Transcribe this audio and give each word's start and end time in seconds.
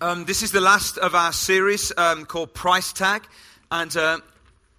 Um, 0.00 0.26
this 0.26 0.44
is 0.44 0.52
the 0.52 0.60
last 0.60 0.96
of 0.96 1.16
our 1.16 1.32
series 1.32 1.90
um, 1.96 2.24
called 2.24 2.54
Price 2.54 2.92
Tag, 2.92 3.26
and 3.72 3.96
uh, 3.96 4.18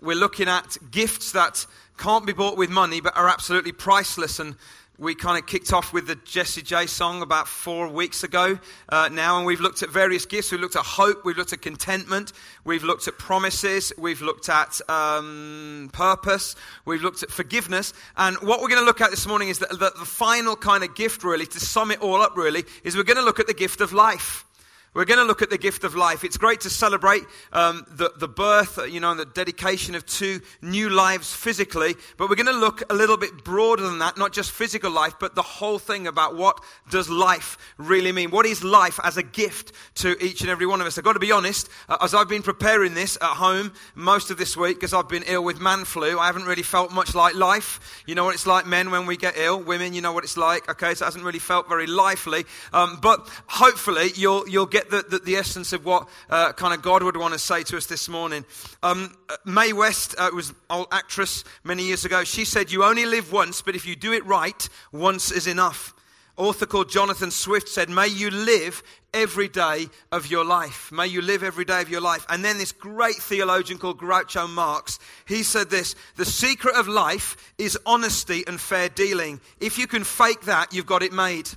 we're 0.01 0.15
looking 0.15 0.47
at 0.47 0.77
gifts 0.92 1.33
that 1.33 1.65
can't 1.97 2.25
be 2.25 2.31
bought 2.31 2.55
with 2.55 2.69
money 2.69 3.02
but 3.02 3.18
are 3.18 3.28
absolutely 3.28 3.74
priceless. 3.74 4.40
And 4.40 4.55
we 4.97 5.16
kind 5.16 5.38
of 5.38 5.46
kicked 5.46 5.74
off 5.74 5.92
with 5.92 6.08
the 6.08 6.16
Jessie 6.16 6.62
J 6.62 6.86
song 6.86 7.21
about 7.21 7.50
four 7.50 7.90
weeks 7.90 8.24
ago 8.24 8.60
uh, 8.88 9.10
now, 9.12 9.36
and 9.36 9.46
we've 9.46 9.60
looked 9.60 9.84
at 9.84 9.90
various 9.90 10.26
gifts. 10.26 10.54
We've 10.54 10.62
looked 10.62 10.78
at 10.78 10.86
hope, 10.86 11.26
we've 11.26 11.38
looked 11.38 11.51
at 11.51 11.62
contentment, 11.62 12.31
we've 12.63 12.86
looked 12.86 13.10
at 13.10 13.17
promises, 13.17 13.92
we've 13.97 14.22
looked 14.22 14.47
at 14.47 14.79
um, 14.90 15.90
purpose, 15.92 16.55
we've 16.86 17.02
looked 17.02 17.23
at 17.23 17.30
forgiveness. 17.30 17.91
And 18.16 18.38
what 18.38 18.62
we're 18.62 18.70
going 18.70 18.81
to 18.81 18.86
look 18.86 19.02
at 19.02 19.12
this 19.12 19.27
morning 19.27 19.49
is 19.49 19.59
the, 19.59 19.67
the 19.67 20.05
final 20.05 20.55
kind 20.55 20.86
of 20.86 20.95
gift, 20.95 21.26
really, 21.26 21.45
to 21.45 21.59
sum 21.59 21.91
it 21.91 21.99
all 21.99 22.22
up, 22.22 22.38
really, 22.38 22.63
is 22.86 22.95
we're 22.95 23.04
going 23.04 23.17
to 23.17 23.26
look 23.26 23.41
at 23.41 23.48
the 23.48 23.54
gift 23.54 23.81
of 23.81 23.91
life. 23.91 24.45
We're 24.94 25.05
going 25.05 25.20
to 25.20 25.26
look 25.26 25.44
at 25.44 25.52
the 25.52 25.58
gift 25.58 25.84
of 25.84 25.95
life. 25.95 26.23
It's 26.23 26.38
great 26.38 26.62
to 26.62 26.70
celebrate 26.70 27.21
um, 27.53 27.85
the, 27.91 28.11
the 28.17 28.27
birth, 28.27 28.79
uh, 28.79 28.84
you 28.85 28.99
know, 28.99 29.12
and 29.12 29.20
the 29.20 29.25
dedication 29.25 29.93
of 29.93 30.03
two 30.05 30.41
new 30.63 30.89
lives 30.89 31.31
physically, 31.31 31.95
but 32.17 32.27
we're 32.27 32.35
going 32.35 32.48
to 32.48 32.52
look 32.53 32.81
a 32.89 32.95
little 32.95 33.17
bit 33.17 33.43
broader 33.43 33.84
than 33.84 33.99
that, 33.99 34.17
not 34.17 34.34
just 34.34 34.52
physical 34.52 34.89
life, 34.89 35.13
but 35.20 35.35
the 35.35 35.43
whole 35.43 35.77
thing 35.77 36.07
about 36.07 36.35
what 36.35 36.59
does 36.89 37.07
life 37.07 37.57
really 37.77 38.12
mean? 38.12 38.31
What 38.31 38.48
is 38.48 38.63
life 38.63 38.99
as 39.03 39.15
a 39.15 39.23
gift 39.23 39.73
to 39.95 40.17
each 40.23 40.41
and 40.41 40.49
every 40.49 40.65
one 40.65 40.81
of 40.81 40.88
us? 40.88 40.98
I've 40.98 41.03
got 41.03 41.13
to 41.13 41.20
be 41.20 41.31
honest, 41.31 41.70
uh, 41.87 41.98
as 42.01 42.15
I've 42.15 42.29
been 42.29 42.41
preparing 42.41 42.95
this 42.95 43.15
at 43.21 43.35
home 43.35 43.73
most 43.93 44.31
of 44.31 44.37
this 44.37 44.57
week, 44.57 44.77
because 44.77 44.93
I've 44.93 45.09
been 45.09 45.23
ill 45.27 45.43
with 45.43 45.59
man 45.59 45.85
flu, 45.85 46.17
I 46.17 46.26
haven't 46.26 46.45
really 46.45 46.63
felt 46.63 46.91
much 46.91 47.13
like 47.13 47.35
life. 47.35 48.03
You 48.07 48.15
know 48.15 48.26
what 48.26 48.34
it's 48.34 48.48
like, 48.48 48.65
men, 48.65 48.90
when 48.90 49.05
we 49.05 49.17
get 49.17 49.37
ill. 49.37 49.62
Women, 49.62 49.93
you 49.93 50.01
know 50.01 50.13
what 50.13 50.23
it's 50.23 50.37
like. 50.37 50.67
Okay, 50.67 50.95
so 50.95 51.05
it 51.05 51.07
hasn't 51.07 51.23
really 51.23 51.40
felt 51.40 51.70
very 51.70 51.85
lively. 51.85 52.45
Um, 52.73 52.98
but 53.01 53.29
hopefully 53.48 54.12
you'll, 54.15 54.48
you'll 54.48 54.65
get 54.65 54.78
get 54.79 54.89
the, 54.89 55.03
the, 55.09 55.19
the 55.19 55.35
essence 55.35 55.73
of 55.73 55.85
what 55.85 56.07
uh, 56.29 56.53
kind 56.53 56.73
of 56.73 56.81
God 56.81 57.03
would 57.03 57.17
want 57.17 57.33
to 57.33 57.39
say 57.39 57.63
to 57.63 57.77
us 57.77 57.85
this 57.85 58.07
morning. 58.07 58.45
Um, 58.81 59.15
uh, 59.29 59.35
Mae 59.45 59.73
West 59.73 60.15
uh, 60.17 60.29
was 60.34 60.51
an 60.51 60.55
old 60.70 60.87
actress 60.91 61.43
many 61.63 61.84
years 61.84 62.05
ago. 62.05 62.23
She 62.23 62.45
said, 62.45 62.71
You 62.71 62.84
only 62.84 63.05
live 63.05 63.31
once, 63.31 63.62
but 63.62 63.76
if 63.76 63.85
you 63.85 63.95
do 63.95 64.14
it 64.14 64.26
right, 64.26 64.70
once 64.92 65.31
is 65.31 65.48
enough. 65.48 65.94
Author 66.38 66.66
called 66.66 66.89
Jonathan 66.89 67.31
Swift 67.31 67.67
said, 67.67 67.89
May 67.89 68.08
you 68.08 68.30
live 68.30 68.81
every 69.14 69.50
day 69.50 69.88
of 70.14 70.28
your 70.28 70.45
life. 70.45 70.92
May 70.94 71.08
you 71.08 71.22
live 71.22 71.44
every 71.44 71.66
day 71.66 71.82
of 71.82 71.89
your 71.89 72.02
life. 72.02 72.26
And 72.30 72.45
then 72.45 72.58
this 72.58 72.72
great 72.72 73.16
theologian 73.16 73.80
called 73.80 74.00
Groucho 74.00 74.50
Marx, 74.50 74.98
he 75.28 75.44
said 75.44 75.70
this 75.70 75.95
The 76.16 76.26
secret 76.26 76.76
of 76.76 76.88
life 76.88 77.54
is 77.58 77.78
honesty 77.86 78.45
and 78.48 78.61
fair 78.61 78.88
dealing. 78.88 79.42
If 79.59 79.78
you 79.78 79.88
can 79.88 80.06
fake 80.06 80.42
that, 80.42 80.73
you've 80.73 80.86
got 80.86 81.04
it 81.04 81.11
made. 81.11 81.50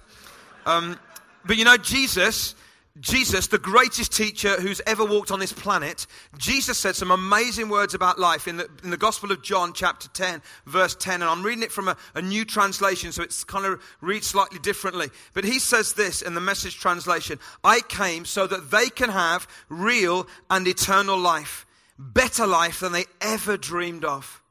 Um, 0.66 0.98
but 1.44 1.56
you 1.56 1.64
know, 1.64 1.77
Jesus 1.77 2.56
Jesus, 3.00 3.46
the 3.46 3.58
greatest 3.58 4.12
teacher 4.12 4.60
who's 4.60 4.82
ever 4.86 5.02
walked 5.02 5.30
on 5.30 5.40
this 5.40 5.52
planet, 5.52 6.06
Jesus 6.36 6.78
said 6.78 6.94
some 6.94 7.10
amazing 7.10 7.70
words 7.70 7.94
about 7.94 8.18
life 8.18 8.46
in 8.46 8.58
the, 8.58 8.68
in 8.84 8.90
the 8.90 8.98
Gospel 8.98 9.32
of 9.32 9.42
John, 9.42 9.72
chapter 9.72 10.08
10, 10.08 10.42
verse 10.66 10.94
10. 10.96 11.22
And 11.22 11.24
I'm 11.24 11.42
reading 11.42 11.62
it 11.62 11.72
from 11.72 11.88
a, 11.88 11.96
a 12.14 12.20
new 12.20 12.44
translation, 12.44 13.10
so 13.10 13.22
it's 13.22 13.44
kind 13.44 13.64
of 13.64 13.82
reads 14.02 14.26
slightly 14.26 14.58
differently. 14.58 15.08
But 15.32 15.44
he 15.44 15.58
says 15.58 15.94
this 15.94 16.20
in 16.20 16.34
the 16.34 16.40
message 16.42 16.78
translation 16.78 17.38
I 17.64 17.80
came 17.80 18.26
so 18.26 18.46
that 18.46 18.70
they 18.70 18.90
can 18.90 19.08
have 19.08 19.48
real 19.70 20.26
and 20.50 20.68
eternal 20.68 21.18
life, 21.18 21.64
better 21.98 22.46
life 22.46 22.80
than 22.80 22.92
they 22.92 23.06
ever 23.22 23.56
dreamed 23.56 24.04
of. 24.04 24.42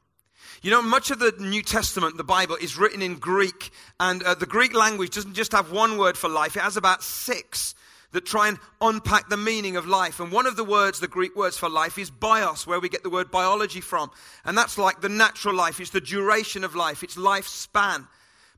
You 0.62 0.72
know, 0.72 0.82
much 0.82 1.12
of 1.12 1.20
the 1.20 1.32
New 1.38 1.62
Testament, 1.62 2.16
the 2.16 2.24
Bible, 2.24 2.56
is 2.60 2.76
written 2.76 3.02
in 3.02 3.16
Greek, 3.16 3.70
and 4.00 4.20
uh, 4.24 4.34
the 4.34 4.46
Greek 4.46 4.74
language 4.74 5.10
doesn't 5.14 5.34
just 5.34 5.52
have 5.52 5.70
one 5.70 5.96
word 5.96 6.18
for 6.18 6.28
life, 6.28 6.56
it 6.56 6.62
has 6.62 6.76
about 6.76 7.04
six 7.04 7.76
that 8.12 8.24
try 8.24 8.48
and 8.48 8.58
unpack 8.80 9.28
the 9.28 9.36
meaning 9.36 9.76
of 9.76 9.86
life. 9.86 10.20
And 10.20 10.30
one 10.30 10.46
of 10.46 10.56
the 10.56 10.64
words, 10.64 11.00
the 11.00 11.08
Greek 11.08 11.34
words 11.34 11.58
for 11.58 11.68
life, 11.68 11.98
is 11.98 12.10
bios, 12.10 12.66
where 12.66 12.80
we 12.80 12.88
get 12.88 13.02
the 13.02 13.10
word 13.10 13.30
biology 13.30 13.80
from. 13.80 14.10
And 14.44 14.56
that's 14.56 14.78
like 14.78 15.00
the 15.00 15.08
natural 15.08 15.54
life, 15.54 15.80
it's 15.80 15.90
the 15.90 16.00
duration 16.00 16.64
of 16.64 16.74
life, 16.74 17.02
it's 17.02 17.16
lifespan. 17.16 18.06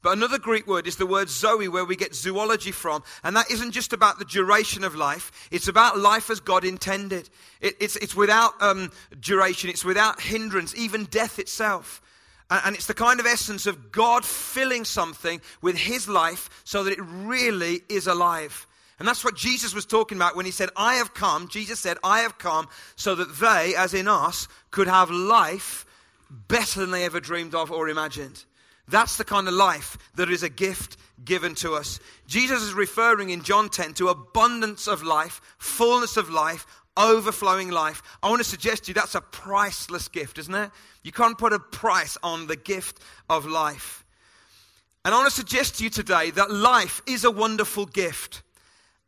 But 0.04 0.18
another 0.18 0.38
Greek 0.38 0.66
word 0.66 0.86
is 0.86 0.96
the 0.96 1.06
word 1.06 1.30
zoe, 1.30 1.66
where 1.66 1.86
we 1.86 1.96
get 1.96 2.14
zoology 2.14 2.72
from. 2.72 3.02
And 3.22 3.34
that 3.36 3.50
isn't 3.50 3.70
just 3.70 3.94
about 3.94 4.18
the 4.18 4.26
duration 4.26 4.84
of 4.84 4.94
life, 4.94 5.48
it's 5.50 5.66
about 5.66 5.98
life 5.98 6.28
as 6.28 6.40
God 6.40 6.62
intended. 6.62 7.30
It, 7.62 7.76
it's, 7.80 7.96
it's 7.96 8.14
without 8.14 8.52
um, 8.60 8.92
duration, 9.18 9.70
it's 9.70 9.84
without 9.84 10.20
hindrance, 10.20 10.74
even 10.76 11.04
death 11.06 11.38
itself. 11.38 12.02
And, 12.50 12.60
and 12.66 12.76
it's 12.76 12.86
the 12.86 12.92
kind 12.92 13.18
of 13.18 13.24
essence 13.24 13.66
of 13.66 13.92
God 13.92 14.26
filling 14.26 14.84
something 14.84 15.40
with 15.62 15.76
His 15.76 16.06
life 16.06 16.50
so 16.64 16.84
that 16.84 16.92
it 16.92 17.00
really 17.00 17.80
is 17.88 18.06
alive. 18.06 18.66
And 18.98 19.08
that's 19.08 19.24
what 19.24 19.36
Jesus 19.36 19.74
was 19.74 19.86
talking 19.86 20.18
about 20.18 20.36
when 20.36 20.46
he 20.46 20.52
said, 20.52 20.70
I 20.76 20.94
have 20.94 21.14
come. 21.14 21.48
Jesus 21.48 21.80
said, 21.80 21.98
I 22.04 22.20
have 22.20 22.38
come 22.38 22.68
so 22.96 23.14
that 23.16 23.36
they, 23.36 23.74
as 23.76 23.92
in 23.92 24.06
us, 24.06 24.46
could 24.70 24.86
have 24.86 25.10
life 25.10 25.84
better 26.30 26.80
than 26.80 26.90
they 26.90 27.04
ever 27.04 27.20
dreamed 27.20 27.54
of 27.54 27.72
or 27.72 27.88
imagined. 27.88 28.44
That's 28.86 29.16
the 29.16 29.24
kind 29.24 29.48
of 29.48 29.54
life 29.54 29.96
that 30.14 30.30
is 30.30 30.42
a 30.42 30.48
gift 30.48 30.96
given 31.24 31.54
to 31.56 31.74
us. 31.74 32.00
Jesus 32.26 32.62
is 32.62 32.74
referring 32.74 33.30
in 33.30 33.42
John 33.42 33.68
10 33.68 33.94
to 33.94 34.08
abundance 34.08 34.86
of 34.86 35.02
life, 35.02 35.40
fullness 35.58 36.16
of 36.16 36.28
life, 36.28 36.66
overflowing 36.96 37.70
life. 37.70 38.02
I 38.22 38.28
want 38.28 38.40
to 38.40 38.48
suggest 38.48 38.84
to 38.84 38.90
you 38.90 38.94
that's 38.94 39.14
a 39.14 39.20
priceless 39.20 40.08
gift, 40.08 40.38
isn't 40.38 40.54
it? 40.54 40.70
You 41.02 41.12
can't 41.12 41.38
put 41.38 41.52
a 41.52 41.58
price 41.58 42.16
on 42.22 42.46
the 42.46 42.56
gift 42.56 43.00
of 43.28 43.46
life. 43.46 44.04
And 45.04 45.14
I 45.14 45.18
want 45.18 45.28
to 45.28 45.36
suggest 45.36 45.78
to 45.78 45.84
you 45.84 45.90
today 45.90 46.30
that 46.32 46.50
life 46.50 47.02
is 47.06 47.24
a 47.24 47.30
wonderful 47.30 47.86
gift. 47.86 48.42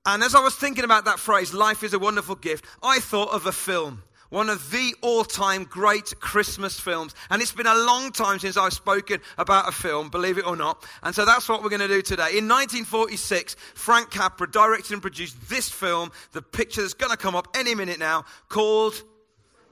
And 0.07 0.23
as 0.23 0.37
I 0.37 0.41
was 0.41 0.55
thinking 0.55 0.85
about 0.85 1.05
that 1.07 1.19
phrase, 1.19 1.53
life 1.53 1.83
is 1.83 1.93
a 1.93 1.99
wonderful 1.99 2.37
gift, 2.37 2.65
I 2.83 3.01
thought 3.01 3.33
of 3.33 3.47
a 3.47 3.53
film. 3.53 4.05
One 4.31 4.49
of 4.49 4.71
the 4.71 4.95
all 5.03 5.25
time 5.25 5.65
great 5.65 6.19
Christmas 6.21 6.79
films. 6.79 7.15
And 7.31 7.43
it's 7.43 7.53
been 7.53 7.67
a 7.67 7.75
long 7.75 8.13
time 8.13 8.39
since 8.39 8.57
I've 8.57 8.73
spoken 8.73 9.21
about 9.39 9.69
a 9.69 9.73
film, 9.73 10.09
believe 10.09 10.39
it 10.39 10.47
or 10.47 10.57
not. 10.57 10.85
And 11.03 11.15
so 11.15 11.25
that's 11.25 11.49
what 11.49 11.63
we're 11.63 11.71
going 11.71 11.81
to 11.81 11.89
do 11.89 12.03
today. 12.03 12.39
In 12.39 12.49
1946, 12.49 13.57
Frank 13.75 14.11
Capra 14.11 14.51
directed 14.51 14.93
and 14.93 15.03
produced 15.03 15.49
this 15.49 15.69
film, 15.69 16.11
the 16.33 16.43
picture 16.43 16.83
that's 16.83 16.95
going 16.95 17.11
to 17.11 17.17
come 17.17 17.37
up 17.37 17.49
any 17.55 17.75
minute 17.75 17.99
now, 17.99 18.25
called 18.49 18.95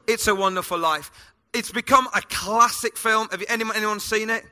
It's 0.06 0.26
a 0.28 0.34
Wonderful 0.34 0.78
Life. 0.78 1.10
It's 1.52 1.70
become 1.70 2.08
a 2.14 2.20
classic 2.22 2.96
film. 2.96 3.28
Have 3.30 3.40
you, 3.40 3.46
anyone, 3.48 3.76
anyone 3.76 4.00
seen 4.00 4.30
it? 4.30 4.44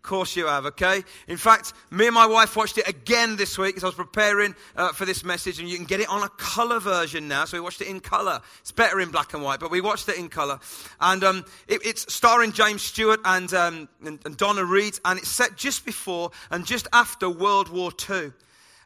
Of 0.00 0.04
course 0.04 0.34
you 0.34 0.46
have, 0.46 0.64
okay? 0.64 1.04
In 1.28 1.36
fact, 1.36 1.74
me 1.90 2.06
and 2.06 2.14
my 2.14 2.24
wife 2.24 2.56
watched 2.56 2.78
it 2.78 2.88
again 2.88 3.36
this 3.36 3.58
week 3.58 3.76
as 3.76 3.84
I 3.84 3.88
was 3.88 3.94
preparing 3.94 4.54
uh, 4.74 4.94
for 4.94 5.04
this 5.04 5.24
message, 5.24 5.60
and 5.60 5.68
you 5.68 5.76
can 5.76 5.84
get 5.84 6.00
it 6.00 6.08
on 6.08 6.22
a 6.22 6.28
color 6.30 6.80
version 6.80 7.28
now. 7.28 7.44
So 7.44 7.58
we 7.58 7.60
watched 7.60 7.82
it 7.82 7.86
in 7.86 8.00
color. 8.00 8.40
It's 8.60 8.72
better 8.72 8.98
in 8.98 9.10
black 9.10 9.34
and 9.34 9.42
white, 9.42 9.60
but 9.60 9.70
we 9.70 9.82
watched 9.82 10.08
it 10.08 10.16
in 10.16 10.30
color. 10.30 10.58
And 11.02 11.22
um, 11.22 11.44
it, 11.68 11.84
it's 11.84 12.12
starring 12.12 12.52
James 12.52 12.80
Stewart 12.80 13.20
and, 13.26 13.52
um, 13.52 13.90
and, 14.02 14.18
and 14.24 14.38
Donna 14.38 14.64
Reed, 14.64 14.98
and 15.04 15.18
it's 15.18 15.28
set 15.28 15.54
just 15.58 15.84
before 15.84 16.30
and 16.50 16.64
just 16.64 16.88
after 16.94 17.28
World 17.28 17.68
War 17.68 17.92
II. 18.08 18.32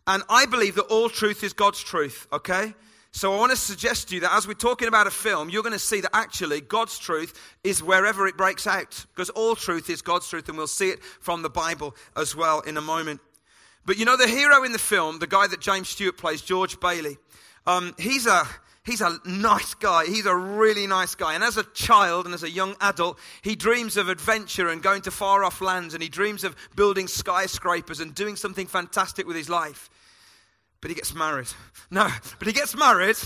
And 0.08 0.24
I 0.28 0.46
believe 0.46 0.74
that 0.74 0.86
all 0.86 1.08
truth 1.08 1.44
is 1.44 1.52
God's 1.52 1.80
truth, 1.80 2.26
okay? 2.32 2.74
So 3.14 3.32
I 3.32 3.38
want 3.38 3.52
to 3.52 3.56
suggest 3.56 4.08
to 4.08 4.16
you 4.16 4.22
that 4.22 4.34
as 4.34 4.48
we're 4.48 4.54
talking 4.54 4.88
about 4.88 5.06
a 5.06 5.10
film, 5.10 5.48
you're 5.48 5.62
going 5.62 5.72
to 5.72 5.78
see 5.78 6.00
that 6.00 6.10
actually 6.12 6.60
God's 6.60 6.98
truth 6.98 7.56
is 7.62 7.80
wherever 7.80 8.26
it 8.26 8.36
breaks 8.36 8.66
out. 8.66 9.06
Because 9.14 9.30
all 9.30 9.54
truth 9.54 9.88
is 9.88 10.02
God's 10.02 10.28
truth, 10.28 10.48
and 10.48 10.58
we'll 10.58 10.66
see 10.66 10.88
it 10.88 11.00
from 11.20 11.42
the 11.42 11.48
Bible 11.48 11.94
as 12.16 12.34
well 12.34 12.58
in 12.62 12.76
a 12.76 12.80
moment. 12.80 13.20
But 13.86 13.98
you 13.98 14.04
know, 14.04 14.16
the 14.16 14.26
hero 14.26 14.64
in 14.64 14.72
the 14.72 14.80
film, 14.80 15.20
the 15.20 15.28
guy 15.28 15.46
that 15.46 15.60
James 15.60 15.90
Stewart 15.90 16.18
plays, 16.18 16.42
George 16.42 16.80
Bailey, 16.80 17.16
um, 17.68 17.94
he's 18.00 18.26
a 18.26 18.48
he's 18.84 19.00
a 19.00 19.16
nice 19.24 19.74
guy. 19.74 20.06
He's 20.06 20.26
a 20.26 20.34
really 20.34 20.88
nice 20.88 21.14
guy. 21.14 21.34
And 21.34 21.44
as 21.44 21.56
a 21.56 21.62
child 21.62 22.26
and 22.26 22.34
as 22.34 22.42
a 22.42 22.50
young 22.50 22.74
adult, 22.80 23.20
he 23.42 23.54
dreams 23.54 23.96
of 23.96 24.08
adventure 24.08 24.70
and 24.70 24.82
going 24.82 25.02
to 25.02 25.12
far 25.12 25.44
off 25.44 25.60
lands. 25.60 25.94
And 25.94 26.02
he 26.02 26.08
dreams 26.08 26.42
of 26.42 26.56
building 26.74 27.06
skyscrapers 27.06 28.00
and 28.00 28.12
doing 28.12 28.34
something 28.34 28.66
fantastic 28.66 29.24
with 29.24 29.36
his 29.36 29.48
life 29.48 29.88
but 30.84 30.90
he 30.90 30.94
gets 30.94 31.14
married. 31.14 31.48
No, 31.90 32.06
but 32.38 32.46
he 32.46 32.52
gets 32.52 32.76
married. 32.76 33.16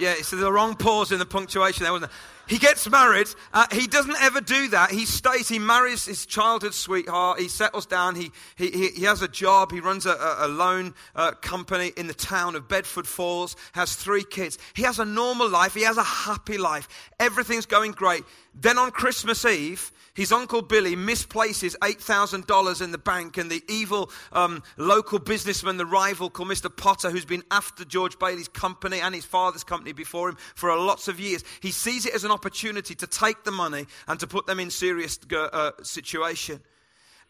Yeah, 0.00 0.14
it's 0.18 0.32
the 0.32 0.50
wrong 0.50 0.74
pause 0.74 1.12
in 1.12 1.20
the 1.20 1.24
punctuation 1.24 1.84
there, 1.84 1.92
wasn't 1.92 2.10
it? 2.10 2.43
He 2.48 2.58
gets 2.58 2.88
married. 2.88 3.28
Uh, 3.52 3.66
he 3.72 3.86
doesn't 3.86 4.16
ever 4.20 4.40
do 4.40 4.68
that. 4.68 4.90
He 4.90 5.06
stays, 5.06 5.48
he 5.48 5.58
marries 5.58 6.04
his 6.04 6.26
childhood 6.26 6.74
sweetheart. 6.74 7.40
He 7.40 7.48
settles 7.48 7.86
down. 7.86 8.14
He, 8.14 8.30
he, 8.56 8.88
he 8.88 9.04
has 9.04 9.22
a 9.22 9.28
job. 9.28 9.72
He 9.72 9.80
runs 9.80 10.06
a, 10.06 10.36
a 10.38 10.48
loan 10.48 10.94
uh, 11.14 11.32
company 11.32 11.92
in 11.96 12.06
the 12.06 12.14
town 12.14 12.54
of 12.54 12.68
Bedford 12.68 13.06
Falls, 13.06 13.56
has 13.72 13.94
three 13.94 14.24
kids. 14.24 14.58
He 14.74 14.82
has 14.82 14.98
a 14.98 15.04
normal 15.04 15.48
life. 15.48 15.74
He 15.74 15.82
has 15.82 15.96
a 15.96 16.02
happy 16.02 16.58
life. 16.58 16.88
Everything's 17.18 17.66
going 17.66 17.92
great. 17.92 18.24
Then 18.54 18.78
on 18.78 18.90
Christmas 18.90 19.44
Eve, 19.44 19.90
his 20.14 20.30
uncle 20.30 20.62
Billy 20.62 20.94
misplaces 20.94 21.76
$8,000 21.82 22.82
in 22.82 22.92
the 22.92 22.98
bank, 22.98 23.36
and 23.36 23.50
the 23.50 23.62
evil 23.68 24.10
um, 24.32 24.62
local 24.76 25.18
businessman, 25.18 25.76
the 25.76 25.84
rival 25.84 26.30
called 26.30 26.48
Mr. 26.48 26.74
Potter, 26.74 27.10
who's 27.10 27.24
been 27.24 27.42
after 27.50 27.84
George 27.84 28.16
Bailey's 28.20 28.46
company 28.46 29.00
and 29.00 29.12
his 29.12 29.24
father's 29.24 29.64
company 29.64 29.92
before 29.92 30.28
him 30.28 30.36
for 30.54 30.74
lots 30.76 31.08
of 31.08 31.18
years, 31.18 31.42
he 31.60 31.72
sees 31.72 32.06
it 32.06 32.14
as 32.14 32.22
an 32.22 32.30
opportunity 32.34 32.94
to 32.96 33.06
take 33.06 33.44
the 33.44 33.50
money 33.50 33.86
and 34.06 34.20
to 34.20 34.26
put 34.26 34.46
them 34.46 34.60
in 34.60 34.70
serious 34.70 35.18
uh, 35.34 35.70
situation. 35.82 36.60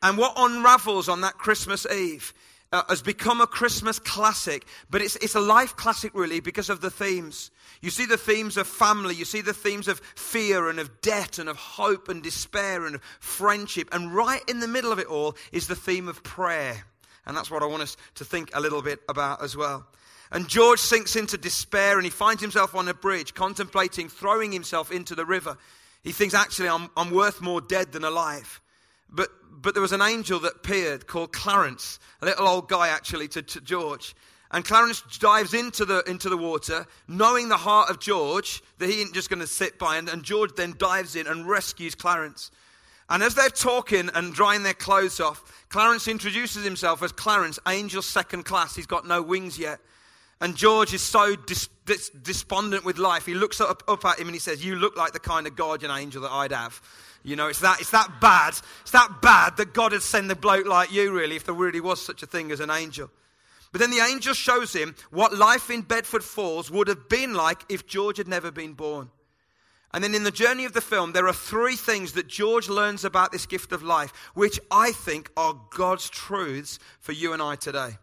And 0.03 0.19
what 0.19 0.33
unravels 0.37 1.09
on 1.09 1.21
that 1.21 1.35
Christmas 1.35 1.87
Eve 1.87 2.35
uh, 2.73 2.83
has 2.89 3.03
become 3.03 3.41
a 3.41 3.47
Christmas 3.47 4.01
classic, 4.01 4.67
but 4.91 5.01
it's, 5.01 5.15
it's 5.17 5.37
a 5.37 5.41
life 5.41 5.77
classic 5.77 6.13
really 6.13 6.41
because 6.41 6.69
of 6.69 6.81
the 6.81 6.91
themes. 6.91 7.53
You 7.81 7.91
see 7.91 8.05
the 8.05 8.17
themes 8.17 8.57
of 8.57 8.67
family, 8.67 9.15
you 9.15 9.25
see 9.25 9.43
the 9.43 9.55
themes 9.55 9.87
of 9.87 10.01
fear 10.17 10.69
and 10.69 10.81
of 10.81 11.01
debt 11.01 11.39
and 11.39 11.49
of 11.49 11.57
hope 11.57 12.09
and 12.09 12.21
despair 12.23 12.85
and 12.85 12.97
of 12.97 13.03
friendship. 13.21 13.89
And 13.93 14.13
right 14.13 14.43
in 14.49 14.59
the 14.59 14.67
middle 14.67 14.91
of 14.91 14.99
it 14.99 15.07
all 15.07 15.37
is 15.53 15.69
the 15.69 15.77
theme 15.77 16.09
of 16.09 16.25
prayer. 16.25 16.85
And 17.27 17.37
that's 17.37 17.51
what 17.51 17.63
I 17.63 17.67
want 17.67 17.83
us 17.83 17.97
to 18.17 18.25
think 18.25 18.51
a 18.55 18.61
little 18.61 18.83
bit 18.83 19.01
about 19.09 19.43
as 19.43 19.57
well. 19.57 19.87
And 20.35 20.49
George 20.49 20.81
sinks 20.81 21.15
into 21.15 21.39
despair 21.39 21.97
and 21.97 22.05
he 22.05 22.11
finds 22.11 22.43
himself 22.43 22.75
on 22.75 22.89
a 22.89 22.93
bridge, 22.93 23.35
contemplating 23.35 24.09
throwing 24.09 24.51
himself 24.51 24.91
into 24.91 25.15
the 25.15 25.25
river. 25.25 25.57
He 26.03 26.11
thinks, 26.11 26.35
actually, 26.35 26.69
I'm, 26.69 26.91
I'm 26.97 27.13
worth 27.13 27.41
more 27.41 27.61
dead 27.61 27.93
than 27.93 28.03
alive. 28.03 28.61
But, 29.09 29.29
but 29.53 29.75
there 29.75 29.81
was 29.81 29.93
an 29.93 30.03
angel 30.03 30.41
that 30.41 30.57
appeared 30.57 31.07
called 31.07 31.33
Clarence, 31.33 32.01
a 32.21 32.27
little 32.27 32.49
old 32.49 32.69
guy 32.69 32.89
actually 32.89 33.29
to, 33.29 33.43
to 33.43 33.61
George. 33.61 34.17
And 34.51 34.65
Clarence 34.65 35.03
dives 35.21 35.55
into 35.55 35.85
the, 35.85 36.03
into 36.03 36.29
the 36.29 36.37
water, 36.37 36.85
knowing 37.07 37.49
the 37.49 37.57
heart 37.57 37.89
of 37.89 38.01
George, 38.01 38.61
that 38.79 38.91
he 38.91 39.03
ain't 39.03 39.15
just 39.15 39.31
going 39.31 39.41
to 39.41 39.47
sit 39.47 39.79
by. 39.79 39.99
And, 39.99 40.09
and 40.09 40.25
George 40.25 40.51
then 40.57 40.75
dives 40.79 41.15
in 41.15 41.29
and 41.29 41.49
rescues 41.49 41.95
Clarence. 41.95 42.51
And 43.09 43.23
as 43.23 43.37
they're 43.37 43.51
talking 43.51 44.11
and 44.15 44.35
drying 44.35 44.65
their 44.65 44.75
clothes 44.75 45.21
off, 45.21 45.65
Clarence 45.69 46.09
introduces 46.09 46.65
himself 46.65 47.05
as 47.05 47.13
Clarence, 47.13 47.61
angel 47.69 48.03
second 48.03 48.45
class. 48.45 48.75
He's 48.75 48.87
got 48.87 49.07
no 49.07 49.23
wings 49.23 49.57
yet. 49.57 49.79
And 50.41 50.57
George 50.57 50.93
is 50.93 51.03
so 51.03 51.37
dis- 51.37 51.69
dis- 51.87 52.11
despondent 52.11 52.85
with 52.85 52.99
life. 52.99 53.27
He 53.27 53.35
looks 53.35 53.61
up, 53.61 53.83
up 53.89 54.05
at 54.05 54.19
him 54.19 54.29
and 54.29 54.35
he 54.35 54.41
says, 54.41 54.65
You 54.65 54.77
look 54.77 54.97
like 54.97 55.13
the 55.13 55.21
kind 55.21 55.47
of 55.47 55.57
guardian 55.57 55.93
angel 55.93 56.23
that 56.23 56.33
I'd 56.33 56.53
have. 56.53 56.81
You 57.23 57.37
know, 57.37 57.49
it's 57.49 57.61
that, 57.61 57.81
it's 57.81 57.91
that 57.91 58.21
bad. 58.21 58.55
It's 58.83 58.91
that 58.91 59.23
bad 59.23 59.57
that 59.57 59.73
God 59.73 59.93
had 59.93 60.03
sent 60.03 60.31
a 60.31 60.37
bloke 60.37 60.67
like 60.67 60.93
you, 60.93 61.13
really, 61.13 61.37
if 61.37 61.45
there 61.45 61.55
really 61.55 61.81
was 61.81 62.05
such 62.05 62.23
a 62.23 62.27
thing 62.27 62.53
as 62.53 62.61
an 62.61 62.71
angel. 62.71 63.11
But 63.73 63.81
then 63.81 63.91
the 63.91 64.05
angel 64.05 64.35
shows 64.35 64.73
him 64.73 64.95
what 65.11 65.35
life 65.35 65.71
in 65.71 65.83
Bedford 65.83 66.23
Falls 66.23 66.71
would 66.71 66.87
have 66.87 67.09
been 67.09 67.35
like 67.35 67.65
if 67.69 67.87
George 67.87 68.19
had 68.19 68.29
never 68.29 68.51
been 68.51 68.75
born. 68.75 69.11
And 69.93 70.05
then 70.05 70.15
in 70.15 70.25
the 70.25 70.31
journey 70.31 70.65
of 70.65 70.75
the 70.75 70.81
film, 70.81 71.13
there 71.13 71.27
are 71.29 71.33
three 71.33 71.77
things 71.77 72.13
that 72.13 72.27
George 72.27 72.69
learns 72.69 73.05
about 73.05 73.33
this 73.33 73.47
gift 73.47 73.73
of 73.73 73.83
life, 73.83 74.13
which 74.35 74.61
I 74.71 74.93
think 74.93 75.31
are 75.37 75.59
God's 75.71 76.11
truths 76.11 76.79
for 77.01 77.13
you 77.13 77.33
and 77.33 77.41
I 77.41 77.57
today. 77.57 77.97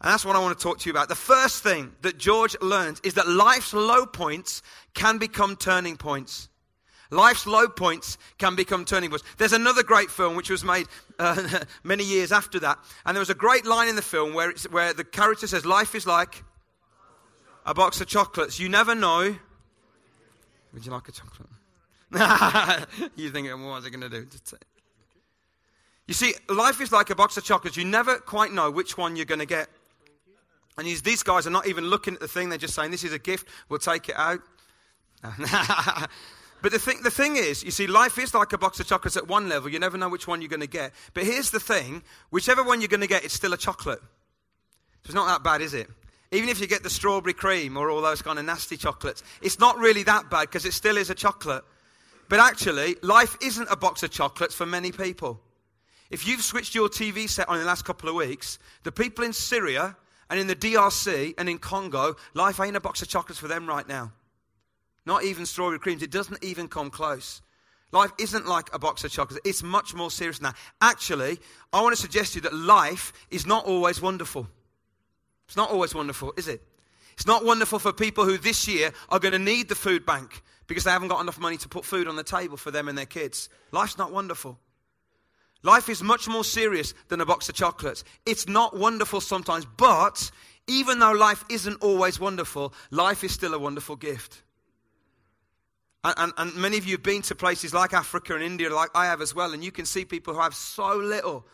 And 0.00 0.12
that's 0.12 0.24
what 0.24 0.36
I 0.36 0.40
want 0.40 0.58
to 0.58 0.62
talk 0.62 0.78
to 0.80 0.88
you 0.88 0.92
about. 0.92 1.08
The 1.08 1.14
first 1.14 1.62
thing 1.62 1.92
that 2.02 2.18
George 2.18 2.54
learns 2.60 3.00
is 3.00 3.14
that 3.14 3.26
life's 3.28 3.72
low 3.72 4.04
points 4.04 4.62
can 4.94 5.18
become 5.18 5.56
turning 5.56 5.96
points. 5.96 6.48
Life's 7.10 7.46
low 7.46 7.68
points 7.68 8.18
can 8.38 8.56
become 8.56 8.84
turning 8.84 9.10
points. 9.10 9.24
There's 9.38 9.52
another 9.52 9.82
great 9.82 10.10
film 10.10 10.36
which 10.36 10.50
was 10.50 10.64
made 10.64 10.86
uh, 11.18 11.60
many 11.84 12.04
years 12.04 12.32
after 12.32 12.58
that. 12.60 12.78
And 13.04 13.16
there 13.16 13.20
was 13.20 13.30
a 13.30 13.34
great 13.34 13.64
line 13.64 13.88
in 13.88 13.96
the 13.96 14.02
film 14.02 14.34
where, 14.34 14.52
where 14.70 14.92
the 14.92 15.04
character 15.04 15.46
says, 15.46 15.64
Life 15.64 15.94
is 15.94 16.06
like 16.06 16.42
a 17.64 17.74
box 17.74 18.00
of 18.00 18.06
chocolates. 18.06 18.58
You 18.58 18.68
never 18.68 18.94
know. 18.94 19.36
Would 20.72 20.84
you 20.84 20.92
like 20.92 21.08
a 21.08 21.12
chocolate? 21.12 21.48
you 23.16 23.30
think, 23.30 23.48
well, 23.48 23.70
what's 23.70 23.86
it 23.86 23.90
going 23.90 24.08
to 24.08 24.08
do? 24.08 24.26
You 26.06 26.14
see, 26.14 26.34
life 26.48 26.80
is 26.80 26.92
like 26.92 27.10
a 27.10 27.16
box 27.16 27.36
of 27.36 27.44
chocolates. 27.44 27.76
You 27.76 27.84
never 27.84 28.18
quite 28.18 28.52
know 28.52 28.70
which 28.70 28.96
one 28.96 29.16
you're 29.16 29.24
going 29.24 29.40
to 29.40 29.46
get. 29.46 29.68
And 30.78 30.86
these 30.86 31.22
guys 31.22 31.46
are 31.46 31.50
not 31.50 31.66
even 31.66 31.86
looking 31.86 32.14
at 32.14 32.20
the 32.20 32.28
thing, 32.28 32.50
they're 32.50 32.58
just 32.58 32.74
saying, 32.74 32.90
This 32.90 33.04
is 33.04 33.12
a 33.12 33.18
gift, 33.18 33.48
we'll 33.68 33.78
take 33.78 34.08
it 34.08 34.16
out. 34.16 34.40
but 35.22 36.72
the 36.72 36.78
thing, 36.78 37.00
the 37.02 37.10
thing 37.10 37.36
is, 37.36 37.64
you 37.64 37.70
see, 37.70 37.86
life 37.86 38.18
is 38.18 38.34
like 38.34 38.52
a 38.52 38.58
box 38.58 38.78
of 38.80 38.86
chocolates 38.86 39.16
at 39.16 39.26
one 39.26 39.48
level. 39.48 39.70
You 39.70 39.78
never 39.78 39.96
know 39.96 40.08
which 40.08 40.28
one 40.28 40.42
you're 40.42 40.50
going 40.50 40.60
to 40.60 40.66
get. 40.66 40.92
But 41.14 41.24
here's 41.24 41.50
the 41.50 41.60
thing 41.60 42.02
whichever 42.30 42.62
one 42.62 42.80
you're 42.80 42.88
going 42.88 43.00
to 43.00 43.06
get, 43.06 43.24
it's 43.24 43.34
still 43.34 43.54
a 43.54 43.56
chocolate. 43.56 44.00
So 44.00 45.06
it's 45.06 45.14
not 45.14 45.26
that 45.28 45.42
bad, 45.42 45.62
is 45.62 45.72
it? 45.72 45.88
Even 46.32 46.48
if 46.48 46.60
you 46.60 46.66
get 46.66 46.82
the 46.82 46.90
strawberry 46.90 47.32
cream 47.32 47.76
or 47.76 47.88
all 47.88 48.02
those 48.02 48.20
kind 48.20 48.38
of 48.38 48.44
nasty 48.44 48.76
chocolates, 48.76 49.22
it's 49.40 49.58
not 49.58 49.78
really 49.78 50.02
that 50.02 50.28
bad 50.28 50.42
because 50.42 50.66
it 50.66 50.74
still 50.74 50.96
is 50.96 51.08
a 51.08 51.14
chocolate. 51.14 51.64
But 52.28 52.40
actually, 52.40 52.96
life 53.02 53.36
isn't 53.40 53.68
a 53.70 53.76
box 53.76 54.02
of 54.02 54.10
chocolates 54.10 54.54
for 54.54 54.66
many 54.66 54.90
people. 54.92 55.40
If 56.10 56.26
you've 56.26 56.42
switched 56.42 56.74
your 56.74 56.88
TV 56.88 57.28
set 57.28 57.48
on 57.48 57.56
in 57.56 57.60
the 57.62 57.66
last 57.66 57.84
couple 57.84 58.08
of 58.08 58.14
weeks, 58.14 58.58
the 58.82 58.92
people 58.92 59.24
in 59.24 59.32
Syria 59.32 59.96
and 60.28 60.40
in 60.40 60.46
the 60.46 60.56
DRC 60.56 61.34
and 61.38 61.48
in 61.48 61.58
Congo, 61.58 62.16
life 62.34 62.60
ain't 62.60 62.76
a 62.76 62.80
box 62.80 63.02
of 63.02 63.08
chocolates 63.08 63.38
for 63.38 63.48
them 63.48 63.66
right 63.66 63.86
now. 63.86 64.12
Not 65.04 65.24
even 65.24 65.46
strawberry 65.46 65.78
creams. 65.78 66.02
It 66.02 66.10
doesn't 66.10 66.42
even 66.42 66.68
come 66.68 66.90
close. 66.90 67.42
Life 67.92 68.10
isn't 68.18 68.46
like 68.46 68.74
a 68.74 68.78
box 68.78 69.04
of 69.04 69.12
chocolates. 69.12 69.48
It's 69.48 69.62
much 69.62 69.94
more 69.94 70.10
serious 70.10 70.38
than 70.38 70.50
that. 70.50 70.56
Actually, 70.80 71.38
I 71.72 71.80
want 71.80 71.94
to 71.94 72.00
suggest 72.00 72.32
to 72.32 72.38
you 72.38 72.42
that 72.42 72.54
life 72.54 73.12
is 73.30 73.46
not 73.46 73.64
always 73.66 74.02
wonderful. 74.02 74.48
It's 75.46 75.56
not 75.56 75.70
always 75.70 75.94
wonderful, 75.94 76.34
is 76.36 76.48
it? 76.48 76.60
It's 77.12 77.26
not 77.26 77.44
wonderful 77.44 77.78
for 77.78 77.92
people 77.92 78.24
who 78.24 78.36
this 78.36 78.66
year 78.66 78.92
are 79.08 79.20
going 79.20 79.32
to 79.32 79.38
need 79.38 79.68
the 79.68 79.76
food 79.76 80.04
bank 80.04 80.42
because 80.66 80.84
they 80.84 80.90
haven't 80.90 81.08
got 81.08 81.20
enough 81.20 81.38
money 81.38 81.56
to 81.58 81.68
put 81.68 81.84
food 81.84 82.08
on 82.08 82.16
the 82.16 82.24
table 82.24 82.56
for 82.56 82.72
them 82.72 82.88
and 82.88 82.98
their 82.98 83.06
kids. 83.06 83.48
Life's 83.70 83.96
not 83.96 84.10
wonderful. 84.10 84.58
Life 85.66 85.88
is 85.88 86.00
much 86.00 86.28
more 86.28 86.44
serious 86.44 86.94
than 87.08 87.20
a 87.20 87.26
box 87.26 87.48
of 87.48 87.56
chocolates. 87.56 88.04
It's 88.24 88.46
not 88.46 88.76
wonderful 88.76 89.20
sometimes, 89.20 89.66
but 89.76 90.30
even 90.68 91.00
though 91.00 91.10
life 91.10 91.44
isn't 91.50 91.82
always 91.82 92.20
wonderful, 92.20 92.72
life 92.92 93.24
is 93.24 93.32
still 93.32 93.52
a 93.52 93.58
wonderful 93.58 93.96
gift. 93.96 94.44
And, 96.04 96.14
and, 96.18 96.32
and, 96.36 96.54
many 96.54 96.78
of 96.78 96.84
you 96.84 96.92
have 96.92 97.02
been 97.02 97.22
to 97.22 97.34
places 97.34 97.74
like 97.74 97.94
Africa 97.94 98.34
and 98.36 98.44
India, 98.44 98.72
like 98.72 98.90
I 98.94 99.06
have 99.06 99.20
as 99.20 99.34
well, 99.34 99.54
and 99.54 99.64
you 99.64 99.72
can 99.72 99.86
see 99.86 100.04
people 100.04 100.34
who 100.34 100.40
have 100.40 100.54
so 100.54 100.94
little, 100.94 101.44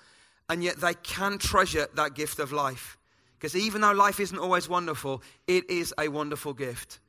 and 0.50 0.62
yet 0.62 0.76
they 0.76 0.92
can 0.92 1.38
treasure 1.38 1.86
that 1.94 2.14
gift 2.14 2.38
of 2.38 2.52
life. 2.52 2.98
Because 3.38 3.56
even 3.56 3.80
though 3.80 3.92
life 3.92 4.20
isn't 4.20 4.38
always 4.38 4.68
wonderful, 4.68 5.22
it 5.46 5.70
is 5.70 5.94
a 5.96 6.08
wonderful 6.08 6.52
gift. 6.52 7.00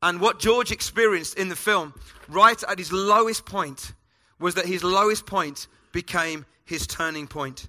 And 0.00 0.18
what 0.18 0.38
George 0.38 0.72
experienced 0.72 1.36
in 1.36 1.50
the 1.50 1.56
film, 1.56 1.92
right 2.26 2.62
at 2.66 2.78
his 2.78 2.90
lowest 2.90 3.44
point, 3.44 3.92
was 4.38 4.54
that 4.54 4.64
his 4.64 4.82
lowest 4.82 5.26
point 5.26 5.68
became 5.92 6.46
his 6.64 6.86
turning 6.86 7.26
point. 7.26 7.68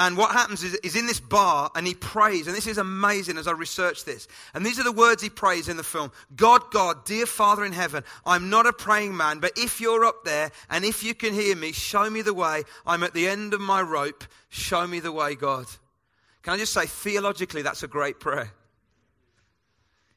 And 0.00 0.16
what 0.16 0.32
happens 0.32 0.64
is, 0.64 0.74
is 0.76 0.96
in 0.96 1.06
this 1.06 1.20
bar, 1.20 1.70
and 1.74 1.86
he 1.86 1.92
prays, 1.92 2.46
and 2.46 2.56
this 2.56 2.66
is 2.66 2.78
amazing 2.78 3.36
as 3.36 3.46
I 3.46 3.52
research 3.52 4.06
this. 4.06 4.28
And 4.54 4.64
these 4.64 4.80
are 4.80 4.82
the 4.82 4.90
words 4.90 5.22
he 5.22 5.28
prays 5.28 5.68
in 5.68 5.76
the 5.76 5.82
film 5.82 6.10
God, 6.34 6.62
God, 6.70 7.04
dear 7.04 7.26
Father 7.26 7.66
in 7.66 7.72
heaven, 7.72 8.02
I'm 8.24 8.48
not 8.48 8.66
a 8.66 8.72
praying 8.72 9.14
man, 9.14 9.40
but 9.40 9.52
if 9.58 9.78
you're 9.78 10.06
up 10.06 10.24
there, 10.24 10.52
and 10.70 10.86
if 10.86 11.04
you 11.04 11.14
can 11.14 11.34
hear 11.34 11.54
me, 11.54 11.72
show 11.72 12.08
me 12.08 12.22
the 12.22 12.32
way. 12.32 12.62
I'm 12.86 13.02
at 13.02 13.12
the 13.12 13.28
end 13.28 13.52
of 13.52 13.60
my 13.60 13.82
rope. 13.82 14.24
Show 14.48 14.86
me 14.86 15.00
the 15.00 15.12
way, 15.12 15.34
God. 15.34 15.66
Can 16.42 16.54
I 16.54 16.56
just 16.56 16.72
say, 16.72 16.86
theologically, 16.86 17.60
that's 17.60 17.82
a 17.82 17.88
great 17.88 18.20
prayer. 18.20 18.52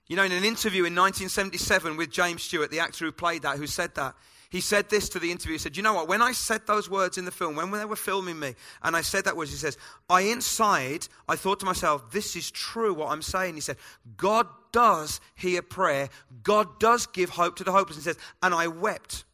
You 0.07 0.15
know, 0.15 0.23
in 0.23 0.31
an 0.31 0.45
interview 0.45 0.85
in 0.85 0.95
1977 0.95 1.97
with 1.97 2.09
James 2.09 2.43
Stewart, 2.43 2.71
the 2.71 2.79
actor 2.79 3.03
who 3.03 3.11
played 3.11 3.41
that, 3.41 3.57
who 3.57 3.67
said 3.67 3.95
that, 3.95 4.15
he 4.53 4.61
said 4.61 4.87
this 4.87 5.09
to 5.09 5.19
the 5.19 5.31
interviewer. 5.31 5.53
He 5.53 5.57
said, 5.57 5.75
You 5.75 5.81
know 5.81 5.95
what? 5.95 6.07
When 6.07 6.21
I 6.21 6.31
said 6.31 6.67
those 6.67 6.87
words 6.87 7.17
in 7.17 7.25
the 7.25 7.31
film, 7.31 7.55
when 7.55 7.71
they 7.71 7.85
were 7.85 7.95
filming 7.95 8.39
me, 8.39 8.53
and 8.83 8.95
I 8.95 9.01
said 9.01 9.25
that 9.25 9.35
words, 9.35 9.49
he 9.49 9.57
says, 9.57 9.79
I 10.07 10.21
inside, 10.21 11.07
I 11.27 11.37
thought 11.37 11.59
to 11.61 11.65
myself, 11.65 12.11
This 12.11 12.35
is 12.35 12.51
true 12.51 12.93
what 12.93 13.09
I'm 13.09 13.23
saying. 13.23 13.55
He 13.55 13.61
said, 13.61 13.77
God 14.15 14.45
does 14.71 15.21
hear 15.33 15.63
prayer. 15.63 16.07
God 16.43 16.79
does 16.79 17.07
give 17.07 17.31
hope 17.31 17.55
to 17.55 17.63
the 17.63 17.71
hopeless. 17.71 17.97
He 17.97 18.03
says, 18.03 18.19
And 18.43 18.53
I 18.53 18.67
wept. 18.67 19.25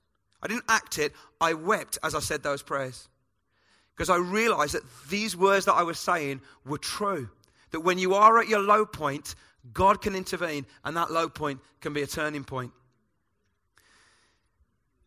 I 0.41 0.47
didn't 0.47 0.63
act 0.69 0.97
it, 0.97 1.11
I 1.41 1.51
wept 1.51 1.97
as 2.01 2.15
I 2.15 2.19
said 2.19 2.41
those 2.41 2.63
prayers. 2.63 3.09
Because 3.97 4.09
I 4.09 4.15
realized 4.15 4.73
that 4.73 4.83
these 5.09 5.35
words 5.35 5.65
that 5.65 5.73
I 5.73 5.83
was 5.83 5.99
saying 5.99 6.39
were 6.65 6.77
true. 6.77 7.29
That 7.71 7.81
when 7.81 7.97
you 7.97 8.13
are 8.13 8.39
at 8.39 8.47
your 8.47 8.61
low 8.61 8.85
point, 8.85 9.35
God 9.73 10.01
can 10.01 10.15
intervene, 10.15 10.65
and 10.85 10.95
that 10.95 11.11
low 11.11 11.27
point 11.27 11.59
can 11.81 11.91
be 11.91 12.03
a 12.03 12.07
turning 12.07 12.45
point. 12.45 12.71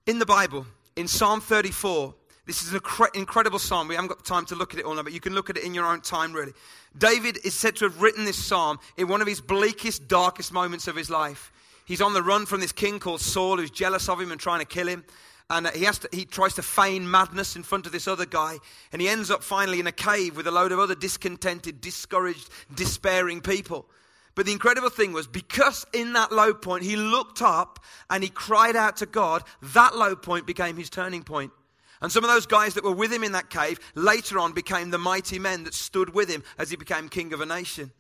In 0.05 0.19
the 0.19 0.27
Bible, 0.27 0.67
in 0.97 1.07
Psalm 1.07 1.41
34, 1.41 2.13
this 2.45 2.65
is 2.65 2.73
an 2.73 2.81
incredible 3.15 3.61
psalm. 3.61 3.87
We 3.87 3.95
haven't 3.95 4.09
got 4.09 4.25
time 4.25 4.45
to 4.47 4.57
look 4.57 4.75
at 4.75 4.81
it 4.81 4.85
all 4.85 4.97
now, 4.97 5.05
but 5.05 5.13
you 5.13 5.21
can 5.21 5.33
look 5.33 5.49
at 5.49 5.57
it 5.57 5.63
in 5.63 5.75
your 5.75 5.87
own 5.87 6.01
time, 6.01 6.33
really. 6.33 6.55
David 6.99 7.39
is 7.45 7.55
said 7.55 7.77
to 7.77 7.85
have 7.85 8.03
written 8.03 8.25
this 8.25 8.37
psalm 8.37 8.81
in 8.97 9.07
one 9.07 9.21
of 9.21 9.29
his 9.29 9.41
bleakest, 9.41 10.09
darkest 10.09 10.53
moments 10.53 10.89
of 10.89 10.97
his 10.97 11.09
life. 11.09 11.53
He's 11.85 12.01
on 12.01 12.15
the 12.15 12.23
run 12.23 12.47
from 12.47 12.59
this 12.59 12.73
king 12.73 12.99
called 12.99 13.21
Saul 13.21 13.59
who's 13.59 13.71
jealous 13.71 14.09
of 14.09 14.21
him 14.21 14.33
and 14.33 14.41
trying 14.41 14.59
to 14.59 14.67
kill 14.67 14.89
him. 14.89 15.05
And 15.49 15.69
uh, 15.69 15.71
he, 15.71 15.85
has 15.85 16.01
to, 16.01 16.09
he 16.11 16.25
tries 16.25 16.55
to 16.55 16.63
feign 16.63 17.09
madness 17.09 17.55
in 17.55 17.63
front 17.63 17.87
of 17.87 17.93
this 17.93 18.09
other 18.09 18.27
guy. 18.27 18.59
And 18.93 19.01
he 19.01 19.09
ends 19.09 19.31
up 19.31 19.45
finally 19.45 19.79
in 19.79 19.87
a 19.87 19.93
cave 19.93 20.37
with 20.37 20.49
a 20.49 20.51
load 20.51 20.73
of 20.73 20.81
other 20.81 20.97
discontented, 20.97 21.81
discouraged, 21.81 22.49
despairing 22.75 23.41
people. 23.41 23.87
But 24.35 24.47
the 24.47 24.53
incredible 24.53 24.89
thing 24.89 25.13
was 25.13 25.27
because 25.27 25.85
in 25.93 26.15
that 26.15 26.33
low 26.33 26.55
point 26.55 26.85
he 26.85 26.97
looked 26.97 27.43
up 27.43 27.79
and 28.09 28.23
he 28.23 28.31
cried 28.31 28.77
out 28.77 28.97
to 28.99 29.07
God, 29.07 29.43
that 29.61 29.95
low 29.95 30.17
point 30.17 30.47
became 30.47 30.77
his 30.77 30.89
turning 30.89 31.23
point. 31.23 31.53
And 32.01 32.11
some 32.11 32.25
of 32.25 32.31
those 32.31 32.47
guys 32.47 32.75
that 32.75 32.85
were 32.85 32.95
with 32.95 33.13
him 33.13 33.23
in 33.23 33.33
that 33.33 33.51
cave 33.51 33.79
later 33.95 34.39
on 34.39 34.53
became 34.53 34.91
the 34.91 34.99
mighty 34.99 35.39
men 35.39 35.65
that 35.65 35.75
stood 35.75 36.15
with 36.15 36.29
him 36.29 36.43
as 36.59 36.71
he 36.71 36.77
became 36.77 37.09
king 37.09 37.33
of 37.33 37.41
a 37.41 37.47
nation. 37.47 37.93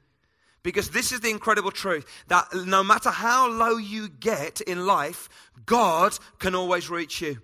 Because 0.62 0.90
this 0.90 1.12
is 1.12 1.20
the 1.20 1.30
incredible 1.30 1.70
truth 1.70 2.06
that 2.28 2.46
no 2.54 2.82
matter 2.82 3.10
how 3.10 3.48
low 3.48 3.76
you 3.76 4.08
get 4.08 4.60
in 4.60 4.86
life, 4.86 5.28
God 5.66 6.18
can 6.38 6.54
always 6.54 6.88
reach 6.88 7.20
you. 7.20 7.38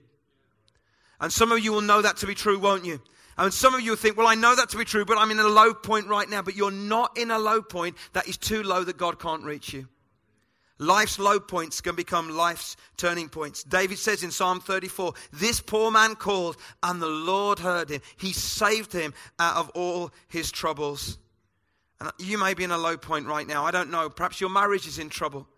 And 1.20 1.32
some 1.32 1.52
of 1.52 1.60
you 1.60 1.72
will 1.72 1.80
know 1.80 2.00
that 2.00 2.16
to 2.18 2.26
be 2.26 2.34
true, 2.34 2.58
won't 2.58 2.84
you? 2.84 3.00
And 3.38 3.54
some 3.54 3.74
of 3.74 3.80
you 3.80 3.94
think, 3.94 4.16
well, 4.16 4.26
I 4.26 4.34
know 4.34 4.56
that 4.56 4.70
to 4.70 4.76
be 4.76 4.84
true, 4.84 5.04
but 5.04 5.16
I'm 5.16 5.30
in 5.30 5.38
a 5.38 5.46
low 5.46 5.72
point 5.72 6.08
right 6.08 6.28
now. 6.28 6.42
But 6.42 6.56
you're 6.56 6.72
not 6.72 7.16
in 7.16 7.30
a 7.30 7.38
low 7.38 7.62
point 7.62 7.96
that 8.12 8.26
is 8.26 8.36
too 8.36 8.64
low 8.64 8.82
that 8.82 8.98
God 8.98 9.20
can't 9.20 9.44
reach 9.44 9.72
you. 9.72 9.86
Life's 10.80 11.18
low 11.18 11.40
points 11.40 11.80
can 11.80 11.96
become 11.96 12.30
life's 12.30 12.76
turning 12.96 13.28
points. 13.28 13.64
David 13.64 13.98
says 13.98 14.22
in 14.22 14.30
Psalm 14.30 14.60
34, 14.60 15.12
This 15.32 15.60
poor 15.60 15.90
man 15.90 16.14
called, 16.14 16.56
and 16.82 17.02
the 17.02 17.06
Lord 17.06 17.58
heard 17.58 17.90
him. 17.90 18.00
He 18.16 18.32
saved 18.32 18.92
him 18.92 19.12
out 19.38 19.56
of 19.56 19.70
all 19.70 20.12
his 20.28 20.52
troubles. 20.52 21.18
And 22.00 22.10
you 22.18 22.38
may 22.38 22.54
be 22.54 22.64
in 22.64 22.70
a 22.70 22.78
low 22.78 22.96
point 22.96 23.26
right 23.26 23.46
now. 23.46 23.64
I 23.64 23.72
don't 23.72 23.90
know. 23.90 24.08
Perhaps 24.08 24.40
your 24.40 24.50
marriage 24.50 24.86
is 24.86 24.98
in 24.98 25.08
trouble. 25.08 25.48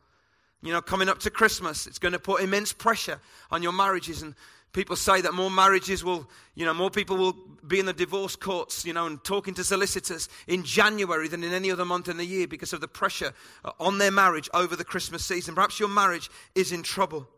You 0.63 0.73
know, 0.73 0.83
coming 0.83 1.09
up 1.09 1.21
to 1.21 1.31
Christmas, 1.31 1.87
it's 1.87 1.99
going 1.99 2.13
to 2.13 2.19
put 2.19 2.43
immense 2.43 2.73
pressure 2.73 3.21
on 3.51 3.63
your 3.63 3.73
marriages. 3.73 4.23
And 4.23 4.35
People 4.73 4.95
say 4.95 5.21
that 5.21 5.35
more 5.35 5.51
marriages 5.51 6.05
will, 6.05 6.29
you 6.55 6.65
know, 6.65 6.73
more 6.73 6.91
people 6.91 7.17
will 7.17 7.37
be 7.67 7.81
in 7.81 7.87
the 7.87 7.93
divorce 7.93 8.37
courts, 8.37 8.85
you 8.85 8.93
know, 8.93 9.07
and 9.07 9.23
talking 9.25 9.53
to 9.55 9.65
solicitors 9.65 10.29
in 10.47 10.63
January 10.63 11.27
than 11.27 11.43
in 11.43 11.53
any 11.53 11.73
other 11.73 11.85
month 11.85 12.09
in 12.09 12.17
the 12.17 12.25
year 12.25 12.47
because 12.47 12.73
of 12.73 12.81
the 12.81 12.87
pressure 12.87 13.33
uh, 13.65 13.73
on 13.81 13.99
their 13.99 14.13
marriage 14.13 14.49
over 14.55 14.77
the 14.77 14.85
Christmas 14.85 15.25
season. 15.25 15.57
Perhaps 15.57 15.81
your 15.81 15.89
marriage 15.89 16.31
is 16.55 16.71
in 16.71 16.85
trouble. 16.85 17.29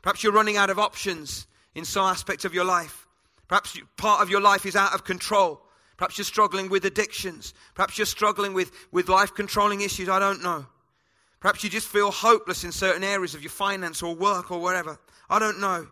Perhaps 0.00 0.22
you're 0.22 0.32
running 0.32 0.56
out 0.56 0.70
of 0.70 0.78
options 0.78 1.46
in 1.74 1.84
some 1.84 2.06
aspect 2.06 2.46
of 2.46 2.54
your 2.54 2.64
life. 2.64 3.06
Perhaps 3.48 3.78
part 3.98 4.22
of 4.22 4.30
your 4.30 4.40
life 4.40 4.64
is 4.64 4.76
out 4.76 4.94
of 4.94 5.04
control. 5.04 5.60
Perhaps 5.98 6.16
you're 6.16 6.24
struggling 6.24 6.70
with 6.70 6.86
addictions. 6.86 7.52
Perhaps 7.74 7.98
you're 7.98 8.06
struggling 8.06 8.54
with, 8.54 8.70
with 8.92 9.08
life 9.08 9.34
controlling 9.34 9.82
issues. 9.82 10.08
I 10.08 10.18
don't 10.18 10.42
know. 10.42 10.64
Perhaps 11.40 11.62
you 11.62 11.70
just 11.70 11.86
feel 11.86 12.10
hopeless 12.10 12.64
in 12.64 12.72
certain 12.72 13.04
areas 13.04 13.34
of 13.34 13.42
your 13.42 13.50
finance 13.50 14.02
or 14.02 14.14
work 14.14 14.50
or 14.50 14.58
whatever. 14.58 14.98
I 15.28 15.38
don't 15.38 15.60
know. 15.60 15.86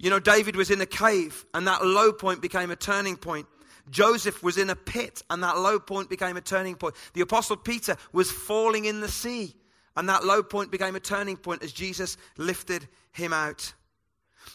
You 0.00 0.08
know, 0.08 0.18
David 0.18 0.56
was 0.56 0.70
in 0.70 0.80
a 0.80 0.86
cave, 0.86 1.44
and 1.52 1.66
that 1.66 1.84
low 1.84 2.10
point 2.10 2.40
became 2.40 2.70
a 2.70 2.76
turning 2.76 3.18
point. 3.18 3.46
Joseph 3.90 4.42
was 4.42 4.56
in 4.56 4.70
a 4.70 4.76
pit, 4.76 5.22
and 5.28 5.42
that 5.42 5.58
low 5.58 5.78
point 5.78 6.08
became 6.08 6.38
a 6.38 6.40
turning 6.40 6.74
point. 6.74 6.94
The 7.12 7.20
Apostle 7.20 7.58
Peter 7.58 7.96
was 8.10 8.30
falling 8.30 8.86
in 8.86 9.02
the 9.02 9.08
sea, 9.08 9.54
and 9.98 10.08
that 10.08 10.24
low 10.24 10.42
point 10.42 10.70
became 10.70 10.96
a 10.96 11.00
turning 11.00 11.36
point 11.36 11.62
as 11.62 11.70
Jesus 11.70 12.16
lifted 12.38 12.88
him 13.12 13.34
out. 13.34 13.74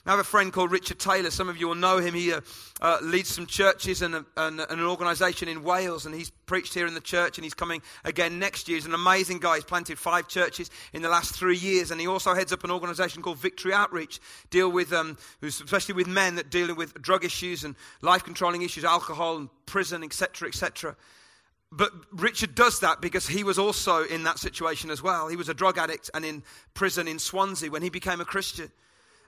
I 0.06 0.12
have 0.12 0.20
a 0.20 0.24
friend 0.24 0.54
called 0.54 0.72
Richard 0.72 1.00
Taylor. 1.00 1.32
Some 1.32 1.50
of 1.50 1.58
you 1.58 1.68
will 1.68 1.76
know 1.76 1.98
him. 1.98 2.14
He 2.14 2.32
uh, 2.32 2.42
uh, 2.82 3.00
leads 3.02 3.30
some 3.30 3.46
churches 3.46 4.02
and, 4.02 4.16
and, 4.16 4.26
and, 4.38 4.62
an 4.62 4.82
organization 4.82 5.48
in 5.48 5.64
Wales, 5.64 6.06
and 6.06 6.14
he's 6.14 6.30
preached 6.30 6.74
here 6.74 6.86
in 6.86 6.94
the 6.94 7.02
church, 7.02 7.38
and 7.38 7.44
he's 7.44 7.54
coming 7.54 7.82
again 8.04 8.38
next 8.38 8.68
year. 8.68 8.78
He's 8.78 8.86
an 8.86 8.94
amazing 8.94 9.40
guy. 9.40 9.56
He's 9.56 9.64
planted 9.64 9.98
five 9.98 10.28
churches 10.28 10.70
in 10.94 11.02
the 11.02 11.10
last 11.10 11.34
three 11.36 11.58
years, 11.58 11.92
and 11.92 12.00
he 12.00 12.08
also 12.08 12.34
heads 12.36 12.54
up 12.54 12.64
an 12.64 12.72
organization 12.72 13.22
called 13.22 13.38
Victory 13.38 13.74
Outreach, 13.74 14.20
deal 14.50 14.72
with, 14.72 14.94
um, 14.94 15.18
especially 15.42 15.96
with 15.96 16.08
men 16.08 16.36
that 16.36 16.50
deal 16.52 16.74
with 16.76 17.02
drug 17.02 17.26
issues 17.26 17.64
and 17.64 17.76
life 18.02 18.24
controlling 18.24 18.62
issues, 18.62 18.84
alcohol 18.84 19.38
and 19.38 19.50
prison, 19.66 20.04
etc., 20.04 20.48
etc. 20.48 20.96
But 21.72 21.92
Richard 22.12 22.56
does 22.56 22.80
that 22.82 23.02
because 23.02 23.28
he 23.28 23.44
was 23.44 23.60
also 23.60 24.04
in 24.04 24.24
that 24.24 24.40
situation 24.40 24.90
as 24.90 25.02
well. 25.02 25.28
He 25.28 25.36
was 25.36 25.50
a 25.50 25.54
drug 25.54 25.78
addict 25.78 26.10
and 26.14 26.24
in 26.24 26.44
prison 26.74 27.08
in 27.08 27.20
Swansea 27.20 27.70
when 27.70 27.82
he 27.82 27.90
became 27.90 28.22
a 28.22 28.26
Christian. 28.26 28.72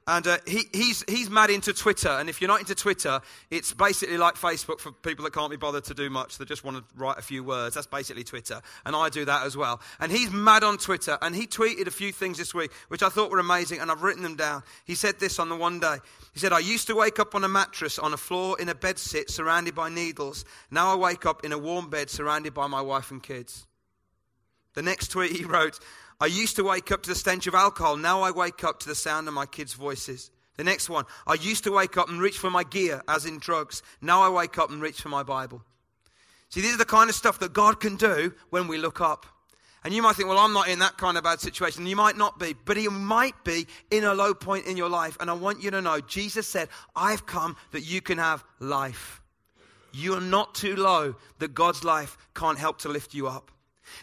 And 0.07 0.25
uh, 0.25 0.37
he, 0.47 0.63
he's, 0.73 1.03
he's 1.09 1.29
mad 1.29 1.49
into 1.49 1.73
Twitter. 1.73 2.07
And 2.07 2.29
if 2.29 2.39
you're 2.39 2.47
not 2.47 2.61
into 2.61 2.73
Twitter, 2.73 3.19
it's 3.51 3.73
basically 3.73 4.17
like 4.17 4.35
Facebook 4.35 4.79
for 4.79 4.93
people 4.93 5.25
that 5.25 5.33
can't 5.33 5.51
be 5.51 5.57
bothered 5.57 5.83
to 5.85 5.93
do 5.93 6.09
much. 6.09 6.37
They 6.37 6.45
just 6.45 6.63
want 6.63 6.77
to 6.77 6.83
write 6.95 7.17
a 7.17 7.21
few 7.21 7.43
words. 7.43 7.75
That's 7.75 7.87
basically 7.87 8.23
Twitter. 8.23 8.61
And 8.85 8.95
I 8.95 9.09
do 9.09 9.25
that 9.25 9.45
as 9.45 9.57
well. 9.57 9.81
And 9.99 10.09
he's 10.09 10.31
mad 10.31 10.63
on 10.63 10.77
Twitter. 10.77 11.17
And 11.21 11.35
he 11.35 11.45
tweeted 11.45 11.87
a 11.87 11.91
few 11.91 12.13
things 12.13 12.37
this 12.37 12.53
week, 12.53 12.71
which 12.87 13.03
I 13.03 13.09
thought 13.09 13.31
were 13.31 13.39
amazing. 13.39 13.79
And 13.81 13.91
I've 13.91 14.01
written 14.01 14.23
them 14.23 14.37
down. 14.37 14.63
He 14.85 14.95
said 14.95 15.19
this 15.19 15.39
on 15.39 15.49
the 15.49 15.57
one 15.57 15.81
day. 15.81 15.97
He 16.33 16.39
said, 16.39 16.53
I 16.53 16.59
used 16.59 16.87
to 16.87 16.95
wake 16.95 17.19
up 17.19 17.35
on 17.35 17.43
a 17.43 17.49
mattress 17.49 17.99
on 17.99 18.13
a 18.13 18.17
floor 18.17 18.57
in 18.61 18.69
a 18.69 18.75
bed 18.75 18.99
sit 18.99 19.29
surrounded 19.29 19.75
by 19.75 19.89
needles. 19.89 20.45
Now 20.71 20.93
I 20.93 20.95
wake 20.95 21.25
up 21.25 21.43
in 21.43 21.51
a 21.51 21.57
warm 21.57 21.89
bed 21.89 22.09
surrounded 22.09 22.53
by 22.53 22.67
my 22.67 22.81
wife 22.81 23.11
and 23.11 23.21
kids. 23.21 23.67
The 24.73 24.83
next 24.83 25.07
tweet 25.09 25.35
he 25.35 25.43
wrote, 25.43 25.79
I 26.19 26.25
used 26.25 26.55
to 26.55 26.63
wake 26.63 26.91
up 26.91 27.03
to 27.03 27.09
the 27.09 27.15
stench 27.15 27.45
of 27.47 27.53
alcohol. 27.53 27.95
Now 27.95 28.21
I 28.21 28.31
wake 28.31 28.63
up 28.63 28.79
to 28.79 28.87
the 28.87 28.95
sound 28.95 29.27
of 29.27 29.33
my 29.33 29.45
kids' 29.45 29.73
voices. 29.73 30.31
The 30.57 30.63
next 30.63 30.89
one, 30.89 31.05
I 31.27 31.35
used 31.35 31.63
to 31.65 31.71
wake 31.71 31.97
up 31.97 32.09
and 32.09 32.19
reach 32.19 32.39
for 32.39 32.49
my 32.49 32.63
gear, 32.63 33.03
as 33.07 33.25
in 33.25 33.37
drugs. 33.37 33.83
Now 34.01 34.23
I 34.23 34.29
wake 34.29 34.57
up 34.57 34.71
and 34.71 34.81
reach 34.81 34.99
for 34.99 35.09
my 35.09 35.21
Bible. 35.21 35.61
See, 36.49 36.61
these 36.61 36.73
are 36.73 36.79
the 36.79 36.85
kind 36.85 37.09
of 37.09 37.15
stuff 37.15 37.39
that 37.39 37.53
God 37.53 37.79
can 37.79 37.95
do 37.95 38.33
when 38.49 38.67
we 38.67 38.77
look 38.77 38.99
up. 38.99 39.27
And 39.83 39.93
you 39.93 40.01
might 40.01 40.15
think, 40.15 40.27
well, 40.27 40.39
I'm 40.39 40.53
not 40.53 40.67
in 40.67 40.79
that 40.79 40.97
kind 40.97 41.17
of 41.17 41.23
bad 41.23 41.39
situation. 41.39 41.85
You 41.85 41.95
might 41.95 42.17
not 42.17 42.39
be, 42.39 42.55
but 42.65 42.75
He 42.75 42.87
might 42.87 43.43
be 43.43 43.67
in 43.91 44.03
a 44.03 44.13
low 44.15 44.33
point 44.33 44.65
in 44.65 44.75
your 44.77 44.89
life. 44.89 45.15
And 45.19 45.29
I 45.29 45.33
want 45.33 45.61
you 45.61 45.69
to 45.71 45.81
know, 45.81 46.01
Jesus 46.01 46.47
said, 46.47 46.69
I've 46.95 47.27
come 47.27 47.55
that 47.71 47.81
you 47.81 48.01
can 48.01 48.17
have 48.17 48.43
life. 48.59 49.21
You 49.93 50.15
are 50.15 50.21
not 50.21 50.55
too 50.55 50.75
low 50.75 51.15
that 51.39 51.53
God's 51.53 51.83
life 51.83 52.17
can't 52.33 52.57
help 52.57 52.79
to 52.79 52.89
lift 52.89 53.13
you 53.13 53.27
up. 53.27 53.51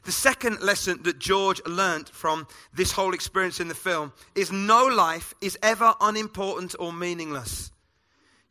The 0.04 0.12
second 0.12 0.60
lesson 0.60 1.02
that 1.02 1.18
George 1.18 1.60
learnt 1.66 2.08
from 2.08 2.46
this 2.72 2.92
whole 2.92 3.14
experience 3.14 3.60
in 3.60 3.68
the 3.68 3.74
film 3.74 4.12
is 4.34 4.52
no 4.52 4.86
life 4.86 5.34
is 5.40 5.58
ever 5.62 5.94
unimportant 6.00 6.74
or 6.78 6.92
meaningless. 6.92 7.70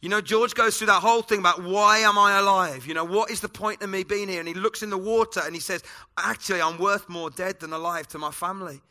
You 0.02 0.10
know, 0.10 0.20
George 0.20 0.54
goes 0.54 0.78
through 0.78 0.88
that 0.88 1.02
whole 1.02 1.22
thing 1.22 1.40
about 1.40 1.64
why 1.64 2.00
am 2.00 2.18
I 2.18 2.38
alive? 2.38 2.86
You 2.86 2.94
know, 2.94 3.06
what 3.06 3.32
is 3.32 3.40
the 3.40 3.48
point 3.48 3.82
of 3.82 3.90
me 3.90 4.04
being 4.04 4.28
here? 4.28 4.40
And 4.40 4.48
he 4.50 4.54
looks 4.54 4.84
in 4.84 4.90
the 4.90 4.98
water 4.98 5.42
and 5.46 5.56
he 5.56 5.62
says, 5.62 5.82
actually, 6.18 6.62
I'm 6.62 6.78
worth 6.78 7.08
more 7.08 7.30
dead 7.30 7.62
than 7.62 7.72
alive 7.72 8.10
to 8.10 8.18
my 8.18 8.32
family. 8.32 8.82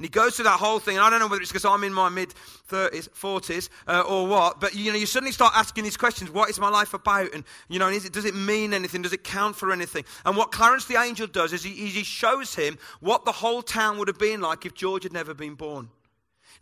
And 0.00 0.06
he 0.06 0.08
goes 0.08 0.36
through 0.36 0.44
that 0.44 0.58
whole 0.58 0.78
thing, 0.78 0.96
and 0.96 1.04
I 1.04 1.10
don't 1.10 1.20
know 1.20 1.26
whether 1.26 1.42
it's 1.42 1.50
because 1.50 1.66
I'm 1.66 1.84
in 1.84 1.92
my 1.92 2.08
mid 2.08 2.32
30s, 2.70 3.10
40s, 3.10 3.68
uh, 3.86 4.00
or 4.00 4.26
what, 4.26 4.58
but 4.58 4.74
you 4.74 4.90
know, 4.90 4.96
you 4.96 5.04
suddenly 5.04 5.30
start 5.30 5.52
asking 5.54 5.84
these 5.84 5.98
questions 5.98 6.30
what 6.30 6.48
is 6.48 6.58
my 6.58 6.70
life 6.70 6.94
about? 6.94 7.34
And, 7.34 7.44
you 7.68 7.78
know, 7.78 7.88
it, 7.88 8.10
does 8.10 8.24
it 8.24 8.34
mean 8.34 8.72
anything? 8.72 9.02
Does 9.02 9.12
it 9.12 9.24
count 9.24 9.56
for 9.56 9.70
anything? 9.70 10.06
And 10.24 10.38
what 10.38 10.52
Clarence 10.52 10.86
the 10.86 10.96
angel 10.96 11.26
does 11.26 11.52
is 11.52 11.62
he, 11.62 11.72
he 11.72 12.02
shows 12.02 12.54
him 12.54 12.78
what 13.00 13.26
the 13.26 13.32
whole 13.32 13.60
town 13.60 13.98
would 13.98 14.08
have 14.08 14.18
been 14.18 14.40
like 14.40 14.64
if 14.64 14.72
George 14.72 15.02
had 15.02 15.12
never 15.12 15.34
been 15.34 15.54
born. 15.54 15.90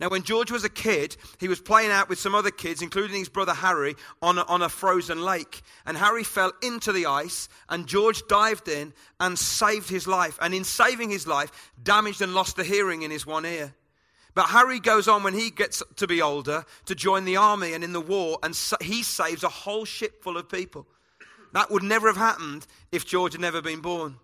Now, 0.00 0.08
when 0.08 0.22
George 0.22 0.52
was 0.52 0.62
a 0.62 0.68
kid, 0.68 1.16
he 1.38 1.48
was 1.48 1.60
playing 1.60 1.90
out 1.90 2.08
with 2.08 2.20
some 2.20 2.34
other 2.34 2.52
kids, 2.52 2.82
including 2.82 3.18
his 3.18 3.28
brother 3.28 3.54
Harry, 3.54 3.96
on 4.22 4.38
a, 4.38 4.42
on 4.42 4.62
a 4.62 4.68
frozen 4.68 5.22
lake. 5.22 5.60
And 5.84 5.96
Harry 5.96 6.22
fell 6.22 6.52
into 6.62 6.92
the 6.92 7.06
ice, 7.06 7.48
and 7.68 7.88
George 7.88 8.22
dived 8.28 8.68
in 8.68 8.92
and 9.18 9.36
saved 9.36 9.90
his 9.90 10.06
life. 10.06 10.38
And 10.40 10.54
in 10.54 10.62
saving 10.62 11.10
his 11.10 11.26
life, 11.26 11.72
damaged 11.82 12.22
and 12.22 12.32
lost 12.32 12.56
the 12.56 12.64
hearing 12.64 13.02
in 13.02 13.10
his 13.10 13.26
one 13.26 13.44
ear. 13.44 13.74
But 14.34 14.50
Harry 14.50 14.78
goes 14.78 15.08
on 15.08 15.24
when 15.24 15.34
he 15.34 15.50
gets 15.50 15.82
to 15.96 16.06
be 16.06 16.22
older 16.22 16.64
to 16.84 16.94
join 16.94 17.24
the 17.24 17.38
army 17.38 17.72
and 17.72 17.82
in 17.82 17.92
the 17.92 18.00
war, 18.00 18.38
and 18.44 18.56
he 18.80 19.02
saves 19.02 19.42
a 19.42 19.48
whole 19.48 19.84
ship 19.84 20.22
full 20.22 20.36
of 20.36 20.48
people. 20.48 20.86
That 21.54 21.72
would 21.72 21.82
never 21.82 22.06
have 22.06 22.16
happened 22.16 22.66
if 22.92 23.04
George 23.04 23.32
had 23.32 23.40
never 23.40 23.60
been 23.60 23.80
born. 23.80 24.18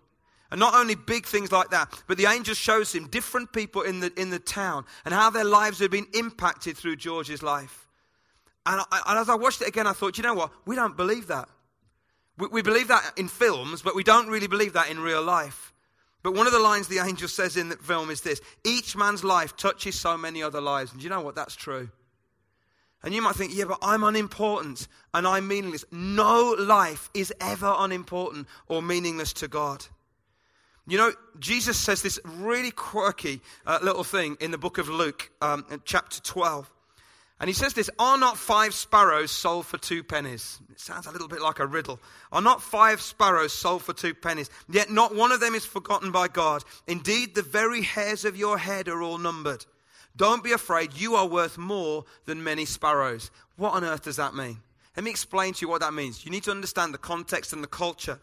And 0.51 0.59
not 0.59 0.75
only 0.75 0.95
big 0.95 1.25
things 1.25 1.51
like 1.51 1.69
that, 1.71 1.91
but 2.07 2.17
the 2.17 2.27
angel 2.27 2.53
shows 2.53 2.93
him 2.93 3.07
different 3.07 3.51
people 3.51 3.81
in 3.81 3.99
the, 3.99 4.11
in 4.19 4.29
the 4.29 4.39
town 4.39 4.85
and 5.03 5.13
how 5.13 5.29
their 5.29 5.43
lives 5.43 5.79
have 5.79 5.91
been 5.91 6.07
impacted 6.13 6.77
through 6.77 6.97
George's 6.97 7.41
life. 7.41 7.87
And, 8.65 8.81
I, 8.91 9.01
and 9.07 9.19
as 9.19 9.29
I 9.29 9.35
watched 9.35 9.61
it 9.61 9.67
again, 9.67 9.87
I 9.87 9.93
thought, 9.93 10.17
you 10.17 10.23
know 10.23 10.33
what? 10.33 10.51
We 10.65 10.75
don't 10.75 10.95
believe 10.95 11.27
that. 11.27 11.49
We, 12.37 12.47
we 12.47 12.61
believe 12.61 12.87
that 12.89 13.13
in 13.17 13.27
films, 13.27 13.81
but 13.81 13.95
we 13.95 14.03
don't 14.03 14.27
really 14.27 14.47
believe 14.47 14.73
that 14.73 14.89
in 14.89 14.99
real 14.99 15.23
life. 15.23 15.73
But 16.23 16.33
one 16.33 16.47
of 16.47 16.53
the 16.53 16.59
lines 16.59 16.87
the 16.87 16.99
angel 16.99 17.27
says 17.27 17.55
in 17.55 17.69
the 17.69 17.77
film 17.77 18.09
is 18.09 18.21
this 18.21 18.41
each 18.63 18.95
man's 18.95 19.23
life 19.23 19.55
touches 19.55 19.99
so 19.99 20.17
many 20.17 20.41
other 20.41 20.61
lives. 20.61 20.91
And 20.91 21.03
you 21.03 21.09
know 21.09 21.21
what? 21.21 21.35
That's 21.35 21.55
true. 21.55 21.89
And 23.03 23.13
you 23.13 23.21
might 23.21 23.35
think, 23.35 23.55
yeah, 23.55 23.65
but 23.65 23.77
I'm 23.83 24.03
unimportant 24.03 24.87
and 25.13 25.27
I'm 25.27 25.47
meaningless. 25.47 25.85
No 25.91 26.55
life 26.57 27.11
is 27.13 27.31
ever 27.39 27.71
unimportant 27.77 28.47
or 28.67 28.81
meaningless 28.81 29.33
to 29.33 29.47
God. 29.47 29.85
You 30.87 30.97
know, 30.99 31.11
Jesus 31.39 31.77
says 31.77 32.01
this 32.01 32.19
really 32.23 32.71
quirky 32.71 33.41
uh, 33.65 33.79
little 33.81 34.03
thing 34.03 34.37
in 34.39 34.51
the 34.51 34.57
book 34.57 34.77
of 34.77 34.87
Luke, 34.87 35.31
um, 35.41 35.65
chapter 35.83 36.21
12. 36.21 36.71
And 37.39 37.47
he 37.49 37.53
says 37.53 37.73
this 37.73 37.89
Are 37.97 38.17
not 38.17 38.37
five 38.37 38.73
sparrows 38.73 39.31
sold 39.31 39.65
for 39.65 39.77
two 39.77 40.03
pennies? 40.03 40.59
It 40.71 40.79
sounds 40.79 41.07
a 41.07 41.11
little 41.11 41.27
bit 41.27 41.41
like 41.41 41.59
a 41.59 41.65
riddle. 41.65 41.99
Are 42.31 42.41
not 42.41 42.61
five 42.61 43.01
sparrows 43.01 43.51
sold 43.51 43.83
for 43.83 43.93
two 43.93 44.13
pennies? 44.13 44.49
Yet 44.69 44.91
not 44.91 45.15
one 45.15 45.31
of 45.31 45.39
them 45.39 45.55
is 45.55 45.65
forgotten 45.65 46.11
by 46.11 46.27
God. 46.27 46.63
Indeed, 46.87 47.35
the 47.35 47.41
very 47.41 47.81
hairs 47.81 48.23
of 48.23 48.37
your 48.37 48.57
head 48.57 48.87
are 48.87 49.01
all 49.01 49.17
numbered. 49.17 49.65
Don't 50.15 50.43
be 50.43 50.53
afraid, 50.53 50.93
you 50.93 51.15
are 51.15 51.27
worth 51.27 51.57
more 51.57 52.05
than 52.25 52.43
many 52.43 52.63
sparrows. 52.63 53.31
What 53.57 53.73
on 53.73 53.83
earth 53.83 54.03
does 54.03 54.15
that 54.15 54.33
mean? 54.33 54.59
Let 54.95 55.03
me 55.03 55.11
explain 55.11 55.53
to 55.53 55.61
you 55.61 55.67
what 55.67 55.81
that 55.81 55.93
means. 55.93 56.23
You 56.23 56.31
need 56.31 56.43
to 56.43 56.51
understand 56.51 56.93
the 56.93 56.99
context 56.99 57.51
and 57.51 57.61
the 57.61 57.67
culture. 57.67 58.17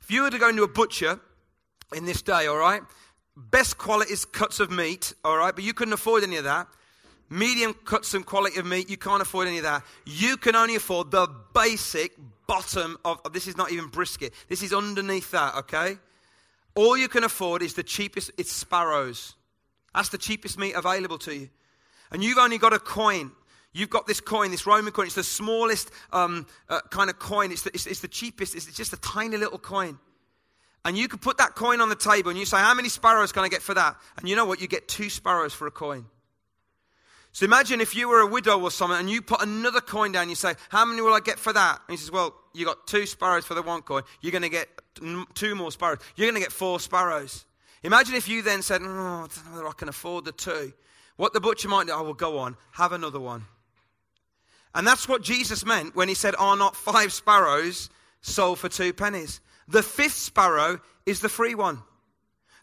If 0.00 0.12
you 0.12 0.22
were 0.22 0.30
to 0.30 0.38
go 0.38 0.48
into 0.48 0.62
a 0.62 0.68
butcher 0.68 1.18
in 1.94 2.04
this 2.04 2.22
day, 2.22 2.46
all 2.46 2.58
right? 2.58 2.82
Best 3.36 3.78
quality 3.78 4.12
is 4.12 4.24
cuts 4.24 4.60
of 4.60 4.70
meat, 4.70 5.14
all 5.24 5.36
right? 5.36 5.54
But 5.54 5.64
you 5.64 5.72
couldn't 5.72 5.94
afford 5.94 6.22
any 6.22 6.36
of 6.36 6.44
that. 6.44 6.66
Medium 7.30 7.74
cuts 7.74 8.14
and 8.14 8.24
quality 8.24 8.58
of 8.58 8.66
meat, 8.66 8.88
you 8.88 8.96
can't 8.96 9.20
afford 9.20 9.48
any 9.48 9.58
of 9.58 9.64
that. 9.64 9.84
You 10.06 10.36
can 10.36 10.56
only 10.56 10.76
afford 10.76 11.10
the 11.10 11.28
basic 11.54 12.12
bottom 12.46 12.96
of, 13.04 13.20
this 13.32 13.46
is 13.46 13.56
not 13.56 13.70
even 13.70 13.88
brisket. 13.88 14.32
This 14.48 14.62
is 14.62 14.72
underneath 14.72 15.30
that, 15.32 15.54
okay? 15.56 15.98
All 16.74 16.96
you 16.96 17.08
can 17.08 17.24
afford 17.24 17.62
is 17.62 17.74
the 17.74 17.82
cheapest, 17.82 18.30
it's 18.38 18.50
sparrows. 18.50 19.34
That's 19.94 20.08
the 20.08 20.18
cheapest 20.18 20.58
meat 20.58 20.72
available 20.72 21.18
to 21.18 21.34
you. 21.34 21.50
And 22.10 22.24
you've 22.24 22.38
only 22.38 22.56
got 22.56 22.72
a 22.72 22.78
coin. 22.78 23.32
You've 23.72 23.90
got 23.90 24.06
this 24.06 24.20
coin, 24.20 24.50
this 24.50 24.66
Roman 24.66 24.92
coin. 24.92 25.06
It's 25.06 25.14
the 25.14 25.22
smallest 25.22 25.90
um, 26.12 26.46
uh, 26.68 26.80
kind 26.90 27.10
of 27.10 27.18
coin. 27.18 27.52
It's 27.52 27.62
the, 27.62 27.70
it's, 27.74 27.86
it's 27.86 28.00
the 28.00 28.08
cheapest. 28.08 28.54
It's, 28.54 28.66
it's 28.66 28.76
just 28.76 28.92
a 28.92 28.96
tiny 28.96 29.36
little 29.36 29.58
coin. 29.58 29.98
And 30.88 30.96
you 30.96 31.06
could 31.06 31.20
put 31.20 31.36
that 31.36 31.54
coin 31.54 31.82
on 31.82 31.90
the 31.90 31.94
table 31.94 32.30
and 32.30 32.38
you 32.38 32.46
say, 32.46 32.56
How 32.56 32.72
many 32.72 32.88
sparrows 32.88 33.30
can 33.30 33.44
I 33.44 33.48
get 33.48 33.60
for 33.60 33.74
that? 33.74 33.94
And 34.16 34.26
you 34.26 34.34
know 34.34 34.46
what? 34.46 34.62
You 34.62 34.66
get 34.66 34.88
two 34.88 35.10
sparrows 35.10 35.52
for 35.52 35.66
a 35.66 35.70
coin. 35.70 36.06
So 37.32 37.44
imagine 37.44 37.82
if 37.82 37.94
you 37.94 38.08
were 38.08 38.20
a 38.20 38.26
widow 38.26 38.58
or 38.58 38.70
something 38.70 38.98
and 38.98 39.10
you 39.10 39.20
put 39.20 39.42
another 39.42 39.82
coin 39.82 40.12
down, 40.12 40.30
you 40.30 40.34
say, 40.34 40.54
How 40.70 40.86
many 40.86 41.02
will 41.02 41.12
I 41.12 41.20
get 41.20 41.38
for 41.38 41.52
that? 41.52 41.80
And 41.86 41.92
he 41.92 41.98
says, 41.98 42.10
Well, 42.10 42.34
you 42.54 42.64
got 42.64 42.86
two 42.86 43.04
sparrows 43.04 43.44
for 43.44 43.52
the 43.52 43.60
one 43.60 43.82
coin. 43.82 44.02
You're 44.22 44.32
going 44.32 44.40
to 44.40 44.48
get 44.48 44.66
two 45.34 45.54
more 45.54 45.70
sparrows. 45.70 45.98
You're 46.16 46.24
going 46.24 46.40
to 46.40 46.40
get 46.40 46.52
four 46.52 46.80
sparrows. 46.80 47.44
Imagine 47.82 48.14
if 48.14 48.26
you 48.26 48.40
then 48.40 48.62
said, 48.62 48.80
oh, 48.82 48.86
I 48.86 48.88
don't 48.88 49.44
know 49.44 49.52
whether 49.56 49.68
I 49.68 49.72
can 49.72 49.90
afford 49.90 50.24
the 50.24 50.32
two. 50.32 50.72
What 51.16 51.34
the 51.34 51.40
butcher 51.40 51.68
might 51.68 51.86
do, 51.86 51.92
oh, 51.92 51.98
I 51.98 52.00
will 52.00 52.14
go 52.14 52.38
on, 52.38 52.56
have 52.72 52.92
another 52.92 53.20
one. 53.20 53.44
And 54.74 54.86
that's 54.86 55.06
what 55.06 55.22
Jesus 55.22 55.66
meant 55.66 55.94
when 55.94 56.08
he 56.08 56.14
said, 56.14 56.34
Are 56.38 56.56
not 56.56 56.76
five 56.76 57.12
sparrows 57.12 57.90
sold 58.22 58.58
for 58.58 58.70
two 58.70 58.94
pennies? 58.94 59.40
The 59.68 59.82
fifth 59.82 60.14
sparrow 60.14 60.80
is 61.06 61.20
the 61.20 61.28
free 61.28 61.54
one. 61.54 61.82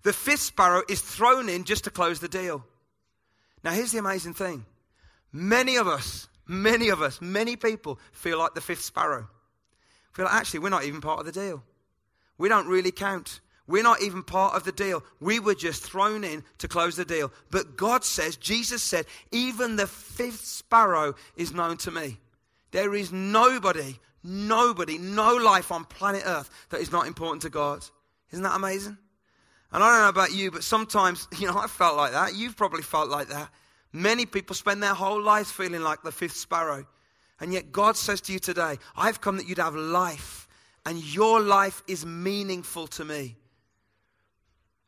The 0.04 0.14
fifth 0.14 0.42
sparrow 0.42 0.84
is 0.90 1.02
thrown 1.02 1.50
in 1.50 1.64
just 1.64 1.86
to 1.86 1.90
close 1.90 2.20
the 2.20 2.28
deal. 2.28 2.66
Now, 3.64 3.72
here's 3.72 3.92
the 3.92 4.00
amazing 4.00 4.34
thing 4.34 4.66
many 5.32 5.76
of 5.78 5.88
us, 5.88 6.28
many 6.48 6.90
of 6.90 7.02
us, 7.02 7.22
many 7.22 7.56
people 7.56 8.00
feel 8.12 8.40
like 8.40 8.54
the 8.54 8.62
fifth 8.62 8.82
sparrow. 8.82 9.28
Feel 10.14 10.26
like 10.26 10.36
actually 10.36 10.60
we're 10.60 10.70
not 10.70 10.86
even 10.86 11.02
part 11.02 11.20
of 11.20 11.26
the 11.26 11.32
deal. 11.32 11.64
We 12.38 12.50
don't 12.50 12.68
really 12.68 12.92
count. 12.92 13.42
We're 13.68 13.84
not 13.84 14.02
even 14.02 14.22
part 14.22 14.56
of 14.56 14.64
the 14.64 14.72
deal. 14.72 15.04
We 15.20 15.40
were 15.40 15.56
just 15.56 15.82
thrown 15.84 16.24
in 16.24 16.44
to 16.60 16.68
close 16.68 16.96
the 16.96 17.06
deal. 17.06 17.32
But 17.50 17.76
God 17.76 18.04
says, 18.04 18.38
Jesus 18.38 18.84
said, 18.84 19.08
even 19.32 19.76
the 19.76 19.88
fifth 19.88 20.46
sparrow 20.46 21.16
is 21.36 21.52
known 21.52 21.78
to 21.78 21.92
me. 21.92 22.20
There 22.72 22.94
is 22.94 23.12
nobody, 23.12 23.98
nobody, 24.26 24.98
no 24.98 25.36
life 25.36 25.72
on 25.72 25.86
planet 25.86 26.24
Earth 26.26 26.50
that 26.70 26.82
is 26.82 26.92
not 26.92 27.08
important 27.08 27.44
to 27.44 27.50
God. 27.50 27.86
Isn't 28.32 28.44
that 28.44 28.56
amazing? 28.56 28.98
And 29.72 29.84
I 29.84 29.92
don't 29.92 30.02
know 30.02 30.10
about 30.10 30.34
you, 30.34 30.52
but 30.52 30.64
sometimes, 30.64 31.28
you 31.38 31.48
know, 31.48 31.58
I 31.58 31.68
felt 31.68 31.96
like 31.96 32.14
that. 32.14 32.36
You've 32.36 32.58
probably 32.58 32.82
felt 32.82 33.10
like 33.10 33.28
that. 33.28 33.50
Many 33.94 34.26
people 34.26 34.56
spend 34.56 34.84
their 34.84 34.94
whole 34.94 35.22
lives 35.22 35.52
feeling 35.52 35.82
like 35.82 36.02
the 36.02 36.12
fifth 36.12 36.36
sparrow. 36.36 36.86
And 37.40 37.54
yet 37.54 37.72
God 37.72 37.98
says 37.98 38.22
to 38.22 38.34
you 38.34 38.40
today, 38.40 38.78
I've 38.96 39.22
come 39.22 39.38
that 39.38 39.48
you'd 39.48 39.58
have 39.58 39.76
life, 39.76 40.48
and 40.86 41.04
your 41.04 41.40
life 41.42 41.84
is 41.88 42.06
meaningful 42.06 42.88
to 42.88 43.06
me. 43.06 43.36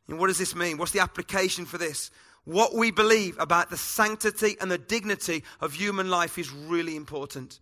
And 0.08 0.18
what 0.18 0.28
does 0.28 0.38
this 0.38 0.54
mean? 0.54 0.78
What's 0.78 0.92
the 0.92 1.00
application 1.00 1.66
for 1.66 1.76
this? 1.76 2.10
What 2.44 2.74
we 2.74 2.90
believe 2.90 3.36
about 3.38 3.68
the 3.68 3.76
sanctity 3.76 4.56
and 4.60 4.70
the 4.70 4.78
dignity 4.78 5.44
of 5.60 5.74
human 5.74 6.08
life 6.08 6.38
is 6.38 6.50
really 6.50 6.96
important. 6.96 7.60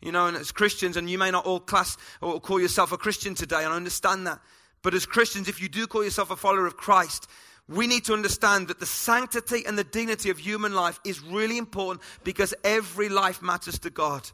You 0.00 0.12
know, 0.12 0.26
and 0.26 0.36
as 0.36 0.50
Christians, 0.50 0.96
and 0.96 1.10
you 1.10 1.18
may 1.18 1.30
not 1.30 1.46
all 1.46 1.60
class 1.60 1.96
or 2.20 2.40
call 2.40 2.60
yourself 2.60 2.92
a 2.92 2.96
Christian 2.96 3.34
today, 3.34 3.64
and 3.64 3.72
I 3.72 3.76
understand 3.76 4.26
that. 4.26 4.40
But 4.82 4.94
as 4.94 5.04
Christians, 5.04 5.48
if 5.48 5.60
you 5.60 5.68
do 5.68 5.86
call 5.86 6.02
yourself 6.02 6.30
a 6.30 6.36
follower 6.36 6.66
of 6.66 6.76
Christ, 6.76 7.28
we 7.68 7.86
need 7.86 8.04
to 8.06 8.14
understand 8.14 8.68
that 8.68 8.80
the 8.80 8.86
sanctity 8.86 9.64
and 9.66 9.78
the 9.78 9.84
dignity 9.84 10.30
of 10.30 10.38
human 10.38 10.74
life 10.74 10.98
is 11.04 11.20
really 11.20 11.58
important 11.58 12.02
because 12.24 12.54
every 12.64 13.08
life 13.08 13.42
matters 13.42 13.78
to 13.80 13.90
God. 13.90 14.28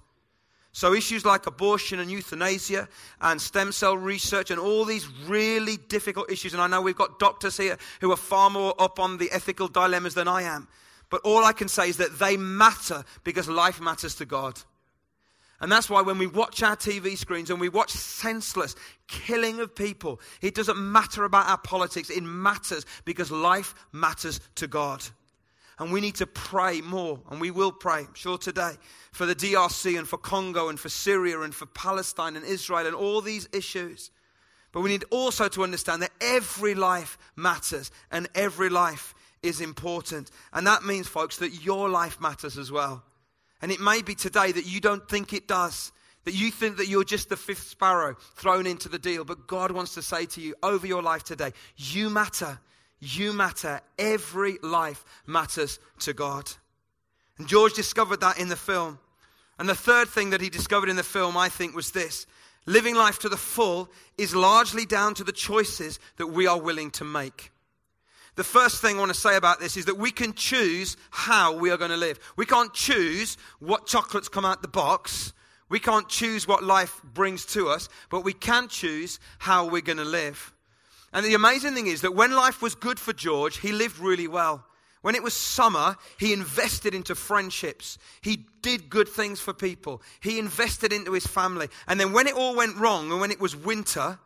So, 0.73 0.93
issues 0.93 1.25
like 1.25 1.47
abortion 1.47 2.01
and 2.01 2.11
euthanasia 2.11 2.87
and 3.21 3.41
stem 3.41 3.73
cell 3.73 3.97
research 3.97 4.51
and 4.51 4.61
all 4.61 4.85
these 4.85 5.09
really 5.27 5.79
difficult 5.79 6.31
issues, 6.31 6.53
and 6.53 6.63
I 6.63 6.67
know 6.67 6.83
we've 6.83 6.95
got 6.95 7.19
doctors 7.19 7.57
here 7.57 7.79
who 8.01 8.13
are 8.13 8.17
far 8.17 8.51
more 8.51 8.75
up 8.79 9.01
on 9.01 9.17
the 9.17 9.31
ethical 9.33 9.69
dilemmas 9.69 10.15
than 10.15 10.29
I 10.29 10.43
am, 10.43 10.69
but 11.09 11.23
all 11.23 11.45
I 11.45 11.53
can 11.53 11.69
say 11.69 11.89
is 11.89 11.97
that 11.97 12.19
they 12.19 12.37
matter 12.37 13.05
because 13.25 13.49
life 13.49 13.81
matters 13.81 14.15
to 14.17 14.27
God. 14.27 14.61
And 15.61 15.73
that's 15.73 15.89
why 15.89 16.03
when 16.03 16.19
we 16.19 16.27
watch 16.27 16.63
our 16.63 16.77
TV 16.77 17.17
screens 17.17 17.51
and 17.51 17.61
we 17.61 17.69
watch 17.69 17.91
senseless 17.91 18.75
killing 19.09 19.61
of 19.61 19.75
people, 19.75 20.21
it 20.43 20.55
doesn't 20.55 20.77
matter 20.77 21.25
about 21.25 21.49
our 21.49 21.59
politics. 21.59 22.11
It 22.11 22.23
matters 22.23 22.85
because 23.05 23.31
life 23.31 23.75
matters 23.93 24.41
to 24.57 24.67
God. 24.67 25.03
And 25.79 25.93
we 25.93 26.01
need 26.01 26.15
to 26.17 26.27
pray 26.27 26.81
more, 26.81 27.21
and 27.31 27.39
we 27.39 27.51
will 27.51 27.73
pray, 27.73 28.01
I'm 28.01 28.15
sure 28.15 28.39
today, 28.39 28.73
for 29.13 29.27
the 29.27 29.35
DRC 29.35 29.99
and 29.99 30.09
for 30.09 30.17
Congo 30.17 30.69
and 30.71 30.81
for 30.81 30.89
Syria 30.89 31.41
and 31.41 31.55
for 31.55 31.67
Palestine 31.67 32.35
and 32.37 32.47
Israel 32.47 32.87
and 32.87 32.95
all 32.95 33.21
these 33.21 33.47
issues. 33.53 34.11
But 34.73 34.81
we 34.81 34.91
need 34.91 35.05
also 35.11 35.49
to 35.49 35.63
understand 35.63 36.03
that 36.03 36.13
every 36.21 36.75
life 36.75 37.19
matters 37.35 37.91
and 38.11 38.29
every 38.35 38.71
life 38.71 39.15
is 39.43 39.61
important. 39.61 40.31
And 40.53 40.67
that 40.67 40.83
means, 40.83 41.09
folks, 41.09 41.39
that 41.39 41.65
your 41.65 41.89
life 41.89 42.21
matters 42.21 42.57
as 42.57 42.73
well. 42.73 43.05
And 43.63 43.73
it 43.73 43.81
may 43.81 44.03
be 44.03 44.15
today 44.15 44.53
that 44.53 44.67
you 44.67 44.81
don't 44.81 45.09
think 45.09 45.33
it 45.33 45.49
does, 45.49 45.93
that 46.25 46.35
you 46.35 46.51
think 46.51 46.77
that 46.77 46.89
you're 46.89 47.05
just 47.05 47.29
the 47.29 47.37
fifth 47.37 47.69
sparrow 47.69 48.17
thrown 48.35 48.67
into 48.67 48.89
the 48.89 48.99
deal. 48.99 49.25
But 49.25 49.47
God 49.47 49.71
wants 49.71 49.95
to 49.95 50.03
say 50.03 50.27
to 50.27 50.41
you 50.41 50.55
over 50.63 50.87
your 50.87 51.03
life 51.03 51.25
today, 51.25 51.53
you 51.77 52.11
matter. 52.11 52.59
You 52.99 53.33
matter. 53.33 53.81
Every 53.99 54.59
life 54.63 55.05
matters 55.27 55.79
to 56.01 56.13
God. 56.13 56.51
And 57.39 57.47
George 57.47 57.75
discovered 57.75 58.21
that 58.21 58.39
in 58.39 58.49
the 58.49 58.57
film. 58.57 58.99
And 59.59 59.69
the 59.69 59.75
third 59.75 60.09
thing 60.09 60.31
that 60.31 60.41
he 60.41 60.51
discovered 60.51 60.89
in 60.89 60.97
the 60.97 61.03
film, 61.03 61.37
I 61.37 61.49
think, 61.49 61.75
was 61.75 61.91
this 61.93 62.27
living 62.67 62.95
life 62.95 63.19
to 63.21 63.29
the 63.29 63.37
full 63.37 63.89
is 64.19 64.35
largely 64.35 64.85
down 64.85 65.15
to 65.15 65.25
the 65.25 65.33
choices 65.33 65.99
that 66.17 66.27
we 66.27 66.47
are 66.47 66.61
willing 66.61 66.91
to 66.93 67.05
make. 67.05 67.53
The 68.37 68.45
first 68.45 68.83
thing 68.83 68.97
I 68.97 68.99
want 69.01 69.13
to 69.13 69.19
say 69.19 69.37
about 69.37 69.61
this 69.61 69.77
is 69.77 69.87
that 69.87 69.97
we 69.97 70.11
can 70.11 70.35
choose 70.35 70.97
how 71.11 71.57
we 71.57 71.71
are 71.71 71.79
going 71.79 71.91
to 71.91 71.97
live. 71.97 72.21
We 72.37 72.45
can't 72.45 72.73
choose 72.73 73.39
what 73.61 73.87
chocolates 73.87 74.29
come 74.29 74.45
out 74.45 74.61
the 74.61 74.69
box. 74.69 75.33
We 75.71 75.81
can't 75.81 76.09
choose 76.09 76.47
what 76.47 76.63
life 76.63 77.01
brings 77.03 77.47
to 77.47 77.69
us, 77.69 77.89
but 78.11 78.21
we 78.21 78.35
can 78.35 78.69
choose 78.69 79.19
how 79.39 79.67
we're 79.67 79.81
going 79.81 79.99
to 79.99 80.05
live. 80.05 80.53
And 81.13 81.25
the 81.25 81.35
amazing 81.35 81.75
thing 81.75 81.87
is 81.87 82.03
that 82.03 82.15
when 82.15 82.33
life 82.33 82.61
was 82.61 82.75
good 82.75 83.01
for 83.01 83.15
George, 83.15 83.59
he 83.59 83.73
lived 83.73 83.99
really 83.99 84.29
well. 84.29 84.65
When 85.01 85.15
it 85.15 85.23
was 85.23 85.35
summer, 85.35 85.97
he 86.19 86.33
invested 86.33 86.95
into 86.95 87.15
friendships. 87.15 87.97
He 88.21 88.47
did 88.61 88.91
good 88.91 89.09
things 89.09 89.41
for 89.41 89.55
people. 89.55 90.03
He 90.21 90.39
invested 90.39 90.93
into 90.93 91.13
his 91.13 91.27
family. 91.27 91.69
And 91.87 91.99
then 91.99 92.13
when 92.13 92.27
it 92.27 92.35
all 92.35 92.55
went 92.55 92.77
wrong 92.77 93.11
and 93.11 93.21
when 93.21 93.31
it 93.31 93.41
was 93.41 93.57
winter, 93.57 94.19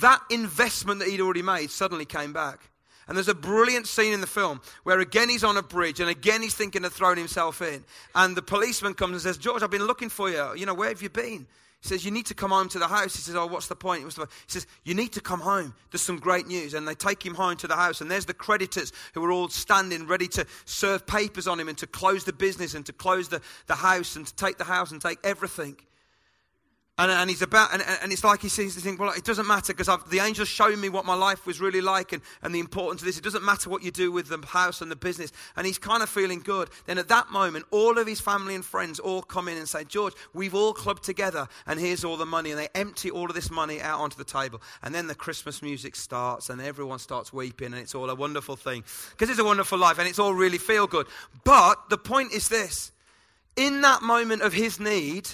that 0.00 0.20
investment 0.30 1.00
that 1.00 1.08
he'd 1.08 1.20
already 1.20 1.42
made 1.42 1.70
suddenly 1.70 2.04
came 2.04 2.32
back. 2.32 2.71
And 3.08 3.16
there's 3.16 3.28
a 3.28 3.34
brilliant 3.34 3.86
scene 3.86 4.12
in 4.12 4.20
the 4.20 4.26
film 4.26 4.60
where 4.84 5.00
again 5.00 5.28
he's 5.28 5.44
on 5.44 5.56
a 5.56 5.62
bridge 5.62 6.00
and 6.00 6.08
again 6.08 6.42
he's 6.42 6.54
thinking 6.54 6.84
of 6.84 6.92
throwing 6.92 7.18
himself 7.18 7.60
in. 7.60 7.84
And 8.14 8.36
the 8.36 8.42
policeman 8.42 8.94
comes 8.94 9.12
and 9.12 9.22
says, 9.22 9.38
George, 9.38 9.62
I've 9.62 9.70
been 9.70 9.86
looking 9.86 10.08
for 10.08 10.30
you. 10.30 10.54
You 10.56 10.66
know, 10.66 10.74
where 10.74 10.88
have 10.88 11.02
you 11.02 11.10
been? 11.10 11.46
He 11.82 11.88
says, 11.88 12.04
You 12.04 12.12
need 12.12 12.26
to 12.26 12.34
come 12.34 12.52
home 12.52 12.68
to 12.68 12.78
the 12.78 12.86
house. 12.86 13.16
He 13.16 13.22
says, 13.22 13.34
Oh, 13.34 13.46
what's 13.46 13.66
the 13.66 13.74
point? 13.74 14.04
He 14.04 14.24
says, 14.46 14.66
You 14.84 14.94
need 14.94 15.12
to 15.12 15.20
come 15.20 15.40
home. 15.40 15.74
There's 15.90 16.02
some 16.02 16.18
great 16.18 16.46
news. 16.46 16.74
And 16.74 16.86
they 16.86 16.94
take 16.94 17.24
him 17.24 17.34
home 17.34 17.56
to 17.56 17.66
the 17.66 17.74
house. 17.74 18.00
And 18.00 18.10
there's 18.10 18.26
the 18.26 18.34
creditors 18.34 18.92
who 19.14 19.24
are 19.24 19.32
all 19.32 19.48
standing 19.48 20.06
ready 20.06 20.28
to 20.28 20.46
serve 20.64 21.06
papers 21.06 21.48
on 21.48 21.58
him 21.58 21.68
and 21.68 21.76
to 21.78 21.88
close 21.88 22.22
the 22.24 22.32
business 22.32 22.74
and 22.74 22.86
to 22.86 22.92
close 22.92 23.28
the, 23.28 23.42
the 23.66 23.74
house 23.74 24.14
and 24.14 24.26
to 24.26 24.34
take 24.36 24.58
the 24.58 24.64
house 24.64 24.92
and 24.92 25.02
take 25.02 25.18
everything. 25.24 25.76
And, 26.98 27.10
and 27.10 27.30
he's 27.30 27.40
about, 27.40 27.72
and, 27.72 27.82
and 28.02 28.12
it's 28.12 28.22
like 28.22 28.42
he 28.42 28.50
sees 28.50 28.74
to 28.74 28.80
think, 28.82 29.00
well, 29.00 29.12
it 29.12 29.24
doesn't 29.24 29.46
matter 29.46 29.72
because 29.72 29.88
the 30.10 30.20
angel's 30.20 30.48
shown 30.48 30.78
me 30.78 30.90
what 30.90 31.06
my 31.06 31.14
life 31.14 31.46
was 31.46 31.58
really 31.58 31.80
like 31.80 32.12
and, 32.12 32.20
and 32.42 32.54
the 32.54 32.60
importance 32.60 33.00
of 33.00 33.06
this. 33.06 33.16
It 33.16 33.24
doesn't 33.24 33.42
matter 33.42 33.70
what 33.70 33.82
you 33.82 33.90
do 33.90 34.12
with 34.12 34.28
the 34.28 34.46
house 34.46 34.82
and 34.82 34.90
the 34.90 34.96
business. 34.96 35.32
And 35.56 35.66
he's 35.66 35.78
kind 35.78 36.02
of 36.02 36.10
feeling 36.10 36.40
good. 36.40 36.68
Then 36.84 36.98
at 36.98 37.08
that 37.08 37.30
moment, 37.30 37.64
all 37.70 37.98
of 37.98 38.06
his 38.06 38.20
family 38.20 38.54
and 38.54 38.62
friends 38.62 38.98
all 38.98 39.22
come 39.22 39.48
in 39.48 39.56
and 39.56 39.66
say, 39.66 39.84
George, 39.84 40.12
we've 40.34 40.54
all 40.54 40.74
clubbed 40.74 41.02
together 41.02 41.48
and 41.66 41.80
here's 41.80 42.04
all 42.04 42.18
the 42.18 42.26
money. 42.26 42.50
And 42.50 42.60
they 42.60 42.68
empty 42.74 43.10
all 43.10 43.26
of 43.26 43.34
this 43.34 43.50
money 43.50 43.80
out 43.80 44.00
onto 44.00 44.18
the 44.18 44.24
table. 44.24 44.60
And 44.82 44.94
then 44.94 45.06
the 45.06 45.14
Christmas 45.14 45.62
music 45.62 45.96
starts 45.96 46.50
and 46.50 46.60
everyone 46.60 46.98
starts 46.98 47.32
weeping 47.32 47.68
and 47.68 47.76
it's 47.76 47.94
all 47.94 48.10
a 48.10 48.14
wonderful 48.14 48.56
thing 48.56 48.84
because 49.12 49.30
it's 49.30 49.38
a 49.38 49.44
wonderful 49.44 49.78
life 49.78 49.98
and 49.98 50.06
it's 50.06 50.18
all 50.18 50.34
really 50.34 50.58
feel 50.58 50.86
good. 50.86 51.06
But 51.42 51.88
the 51.88 51.98
point 51.98 52.32
is 52.32 52.50
this 52.50 52.92
in 53.56 53.80
that 53.80 54.02
moment 54.02 54.42
of 54.42 54.52
his 54.52 54.78
need, 54.78 55.30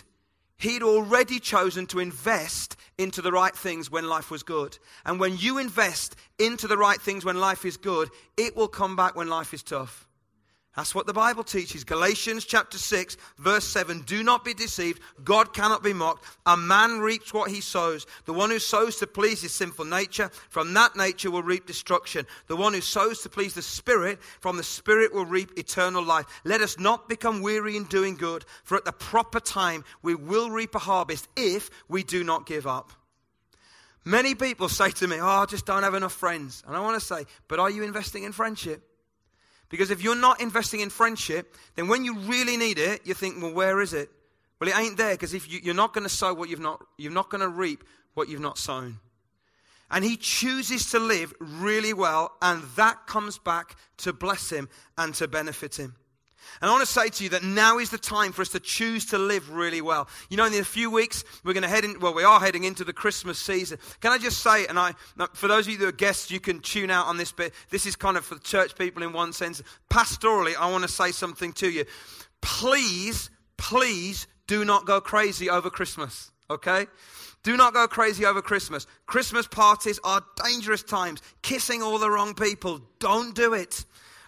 He'd 0.59 0.83
already 0.83 1.39
chosen 1.39 1.87
to 1.87 2.01
invest 2.01 2.77
into 2.99 3.23
the 3.23 3.31
right 3.31 3.55
things 3.55 3.91
when 3.91 4.09
life 4.09 4.31
was 4.31 4.43
good. 4.43 4.77
And 5.07 5.21
when 5.21 5.37
you 5.39 5.59
invest 5.59 6.17
into 6.39 6.67
the 6.67 6.77
right 6.77 7.01
things 7.01 7.25
when 7.25 7.39
life 7.39 7.65
is 7.65 7.77
good, 7.77 8.09
it 8.37 8.57
will 8.57 8.67
come 8.67 8.97
back 8.97 9.15
when 9.15 9.29
life 9.29 9.55
is 9.55 9.63
tough. 9.63 10.08
That's 10.79 10.95
what 10.95 11.09
the 11.09 11.13
Bible 11.13 11.43
teaches. 11.43 11.83
Galatians 11.83 12.45
chapter 12.45 12.79
6, 12.79 13.17
verse 13.39 13.65
7. 13.65 14.03
Do 14.03 14.23
not 14.23 14.45
be 14.45 14.55
deceived. 14.55 15.03
God 15.25 15.53
cannot 15.53 15.83
be 15.83 15.93
mocked. 15.93 16.25
A 16.47 16.57
man 16.57 17.01
reaps 17.01 17.35
what 17.35 17.51
he 17.51 17.61
sows. 17.61 18.07
The 18.27 18.33
one 18.33 18.51
who 18.51 18.61
sows 18.61 18.95
to 18.99 19.09
please 19.09 19.43
his 19.43 19.51
sinful 19.51 19.87
nature, 19.87 20.31
from 20.51 20.75
that 20.75 20.95
nature 20.95 21.33
will 21.33 21.43
reap 21.43 21.67
destruction. 21.67 22.29
The 22.47 22.55
one 22.55 22.75
who 22.75 22.81
sows 22.81 23.23
to 23.23 23.29
please 23.29 23.55
the 23.55 23.63
Spirit, 23.63 24.23
from 24.39 24.57
the 24.57 24.63
Spirit 24.63 25.13
will 25.13 25.27
reap 25.27 25.59
eternal 25.59 26.05
life. 26.05 26.27
Let 26.45 26.61
us 26.61 26.79
not 26.79 27.09
become 27.09 27.43
weary 27.43 27.77
in 27.77 27.83
doing 27.87 28.15
good, 28.15 28.45
for 28.63 28.77
at 28.77 28.85
the 28.85 28.93
proper 28.93 29.41
time 29.41 29.83
we 30.03 30.15
will 30.15 30.49
reap 30.49 30.77
a 30.77 30.79
harvest 30.79 31.27
if 31.37 31.71
we 31.89 32.05
do 32.05 32.23
not 32.23 32.47
give 32.47 32.69
up. 32.69 32.93
Many 34.05 34.37
people 34.37 34.69
say 34.69 34.93
to 34.93 35.09
me, 35.09 35.19
Oh, 35.21 35.27
I 35.27 35.47
just 35.47 35.67
don't 35.67 35.83
have 35.83 35.95
enough 35.95 36.13
friends. 36.13 36.63
And 36.69 36.77
I 36.77 36.81
want 36.81 37.01
to 37.01 37.05
say, 37.05 37.25
But 37.49 37.59
are 37.59 37.69
you 37.69 37.83
investing 37.83 38.23
in 38.23 38.31
friendship? 38.31 38.88
Because 39.69 39.91
if 39.91 40.03
you're 40.03 40.17
not 40.17 40.41
investing 40.41 40.81
in 40.81 40.91
friendship, 40.91 41.55
then 41.75 41.89
when 41.89 42.05
you 42.05 42.19
really 42.21 42.57
need 42.57 42.79
it, 42.79 43.07
you 43.07 43.15
think, 43.15 43.43
well, 43.43 43.53
where 43.53 43.81
is 43.81 43.93
it? 43.93 44.11
Well, 44.61 44.71
it 44.71 44.77
ain't 44.77 44.97
there 44.97 45.15
because 45.15 45.35
if 45.35 45.51
you, 45.51 45.71
are 45.71 45.75
not 45.75 45.93
going 45.93 46.05
to 46.05 46.09
sow 46.13 46.35
what 46.35 46.49
you've 46.49 46.61
not, 46.61 46.85
you're 46.97 47.13
not 47.13 47.31
going 47.31 47.43
to 47.43 47.49
reap 47.49 47.85
what 48.15 48.29
you've 48.29 48.41
not 48.41 48.59
sown. 48.59 48.99
And 49.91 50.05
he 50.05 50.17
chooses 50.17 50.91
to 50.91 50.99
live 50.99 51.33
really 51.39 51.95
well, 51.95 52.33
and 52.43 52.63
that 52.77 53.07
comes 53.07 53.39
back 53.39 53.77
to 53.99 54.13
bless 54.13 54.51
him 54.51 54.69
and 54.99 55.15
to 55.15 55.29
benefit 55.29 55.79
him. 55.79 55.95
And 56.61 56.71
I 56.71 56.73
want 56.73 56.87
to 56.87 56.93
say 56.93 57.09
to 57.09 57.25
you 57.25 57.31
that 57.31 57.43
now 57.43 57.79
is 57.79 57.91
the 57.91 57.99
time 57.99 58.33
for 58.33 58.43
us 58.43 58.49
to 58.51 58.61
choose 58.61 59.07
to 59.07 59.19
live 59.19 59.51
really 59.51 59.81
well. 59.81 60.09
You 60.29 60.37
know, 60.37 60.47
in 60.47 60.55
a 60.55 60.65
few 60.65 60.91
weeks, 60.91 61.25
we're 61.45 61.53
going 61.53 61.63
to 61.63 61.69
head 61.69 61.85
in, 61.85 62.01
well, 62.01 62.15
we 62.15 62.25
are 62.25 62.41
heading 62.41 62.65
into 62.65 62.85
the 62.85 62.93
Christmas 62.93 63.39
season. 63.39 63.79
Can 64.01 64.13
I 64.13 64.19
just 64.19 64.43
say, 64.43 64.67
and 64.67 64.79
I, 64.79 64.95
for 65.35 65.49
those 65.49 65.67
of 65.67 65.73
you 65.73 65.79
that 65.79 65.89
are 65.89 65.93
guests, 65.93 66.31
you 66.31 66.41
can 66.41 66.61
tune 66.61 66.91
out 66.91 67.07
on 67.07 67.17
this 67.17 67.33
bit. 67.33 67.53
This 67.71 67.87
is 67.87 67.97
kind 67.97 68.17
of 68.17 68.25
for 68.25 68.35
the 68.35 68.41
church 68.41 68.77
people 68.77 69.03
in 69.03 69.13
one 69.13 69.33
sense. 69.33 69.63
Pastorally, 69.91 70.55
I 70.59 70.71
want 70.71 70.83
to 70.83 70.89
say 70.89 71.13
something 71.13 71.53
to 71.55 71.71
you. 71.71 71.85
Please, 72.41 73.31
please 73.57 74.27
do 74.47 74.65
not 74.65 74.87
go 74.87 75.01
crazy 75.01 75.51
over 75.51 75.71
Christmas, 75.71 76.31
okay? 76.51 76.87
Do 77.45 77.57
not 77.57 77.73
go 77.73 77.87
crazy 77.87 78.27
over 78.27 78.43
Christmas. 78.43 78.87
Christmas 79.07 79.47
parties 79.47 80.01
are 80.03 80.25
dangerous 80.45 80.83
times. 80.83 81.23
Kissing 81.43 81.83
all 81.83 81.99
the 81.99 82.11
wrong 82.11 82.35
people. 82.35 82.81
Don't 82.99 83.35
do 83.35 83.55
it. 83.55 83.85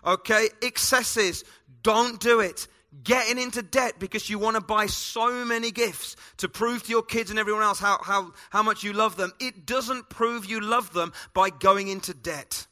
Okay? 0.07 0.49
Excesses. 0.63 1.45
Don't 1.83 2.21
do 2.21 2.41
it. 2.41 2.67
Getting 3.05 3.39
into 3.39 3.63
debt 3.63 4.01
because 4.01 4.29
you 4.29 4.39
want 4.39 4.57
to 4.57 4.61
buy 4.61 4.87
so 4.87 5.45
many 5.45 5.71
gifts 5.71 6.17
to 6.39 6.49
prove 6.49 6.83
to 6.83 6.91
your 6.91 7.03
kids 7.03 7.31
and 7.31 7.39
everyone 7.39 7.63
else 7.63 7.79
how, 7.79 7.99
how, 8.03 8.33
how 8.51 8.65
much 8.65 8.83
you 8.83 8.93
love 8.93 9.17
them. 9.17 9.33
It 9.39 9.65
doesn't 9.65 10.09
prove 10.09 10.47
you 10.47 10.61
love 10.61 10.93
them 10.93 11.13
by 11.33 11.51
going 11.51 11.87
into 11.87 12.13
debt. 12.13 12.67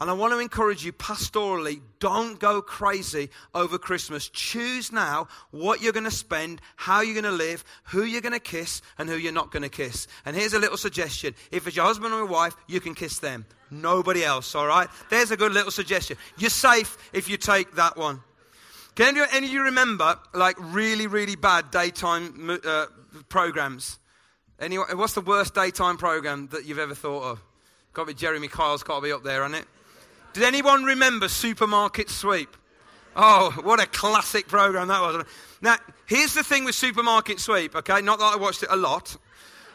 And 0.00 0.08
I 0.08 0.14
want 0.14 0.32
to 0.32 0.38
encourage 0.38 0.82
you 0.82 0.94
pastorally, 0.94 1.82
don't 1.98 2.40
go 2.40 2.62
crazy 2.62 3.28
over 3.54 3.76
Christmas. 3.76 4.30
Choose 4.30 4.90
now 4.90 5.28
what 5.50 5.82
you're 5.82 5.92
going 5.92 6.04
to 6.04 6.10
spend, 6.10 6.62
how 6.74 7.02
you're 7.02 7.20
going 7.20 7.24
to 7.24 7.30
live, 7.30 7.62
who 7.84 8.04
you're 8.04 8.22
going 8.22 8.32
to 8.32 8.40
kiss, 8.40 8.80
and 8.96 9.10
who 9.10 9.16
you're 9.16 9.30
not 9.30 9.52
going 9.52 9.62
to 9.62 9.68
kiss. 9.68 10.08
And 10.24 10.34
here's 10.34 10.54
a 10.54 10.58
little 10.58 10.78
suggestion. 10.78 11.34
If 11.52 11.66
it's 11.66 11.76
your 11.76 11.84
husband 11.84 12.14
or 12.14 12.16
your 12.16 12.26
wife, 12.26 12.56
you 12.66 12.80
can 12.80 12.94
kiss 12.94 13.18
them. 13.18 13.44
Nobody 13.70 14.24
else, 14.24 14.54
all 14.54 14.66
right? 14.66 14.88
There's 15.10 15.30
a 15.30 15.36
good 15.36 15.52
little 15.52 15.70
suggestion. 15.70 16.16
You're 16.38 16.50
safe 16.50 16.96
if 17.12 17.28
you 17.28 17.36
take 17.36 17.76
that 17.76 17.96
one. 17.96 18.20
Can 18.94 19.16
any, 19.32 19.46
of 19.46 19.52
you 19.52 19.62
remember, 19.62 20.18
like, 20.34 20.56
really, 20.58 21.06
really 21.06 21.36
bad 21.36 21.70
daytime 21.70 22.58
uh, 22.64 22.86
programs? 23.28 23.98
Anyone, 24.58 24.98
what's 24.98 25.14
the 25.14 25.20
worst 25.20 25.54
daytime 25.54 25.96
program 25.96 26.48
that 26.52 26.66
you've 26.66 26.78
ever 26.78 26.94
thought 26.94 27.22
of? 27.22 27.42
Got 27.92 28.02
to 28.02 28.06
be 28.08 28.14
Jeremy 28.14 28.48
Kyle's 28.48 28.82
got 28.82 28.96
to 28.96 29.02
be 29.02 29.12
up 29.12 29.22
there, 29.22 29.42
hasn't 29.42 29.62
it? 29.62 29.68
Did 30.32 30.42
anyone 30.42 30.84
remember 30.84 31.28
Supermarket 31.28 32.10
Sweep? 32.10 32.56
Oh, 33.16 33.50
what 33.62 33.80
a 33.80 33.86
classic 33.86 34.48
program 34.48 34.88
that 34.88 35.00
was. 35.00 35.24
Now, 35.62 35.76
here's 36.06 36.34
the 36.34 36.44
thing 36.44 36.64
with 36.64 36.74
Supermarket 36.74 37.40
Sweep, 37.40 37.74
okay? 37.74 38.00
Not 38.00 38.18
that 38.18 38.34
I 38.34 38.36
watched 38.36 38.62
it 38.62 38.68
a 38.70 38.76
lot. 38.76 39.16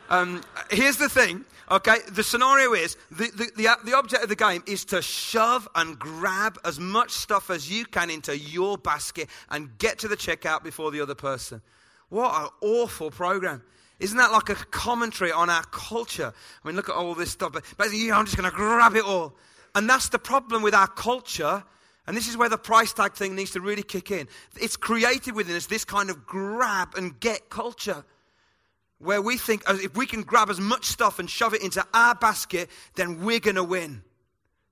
Um, 0.10 0.42
here's 0.70 0.98
the 0.98 1.10
thing, 1.10 1.44
okay? 1.72 1.98
The 2.12 2.24
scenario 2.24 2.74
is 2.74 2.98
the, 3.12 3.30
the, 3.36 3.52
the, 3.56 3.78
the 3.86 3.98
object 3.98 4.24
of 4.24 4.30
the 4.30 4.36
game 4.36 4.64
is 4.68 4.86
to 4.86 5.02
shove 5.02 5.68
and 5.76 5.98
grab 5.98 6.58
as 6.64 6.80
much 6.80 7.12
stuff 7.12 7.50
as 7.50 7.70
you 7.72 7.86
can 7.86 8.10
into 8.10 8.38
your 8.38 8.78
basket 8.78 9.30
and 9.50 9.78
get 9.78 10.00
to 10.00 10.08
the 10.08 10.18
checkout 10.18 10.64
before 10.64 10.92
the 10.92 11.02
other 11.02 11.16
person. 11.16 11.62
What 12.10 12.34
an 12.42 12.50
awful 12.62 13.12
program. 13.12 13.64
Isn't 14.00 14.18
that 14.18 14.32
like 14.32 14.50
a 14.50 14.56
commentary 14.56 15.32
on 15.32 15.50
our 15.50 15.64
culture? 15.66 16.34
I 16.64 16.68
mean, 16.68 16.76
look 16.76 16.90
at 16.90 16.96
all 16.96 17.16
this 17.16 17.32
stuff. 17.32 17.54
But 17.54 17.64
I'm 17.80 18.26
just 18.26 18.38
going 18.38 18.50
to 18.50 18.56
grab 18.56 18.96
it 18.96 19.06
all. 19.06 19.36
And 19.74 19.90
that's 19.90 20.10
the 20.10 20.20
problem 20.20 20.62
with 20.62 20.74
our 20.74 20.88
culture. 20.88 21.64
And 22.08 22.16
this 22.16 22.28
is 22.28 22.38
where 22.38 22.50
the 22.50 22.58
price 22.58 22.94
tag 22.94 23.14
thing 23.14 23.36
needs 23.36 23.52
to 23.52 23.62
really 23.62 23.84
kick 23.84 24.12
in. 24.12 24.28
It's 24.60 24.78
created 24.78 25.34
within 25.34 25.56
us 25.56 25.66
this 25.66 25.86
kind 25.86 26.10
of 26.10 26.26
grab 26.26 26.96
and 26.96 27.20
get 27.20 27.50
culture 27.50 28.04
where 29.00 29.22
we 29.22 29.38
think 29.38 29.64
if 29.68 29.96
we 29.96 30.06
can 30.06 30.24
grab 30.24 30.50
as 30.50 30.60
much 30.60 30.86
stuff 30.86 31.20
and 31.20 31.30
shove 31.30 31.54
it 31.54 31.62
into 31.62 31.86
our 31.94 32.16
basket, 32.16 32.70
then 32.96 33.24
we're 33.24 33.40
going 33.40 33.56
to 33.56 33.64
win. 33.64 34.04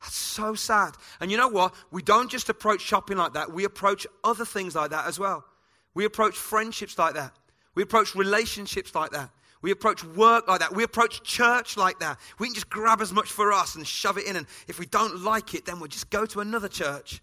That's 0.02 0.16
so 0.16 0.54
sad. 0.54 0.96
And 1.20 1.32
you 1.32 1.38
know 1.38 1.48
what? 1.48 1.74
We 1.92 2.02
don't 2.02 2.30
just 2.30 2.50
approach 2.50 2.82
shopping 2.82 3.18
like 3.18 3.34
that, 3.34 3.52
we 3.52 3.64
approach 3.64 4.08
other 4.24 4.46
things 4.46 4.76
like 4.76 4.92
that 4.92 5.08
as 5.08 5.20
well. 5.20 5.46
We 5.94 6.06
approach 6.06 6.36
friendships 6.36 6.98
like 6.98 7.16
that, 7.16 7.34
we 7.76 7.84
approach 7.84 8.16
relationships 8.16 8.96
like 8.96 9.12
that. 9.12 9.30
We 9.62 9.72
approach 9.72 10.04
work 10.04 10.50
like 10.50 10.60
that. 10.60 10.76
We 10.76 10.84
approach 10.84 11.24
church 11.24 11.78
like 11.78 12.00
that. 12.00 12.20
We 12.38 12.48
can 12.48 12.54
just 12.54 12.70
grab 12.70 13.00
as 13.00 13.14
much 13.14 13.30
for 13.30 13.54
us 13.54 13.76
and 13.76 13.88
shove 13.88 14.18
it 14.18 14.28
in. 14.28 14.36
And 14.36 14.46
if 14.68 14.78
we 14.78 14.86
don't 14.86 15.24
like 15.24 15.54
it, 15.54 15.66
then 15.66 15.80
we'll 15.80 15.88
just 15.88 16.10
go 16.10 16.26
to 16.26 16.42
another 16.42 16.68
church. 16.68 17.22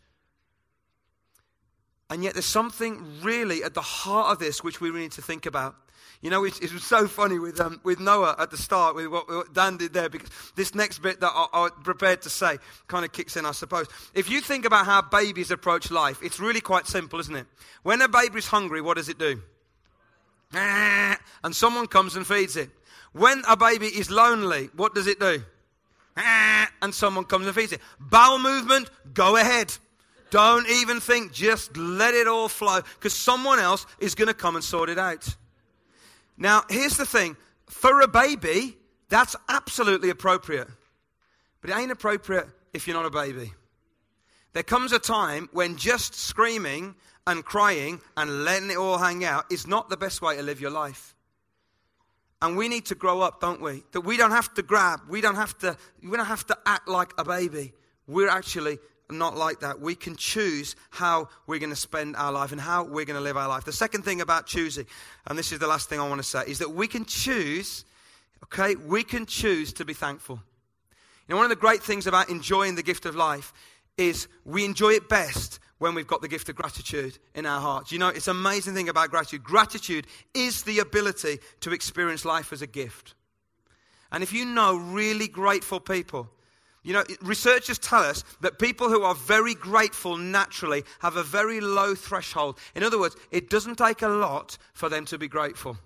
And 2.09 2.25
yet, 2.25 2.33
there's 2.33 2.47
something 2.47 3.21
really 3.23 3.63
at 3.63 3.75
the 3.75 3.83
heart 3.83 4.33
of 4.33 4.39
this 4.39 4.65
which 4.65 4.81
we 4.81 4.89
really 4.89 5.03
need 5.03 5.13
to 5.13 5.23
think 5.23 5.45
about. 5.45 5.77
You 6.23 6.29
know, 6.29 6.45
it, 6.45 6.63
it 6.63 6.73
was 6.73 6.85
so 6.85 7.09
funny 7.09 7.39
with, 7.39 7.61
um, 7.61 7.81
with 7.83 7.99
Noah 7.99 8.37
at 8.39 8.51
the 8.51 8.59
start, 8.59 8.95
with 8.95 9.07
what, 9.07 9.29
what, 9.29 9.55
Dan 9.55 9.79
did 9.79 9.95
there, 9.95 10.11
because 10.11 10.29
this 10.55 10.75
next 10.75 10.99
bit 10.99 11.21
that 11.21 11.33
I, 11.35 11.47
I 11.53 11.69
prepared 11.83 12.23
to 12.23 12.31
say 12.31 12.59
kind 12.89 13.07
of 13.07 13.13
kicks 13.13 13.37
in, 13.37 13.47
I 13.47 13.53
suppose. 13.53 13.87
If 14.13 14.29
you 14.29 14.43
think 14.43 14.67
about 14.67 14.85
how 14.85 15.01
babies 15.01 15.51
approach 15.51 15.91
life, 15.91 16.19
it's 16.23 16.39
really 16.39 16.61
quite 16.61 16.87
simple, 16.87 17.21
isn't 17.21 17.35
it? 17.35 17.47
When 17.83 18.03
a 18.03 18.09
baby's 18.09 18.47
hungry, 18.47 18.83
what 18.83 18.99
does 18.99 19.09
it 19.09 19.19
do? 19.19 19.41
and 20.53 21.17
someone 21.53 21.87
comes 21.87 22.17
and 22.17 22.27
feeds 22.27 22.57
it. 22.57 22.69
When 23.13 23.43
a 23.49 23.57
baby 23.57 23.87
is 23.87 24.11
lonely, 24.11 24.69
what 24.77 24.95
does 24.95 25.07
it 25.07 25.19
do? 25.19 25.43
And 26.83 26.95
someone 26.95 27.25
comes 27.25 27.45
and 27.45 27.55
feeds 27.55 27.73
it. 27.73 27.81
Bowel 27.99 28.39
movement, 28.39 28.89
go 29.13 29.37
ahead. 29.37 29.77
Don't 30.31 30.67
even 30.67 30.99
think, 30.99 31.31
just 31.31 31.77
let 31.77 32.15
it 32.15 32.27
all 32.27 32.49
flow 32.49 32.81
because 32.95 33.13
someone 33.13 33.59
else 33.59 33.85
is 33.99 34.15
going 34.15 34.29
to 34.29 34.35
come 34.35 34.55
and 34.55 34.65
sort 34.65 34.89
it 34.89 34.99
out. 34.99 35.37
Now, 36.41 36.65
here's 36.69 36.97
the 36.97 37.07
thing 37.07 37.37
for 37.69 38.01
a 38.01 38.09
baby, 38.09 38.77
that's 39.09 39.37
absolutely 39.49 40.11
appropriate. 40.11 40.69
But 41.61 41.71
it 41.71 41.77
ain't 41.77 41.93
appropriate 41.93 42.49
if 42.73 42.89
you're 42.89 42.97
not 42.97 43.07
a 43.07 43.11
baby. 43.11 43.53
There 44.55 44.63
comes 44.63 44.93
a 44.93 44.99
time 44.99 45.49
when 45.53 45.77
just 45.77 46.15
screaming 46.15 46.97
and 47.27 47.45
crying 47.45 48.01
and 48.17 48.45
letting 48.45 48.71
it 48.71 48.79
all 48.79 48.99
hang 48.99 49.25
out 49.25 49.45
is 49.53 49.67
not 49.67 49.91
the 49.91 49.97
best 49.97 50.23
way 50.23 50.37
to 50.37 50.43
live 50.43 50.61
your 50.61 50.71
life. 50.71 51.15
And 52.43 52.57
we 52.57 52.69
need 52.69 52.87
to 52.87 52.95
grow 52.95 53.21
up, 53.21 53.41
don't 53.41 53.61
we? 53.61 53.85
That 53.93 54.01
we 54.01 54.17
don't 54.17 54.31
have 54.31 54.53
to 54.55 54.63
grab, 54.63 55.01
we 55.09 55.21
don't 55.21 55.35
have 55.35 55.57
to, 55.59 55.77
we 56.03 56.17
don't 56.17 56.27
have 56.27 56.47
to 56.47 56.59
act 56.65 56.89
like 56.89 57.13
a 57.19 57.25
baby. 57.25 57.75
We're 58.07 58.31
actually 58.31 58.79
not 59.13 59.37
like 59.37 59.61
that. 59.61 59.81
We 59.81 59.95
can 59.95 60.17
choose 60.17 60.77
how 60.91 61.29
we're 61.47 61.59
going 61.59 61.71
to 61.71 61.77
spend 61.77 62.17
our 62.17 62.33
life 62.33 62.53
and 62.53 62.61
how 62.61 62.85
we're 62.85 63.05
going 63.05 63.17
to 63.17 63.21
live 63.21 63.37
our 63.37 63.49
life. 63.49 63.65
The 63.65 63.73
second 63.73 64.03
thing 64.03 64.21
about 64.21 64.47
choosing, 64.47 64.87
and 65.27 65.39
this 65.39 65.53
is 65.53 65.59
the 65.59 65.67
last 65.67 65.89
thing 65.89 66.01
I 66.01 66.09
want 66.09 66.21
to 66.21 66.27
say, 66.29 66.45
is 66.47 66.59
that 66.59 66.71
we 66.71 66.87
can 66.87 67.05
choose, 67.05 67.85
okay, 68.45 68.75
we 68.75 69.03
can 69.03 69.27
choose 69.27 69.73
to 69.75 69.85
be 69.85 69.95
thankful. 69.95 70.41
You 71.29 71.35
know, 71.35 71.37
one 71.37 71.45
of 71.45 71.51
the 71.51 71.57
great 71.57 71.83
things 71.83 72.07
about 72.07 72.29
enjoying 72.29 72.75
the 72.75 72.83
gift 72.83 73.07
of 73.07 73.15
life 73.15 73.53
is 73.97 74.29
we 74.45 74.65
enjoy 74.65 74.91
it 74.91 75.09
best 75.09 75.61
when 75.79 75.95
we've 75.95 76.07
got 76.07 76.21
the 76.21 76.29
gift 76.29 76.49
of 76.49 76.57
gratitude 76.57 77.19
in 77.35 77.47
our 77.47 77.61
hearts. 77.61 77.93
You 77.93 77.99
know, 77.99 78.09
it's 78.09 78.29
an 78.29 78.37
amazing 78.37 78.75
thing 78.75 78.89
about 78.89 79.11
gratitude. 79.11 79.43
Gratitude 79.43 80.07
is 80.35 80.63
the 80.65 80.79
ability 80.79 81.39
to 81.61 81.73
experience 81.73 82.25
life 82.25 82.53
as 82.53 82.63
a 82.63 82.67
gift. 82.67 83.15
And 84.13 84.23
if 84.23 84.33
you 84.33 84.45
know 84.45 84.77
really 84.77 85.29
grateful 85.29 85.81
people, 85.81 86.29
you 86.83 86.93
know, 86.93 87.05
researchers 87.21 87.79
tell 87.79 88.03
us 88.03 88.25
that 88.41 88.59
people 88.59 88.89
who 88.89 89.03
are 89.03 89.15
very 89.15 89.55
grateful 89.55 90.17
naturally 90.17 90.85
have 91.01 91.17
a 91.17 91.23
very 91.23 91.61
low 91.61 91.95
threshold. 91.95 92.59
In 92.75 92.83
other 92.83 92.99
words, 92.99 93.17
it 93.31 93.51
doesn't 93.51 93.77
take 93.77 94.03
a 94.03 94.09
lot 94.09 94.57
for 94.73 94.89
them 94.89 95.05
to 95.07 95.19
be 95.19 95.29
grateful. 95.29 95.77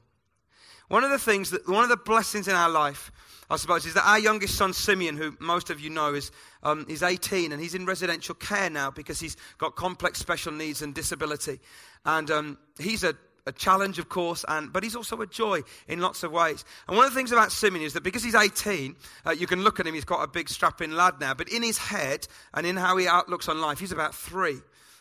One 0.88 1.02
of 1.02 1.10
the 1.10 1.18
things 1.18 1.50
that, 1.50 1.68
one 1.68 1.82
of 1.82 1.88
the 1.88 1.96
blessings 1.96 2.46
in 2.46 2.54
our 2.54 2.68
life 2.68 3.10
I 3.50 3.56
suppose, 3.56 3.84
is 3.84 3.94
that 3.94 4.06
our 4.06 4.18
youngest 4.18 4.54
son, 4.56 4.72
Simeon, 4.72 5.16
who 5.16 5.36
most 5.38 5.68
of 5.68 5.78
you 5.78 5.90
know 5.90 6.14
is, 6.14 6.30
um, 6.62 6.86
is 6.88 7.02
18 7.02 7.52
and 7.52 7.60
he's 7.60 7.74
in 7.74 7.84
residential 7.84 8.34
care 8.34 8.70
now 8.70 8.90
because 8.90 9.20
he's 9.20 9.36
got 9.58 9.76
complex 9.76 10.18
special 10.18 10.52
needs 10.52 10.80
and 10.80 10.94
disability. 10.94 11.60
And 12.06 12.30
um, 12.30 12.58
he's 12.78 13.04
a, 13.04 13.14
a 13.46 13.52
challenge, 13.52 13.98
of 13.98 14.08
course, 14.08 14.44
and, 14.48 14.72
but 14.72 14.82
he's 14.82 14.96
also 14.96 15.20
a 15.20 15.26
joy 15.26 15.60
in 15.86 16.00
lots 16.00 16.22
of 16.22 16.32
ways. 16.32 16.64
And 16.88 16.96
one 16.96 17.06
of 17.06 17.12
the 17.12 17.16
things 17.16 17.32
about 17.32 17.52
Simeon 17.52 17.84
is 17.84 17.92
that 17.92 18.02
because 18.02 18.24
he's 18.24 18.34
18, 18.34 18.96
uh, 19.26 19.30
you 19.32 19.46
can 19.46 19.62
look 19.62 19.80
at 19.80 19.86
him, 19.86 19.94
he's 19.94 20.04
got 20.04 20.22
a 20.22 20.26
big 20.26 20.48
strapping 20.48 20.92
lad 20.92 21.20
now, 21.20 21.34
but 21.34 21.48
in 21.48 21.62
his 21.62 21.78
head 21.78 22.26
and 22.54 22.66
in 22.66 22.76
how 22.76 22.96
he 22.96 23.06
outlooks 23.06 23.48
on 23.48 23.60
life, 23.60 23.78
he's 23.78 23.92
about 23.92 24.14
three 24.14 24.60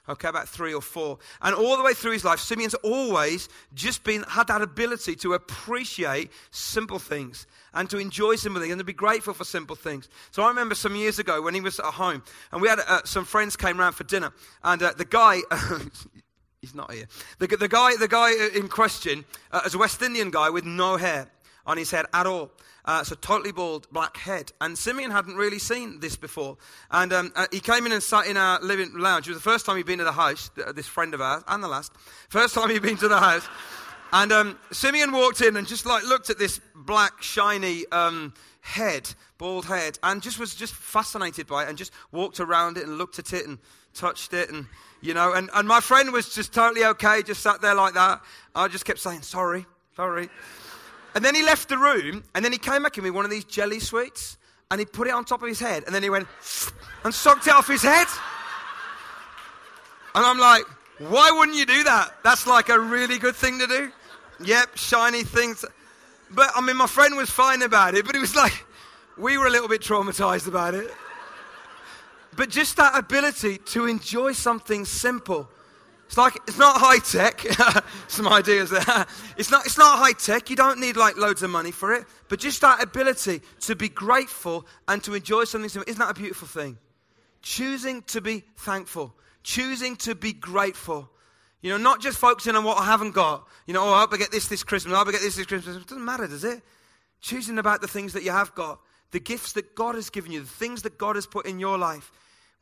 okay, 0.09 0.27
about 0.27 0.49
three 0.49 0.73
or 0.73 0.81
four. 0.81 1.17
And 1.41 1.55
all 1.55 1.77
the 1.77 1.83
way 1.83 1.93
through 1.93 2.11
his 2.11 2.25
life, 2.25 2.39
Simeon's 2.39 2.73
always 2.75 3.47
just 3.73 4.03
been, 4.03 4.23
had 4.23 4.47
that 4.47 4.61
ability 4.61 5.15
to 5.17 5.33
appreciate 5.33 6.31
simple 6.51 6.99
things 6.99 7.47
and 7.73 7.89
to 7.89 7.97
enjoy 7.97 8.35
simple 8.35 8.61
things 8.61 8.73
and 8.73 8.79
to 8.79 8.85
be 8.85 8.93
grateful 8.93 9.33
for 9.33 9.45
simple 9.45 9.75
things. 9.75 10.09
So 10.31 10.43
I 10.43 10.49
remember 10.49 10.75
some 10.75 10.95
years 10.95 11.19
ago 11.19 11.41
when 11.41 11.53
he 11.53 11.61
was 11.61 11.79
at 11.79 11.85
home 11.85 12.23
and 12.51 12.61
we 12.61 12.67
had 12.67 12.79
uh, 12.79 13.01
some 13.05 13.25
friends 13.25 13.55
came 13.55 13.79
around 13.79 13.93
for 13.93 14.03
dinner 14.03 14.33
and 14.63 14.83
uh, 14.83 14.93
the 14.97 15.05
guy, 15.05 15.39
he's 16.63 16.73
not 16.73 16.93
here, 16.93 17.05
the, 17.39 17.47
the, 17.47 17.67
guy, 17.67 17.95
the 17.97 18.07
guy 18.07 18.31
in 18.55 18.69
question 18.69 19.25
uh, 19.51 19.61
is 19.65 19.75
a 19.75 19.77
West 19.77 20.01
Indian 20.01 20.31
guy 20.31 20.49
with 20.49 20.63
no 20.63 20.95
hair. 20.95 21.29
on 21.65 21.77
his 21.77 21.91
head 21.91 22.05
at 22.13 22.25
all. 22.25 22.51
Uh, 22.85 23.03
so 23.03 23.15
totally 23.15 23.51
bald, 23.51 23.87
black 23.91 24.17
head. 24.17 24.51
And 24.59 24.77
Simeon 24.77 25.11
hadn't 25.11 25.35
really 25.35 25.59
seen 25.59 25.99
this 25.99 26.15
before. 26.15 26.57
And 26.91 27.13
um, 27.13 27.31
uh, 27.35 27.47
he 27.51 27.59
came 27.59 27.85
in 27.85 27.91
and 27.93 28.03
sat 28.03 28.27
in 28.27 28.35
our 28.35 28.59
living 28.61 28.91
lounge. 28.97 29.27
It 29.27 29.31
was 29.31 29.37
the 29.37 29.49
first 29.49 29.65
time 29.65 29.77
he'd 29.77 29.85
been 29.85 29.99
to 29.99 30.03
the 30.05 30.11
house, 30.11 30.51
this 30.75 30.87
friend 30.87 31.13
of 31.13 31.21
ours, 31.21 31.43
and 31.47 31.63
the 31.63 31.69
last. 31.69 31.93
First 32.29 32.55
time 32.55 32.69
he'd 32.69 32.81
been 32.81 32.97
to 32.97 33.07
the 33.07 33.19
house. 33.19 33.47
And 34.11 34.31
um, 34.31 34.59
Simeon 34.71 35.11
walked 35.11 35.41
in 35.41 35.55
and 35.55 35.65
just 35.65 35.85
like 35.85 36.03
looked 36.03 36.29
at 36.29 36.37
this 36.37 36.59
black, 36.75 37.21
shiny 37.21 37.85
um, 37.91 38.33
head, 38.59 39.13
bald 39.37 39.65
head, 39.65 39.97
and 40.03 40.21
just 40.21 40.37
was 40.37 40.53
just 40.53 40.75
fascinated 40.75 41.47
by 41.47 41.63
it 41.63 41.69
and 41.69 41.77
just 41.77 41.93
walked 42.11 42.39
around 42.39 42.77
it 42.77 42.83
and 42.85 42.97
looked 42.97 43.17
at 43.17 43.33
it 43.33 43.47
and 43.47 43.57
touched 43.93 44.33
it 44.33 44.49
and 44.49 44.65
you 45.01 45.13
know 45.13 45.33
and, 45.33 45.49
and 45.53 45.67
my 45.67 45.79
friend 45.79 46.11
was 46.11 46.33
just 46.33 46.53
totally 46.53 46.85
okay 46.85 47.21
just 47.23 47.41
sat 47.41 47.61
there 47.61 47.75
like 47.75 47.93
that. 47.93 48.21
I 48.55 48.67
just 48.67 48.85
kept 48.85 48.99
saying 48.99 49.21
sorry 49.21 49.65
sorry. 49.95 50.29
And 51.15 51.23
then 51.23 51.35
he 51.35 51.43
left 51.43 51.69
the 51.69 51.77
room 51.77 52.23
and 52.33 52.43
then 52.43 52.51
he 52.51 52.57
came 52.57 52.83
back 52.83 52.97
in 52.97 53.03
with 53.03 53.13
one 53.13 53.25
of 53.25 53.31
these 53.31 53.43
jelly 53.43 53.79
sweets 53.79 54.37
and 54.71 54.79
he 54.79 54.85
put 54.85 55.07
it 55.07 55.13
on 55.13 55.25
top 55.25 55.43
of 55.43 55.47
his 55.47 55.59
head 55.59 55.83
and 55.85 55.93
then 55.93 56.01
he 56.01 56.09
went 56.09 56.27
and 57.03 57.13
sucked 57.13 57.47
it 57.47 57.53
off 57.53 57.67
his 57.67 57.83
head. 57.83 58.07
And 60.15 60.25
i'm 60.25 60.39
like 60.39 60.63
why 60.99 61.31
wouldn't 61.31 61.57
you 61.57 61.65
do 61.65 61.83
that? 61.83 62.13
That's 62.23 62.45
like 62.45 62.69
a 62.69 62.79
really 62.79 63.17
good 63.17 63.35
thing 63.35 63.59
to 63.59 63.67
do. 63.67 63.91
Yep 64.43 64.77
shiny 64.77 65.23
things. 65.23 65.65
But 66.31 66.51
i 66.55 66.61
mean 66.61 66.77
my 66.77 66.87
friend 66.87 67.15
was 67.15 67.29
fine 67.29 67.61
about 67.61 67.95
it 67.95 68.05
but 68.05 68.15
it 68.15 68.19
was 68.19 68.35
like 68.35 68.65
we 69.17 69.37
were 69.37 69.45
a 69.45 69.49
little 69.51 69.67
bit 69.67 69.81
traumatized 69.81 70.47
about 70.47 70.73
it 70.73 70.91
but 72.35 72.49
just 72.49 72.77
that 72.77 72.97
ability 72.97 73.57
to 73.57 73.85
enjoy 73.85 74.33
something 74.33 74.85
simple. 74.85 75.49
It's 76.07 76.17
like, 76.17 76.35
it's 76.47 76.59
not 76.59 76.77
high 76.77 76.99
tech. 76.99 77.41
Some 78.07 78.27
ideas 78.27 78.69
there. 78.69 78.83
It's 79.35 79.49
not, 79.49 79.65
it's 79.65 79.79
not 79.79 79.97
high 79.97 80.11
tech. 80.11 80.49
You 80.51 80.55
don't 80.55 80.79
need 80.79 80.95
like 80.95 81.17
loads 81.17 81.41
of 81.41 81.49
money 81.49 81.71
for 81.71 81.91
it. 81.91 82.05
But 82.29 82.39
just 82.39 82.61
that 82.61 82.83
ability 82.83 83.41
to 83.61 83.75
be 83.75 83.89
grateful 83.89 84.67
and 84.87 85.03
to 85.05 85.15
enjoy 85.15 85.45
something 85.45 85.69
simple. 85.69 85.89
Isn't 85.89 85.99
that 85.99 86.11
a 86.11 86.13
beautiful 86.13 86.47
thing? 86.47 86.77
Choosing 87.41 88.03
to 88.03 88.21
be 88.21 88.43
thankful. 88.57 89.11
Choosing 89.41 89.95
to 89.97 90.13
be 90.13 90.33
grateful. 90.33 91.09
You 91.61 91.71
know, 91.71 91.77
not 91.77 91.99
just 91.99 92.19
focusing 92.19 92.55
on 92.55 92.63
what 92.63 92.77
I 92.77 92.85
haven't 92.85 93.15
got. 93.15 93.47
You 93.65 93.73
know, 93.73 93.83
oh, 93.83 93.93
I 93.93 94.01
hope 94.01 94.13
I 94.13 94.17
get 94.17 94.31
this 94.31 94.47
this 94.47 94.63
Christmas. 94.63 94.93
I 94.93 94.99
hope 94.99 95.07
I 95.07 95.13
get 95.13 95.21
this 95.21 95.35
this 95.35 95.47
Christmas. 95.47 95.77
It 95.77 95.87
doesn't 95.87 96.05
matter, 96.05 96.27
does 96.27 96.43
it? 96.43 96.61
Choosing 97.21 97.57
about 97.57 97.81
the 97.81 97.87
things 97.87 98.13
that 98.13 98.21
you 98.21 98.31
have 98.31 98.53
got. 98.53 98.79
The 99.11 99.19
gifts 99.19 99.53
that 99.53 99.73
God 99.73 99.95
has 99.95 100.11
given 100.11 100.31
you. 100.31 100.41
The 100.41 100.45
things 100.45 100.83
that 100.83 100.99
God 100.99 101.15
has 101.15 101.25
put 101.25 101.47
in 101.47 101.59
your 101.59 101.77
life 101.77 102.11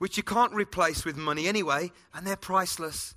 which 0.02 0.18
you 0.18 0.24
can't 0.24 0.52
replace 0.56 1.06
with 1.06 1.16
money 1.16 1.46
anyway, 1.46 1.92
and 2.16 2.26
they're 2.26 2.36
priceless. 2.36 3.14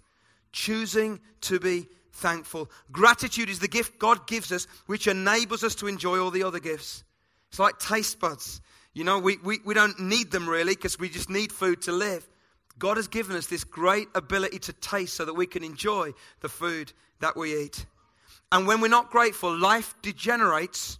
Choosing 0.52 1.18
to 1.40 1.58
be 1.58 1.88
thankful. 2.12 2.70
Gratitude 2.92 3.48
is 3.48 3.58
the 3.58 3.68
gift 3.68 3.98
God 3.98 4.26
gives 4.26 4.52
us, 4.52 4.66
which 4.84 5.06
enables 5.06 5.64
us 5.64 5.74
to 5.76 5.86
enjoy 5.86 6.18
all 6.18 6.30
the 6.30 6.42
other 6.42 6.60
gifts. 6.60 7.02
It's 7.48 7.58
like 7.58 7.78
taste 7.78 8.20
buds. 8.20 8.60
You 8.92 9.02
know, 9.02 9.18
we, 9.18 9.38
we, 9.38 9.60
we 9.64 9.72
don't 9.72 9.98
need 9.98 10.30
them 10.30 10.46
really 10.46 10.74
because 10.74 10.98
we 10.98 11.08
just 11.08 11.30
need 11.30 11.52
food 11.52 11.80
to 11.84 11.92
live. 11.92 12.28
God 12.78 12.98
has 12.98 13.08
given 13.08 13.34
us 13.34 13.46
this 13.46 13.64
great 13.64 14.08
ability 14.14 14.58
to 14.58 14.74
taste 14.74 15.14
so 15.14 15.24
that 15.24 15.32
we 15.32 15.46
can 15.46 15.64
enjoy 15.64 16.12
the 16.42 16.50
food 16.50 16.92
that 17.20 17.34
we 17.34 17.58
eat. 17.62 17.86
And 18.52 18.66
when 18.66 18.82
we're 18.82 18.88
not 18.88 19.10
grateful, 19.10 19.56
life 19.56 19.94
degenerates 20.02 20.98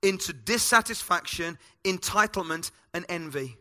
into 0.00 0.32
dissatisfaction, 0.32 1.58
entitlement, 1.84 2.70
and 2.94 3.04
envy. 3.10 3.58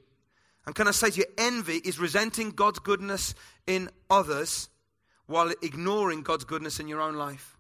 And 0.65 0.73
can 0.73 0.87
I 0.87 0.91
say 0.91 1.11
to 1.11 1.19
you, 1.19 1.25
envy 1.37 1.77
is 1.77 1.99
resenting 1.99 2.51
God's 2.51 2.79
goodness 2.79 3.35
in 3.67 3.89
others 4.09 4.69
while 5.27 5.51
ignoring 5.61 6.21
God's 6.23 6.43
goodness 6.43 6.79
in 6.79 6.87
your 6.87 7.01
own 7.01 7.15
life. 7.15 7.57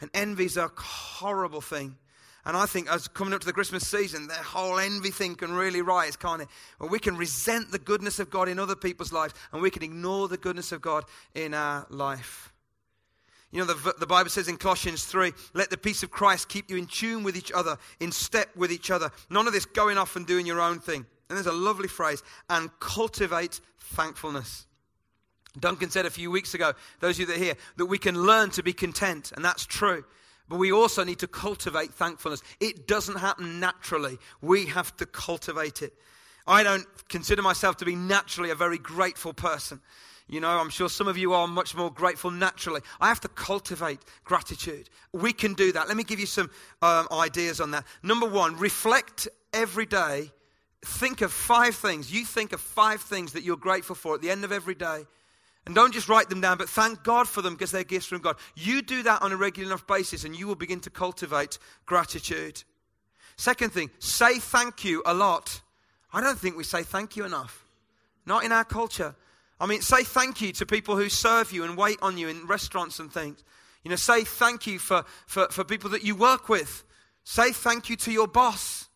And 0.00 0.10
envy 0.14 0.46
is 0.46 0.56
a 0.56 0.70
horrible 0.76 1.60
thing. 1.60 1.96
And 2.44 2.56
I 2.56 2.66
think 2.66 2.90
as 2.90 3.06
coming 3.06 3.34
up 3.34 3.40
to 3.40 3.46
the 3.46 3.52
Christmas 3.52 3.86
season, 3.86 4.26
that 4.26 4.38
whole 4.38 4.80
envy 4.80 5.10
thing 5.10 5.36
can 5.36 5.52
really 5.52 5.80
rise, 5.80 6.16
can't 6.16 6.42
it? 6.42 6.48
Well, 6.80 6.88
we 6.88 6.98
can 6.98 7.16
resent 7.16 7.70
the 7.70 7.78
goodness 7.78 8.18
of 8.18 8.30
God 8.30 8.48
in 8.48 8.58
other 8.58 8.74
people's 8.74 9.12
lives, 9.12 9.34
and 9.52 9.62
we 9.62 9.70
can 9.70 9.84
ignore 9.84 10.26
the 10.26 10.36
goodness 10.36 10.72
of 10.72 10.80
God 10.80 11.04
in 11.36 11.54
our 11.54 11.86
life. 11.88 12.52
You 13.52 13.60
know, 13.60 13.72
the, 13.72 13.94
the 13.98 14.06
Bible 14.06 14.30
says 14.30 14.48
in 14.48 14.56
Colossians 14.56 15.04
3 15.04 15.32
let 15.54 15.70
the 15.70 15.76
peace 15.76 16.02
of 16.02 16.10
Christ 16.10 16.48
keep 16.48 16.68
you 16.68 16.78
in 16.78 16.86
tune 16.86 17.22
with 17.22 17.36
each 17.36 17.52
other, 17.52 17.76
in 18.00 18.10
step 18.10 18.48
with 18.56 18.72
each 18.72 18.90
other. 18.90 19.12
None 19.30 19.46
of 19.46 19.52
this 19.52 19.66
going 19.66 19.98
off 19.98 20.16
and 20.16 20.26
doing 20.26 20.46
your 20.46 20.60
own 20.60 20.80
thing. 20.80 21.06
And 21.32 21.38
there's 21.38 21.46
a 21.46 21.58
lovely 21.58 21.88
phrase, 21.88 22.22
and 22.50 22.68
cultivate 22.78 23.58
thankfulness. 23.78 24.66
Duncan 25.58 25.88
said 25.88 26.04
a 26.04 26.10
few 26.10 26.30
weeks 26.30 26.52
ago, 26.52 26.74
those 27.00 27.16
of 27.16 27.20
you 27.20 27.26
that 27.26 27.36
are 27.36 27.44
here, 27.44 27.54
that 27.78 27.86
we 27.86 27.96
can 27.96 28.14
learn 28.14 28.50
to 28.50 28.62
be 28.62 28.74
content, 28.74 29.32
and 29.34 29.42
that's 29.42 29.64
true. 29.64 30.04
But 30.46 30.58
we 30.58 30.72
also 30.72 31.04
need 31.04 31.20
to 31.20 31.26
cultivate 31.26 31.94
thankfulness. 31.94 32.42
It 32.60 32.86
doesn't 32.86 33.16
happen 33.16 33.60
naturally. 33.60 34.18
We 34.42 34.66
have 34.66 34.94
to 34.98 35.06
cultivate 35.06 35.80
it. 35.80 35.94
I 36.46 36.62
don't 36.62 36.84
consider 37.08 37.40
myself 37.40 37.78
to 37.78 37.86
be 37.86 37.96
naturally 37.96 38.50
a 38.50 38.54
very 38.54 38.76
grateful 38.76 39.32
person. 39.32 39.80
You 40.28 40.40
know, 40.40 40.50
I'm 40.50 40.68
sure 40.68 40.90
some 40.90 41.08
of 41.08 41.16
you 41.16 41.32
are 41.32 41.48
much 41.48 41.74
more 41.74 41.90
grateful 41.90 42.30
naturally. 42.30 42.82
I 43.00 43.08
have 43.08 43.20
to 43.20 43.28
cultivate 43.28 44.00
gratitude. 44.24 44.90
We 45.14 45.32
can 45.32 45.54
do 45.54 45.72
that. 45.72 45.88
Let 45.88 45.96
me 45.96 46.04
give 46.04 46.20
you 46.20 46.26
some 46.26 46.50
um, 46.82 47.08
ideas 47.10 47.58
on 47.58 47.70
that. 47.70 47.84
Number 48.02 48.26
one, 48.26 48.56
reflect 48.56 49.28
every 49.54 49.86
day 49.86 50.30
think 50.84 51.20
of 51.20 51.32
five 51.32 51.74
things. 51.74 52.12
You 52.12 52.24
think 52.24 52.52
of 52.52 52.60
five 52.60 53.00
things 53.00 53.32
that 53.32 53.42
you're 53.42 53.56
grateful 53.56 53.94
for 53.94 54.14
at 54.14 54.20
the 54.20 54.30
end 54.30 54.44
of 54.44 54.52
every 54.52 54.74
day. 54.74 55.04
And 55.64 55.74
don't 55.74 55.94
just 55.94 56.08
write 56.08 56.28
them 56.28 56.40
down, 56.40 56.58
but 56.58 56.68
thank 56.68 57.04
God 57.04 57.28
for 57.28 57.40
them 57.40 57.54
because 57.54 57.70
they're 57.70 57.84
gifts 57.84 58.06
from 58.06 58.20
God. 58.20 58.36
You 58.56 58.82
do 58.82 59.04
that 59.04 59.22
on 59.22 59.30
a 59.30 59.36
regular 59.36 59.68
enough 59.68 59.86
basis 59.86 60.24
and 60.24 60.34
you 60.34 60.48
will 60.48 60.56
begin 60.56 60.80
to 60.80 60.90
cultivate 60.90 61.58
gratitude. 61.86 62.64
Second 63.36 63.70
thing, 63.70 63.90
say 64.00 64.38
thank 64.38 64.84
you 64.84 65.02
a 65.06 65.14
lot. 65.14 65.60
I 66.12 66.20
don't 66.20 66.38
think 66.38 66.56
we 66.56 66.64
say 66.64 66.82
thank 66.82 67.16
you 67.16 67.24
enough. 67.24 67.64
Not 68.26 68.44
in 68.44 68.52
our 68.52 68.64
culture. 68.64 69.14
I 69.60 69.66
mean, 69.66 69.80
say 69.80 70.02
thank 70.02 70.40
you 70.40 70.52
to 70.54 70.66
people 70.66 70.96
who 70.96 71.08
serve 71.08 71.52
you 71.52 71.62
and 71.62 71.76
wait 71.76 71.98
on 72.02 72.18
you 72.18 72.28
in 72.28 72.46
restaurants 72.46 72.98
and 72.98 73.12
things. 73.12 73.44
You 73.84 73.90
know, 73.90 73.96
say 73.96 74.24
thank 74.24 74.66
you 74.66 74.80
for, 74.80 75.04
for, 75.26 75.46
for 75.48 75.62
people 75.62 75.90
that 75.90 76.04
you 76.04 76.16
work 76.16 76.48
with. 76.48 76.84
Say 77.24 77.52
thank 77.52 77.88
you 77.88 77.96
to 77.96 78.12
your 78.12 78.26
boss. 78.26 78.88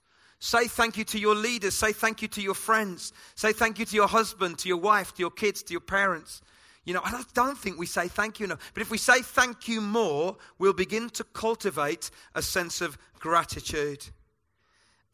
Say 0.47 0.69
thank 0.69 0.97
you 0.97 1.03
to 1.07 1.19
your 1.19 1.35
leaders. 1.35 1.75
Say 1.75 1.93
thank 1.93 2.23
you 2.23 2.29
to 2.29 2.41
your 2.41 2.55
friends. 2.55 3.13
Say 3.35 3.53
thank 3.53 3.81
you 3.81 3.85
to 3.85 3.97
your 3.97 4.07
husband, 4.07 4.59
to 4.59 4.69
your 4.69 4.77
wife, 4.77 5.13
to 5.15 5.21
your 5.21 5.33
kids, 5.33 5.61
to 5.65 5.73
your 5.73 5.81
parents. 5.81 6.41
You 6.85 6.95
know, 6.95 7.01
I 7.03 7.21
don't 7.35 7.59
think 7.59 7.81
we 7.81 7.87
say 7.87 8.07
thank 8.07 8.39
you 8.39 8.45
enough. 8.45 8.71
But 8.73 8.81
if 8.81 8.89
we 8.89 8.97
say 8.97 9.23
thank 9.23 9.67
you 9.67 9.81
more, 9.81 10.37
we'll 10.61 10.73
begin 10.73 11.11
to 11.11 11.25
cultivate 11.25 12.13
a 12.37 12.43
sense 12.43 12.81
of 12.81 12.97
gratitude. 13.19 14.07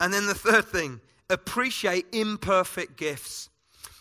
And 0.01 0.13
then 0.13 0.27
the 0.27 0.35
third 0.35 0.67
thing, 0.67 1.01
appreciate 1.31 2.05
imperfect 2.13 2.99
gifts. 2.99 3.49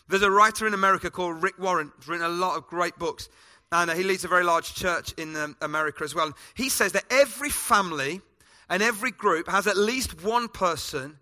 There's 0.10 0.24
a 0.24 0.30
writer 0.30 0.68
in 0.68 0.74
America 0.74 1.10
called 1.10 1.42
Rick 1.42 1.58
Warren, 1.58 1.94
who's 1.96 2.10
written 2.10 2.26
a 2.26 2.30
lot 2.30 2.58
of 2.58 2.68
great 2.68 2.98
books. 2.98 3.30
And 3.72 3.90
he 3.90 4.04
leads 4.04 4.26
a 4.26 4.28
very 4.28 4.44
large 4.44 4.76
church 4.76 5.14
in 5.14 5.34
um, 5.38 5.56
America 5.62 6.04
as 6.04 6.14
well. 6.14 6.34
He 6.56 6.68
says 6.68 6.92
that 6.92 7.06
every 7.10 7.52
family 7.52 8.20
and 8.72 8.82
every 8.82 9.12
group 9.12 9.50
has 9.50 9.68
at 9.68 9.76
least 9.76 10.24
one 10.24 10.48
person 10.48 11.18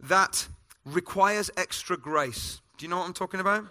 that 0.00 0.46
requires 0.84 1.50
extra 1.56 1.96
grace. 1.96 2.60
Do 2.78 2.84
you 2.84 2.88
know 2.88 2.98
what 2.98 3.06
I'm 3.06 3.12
talking 3.12 3.40
about? 3.40 3.64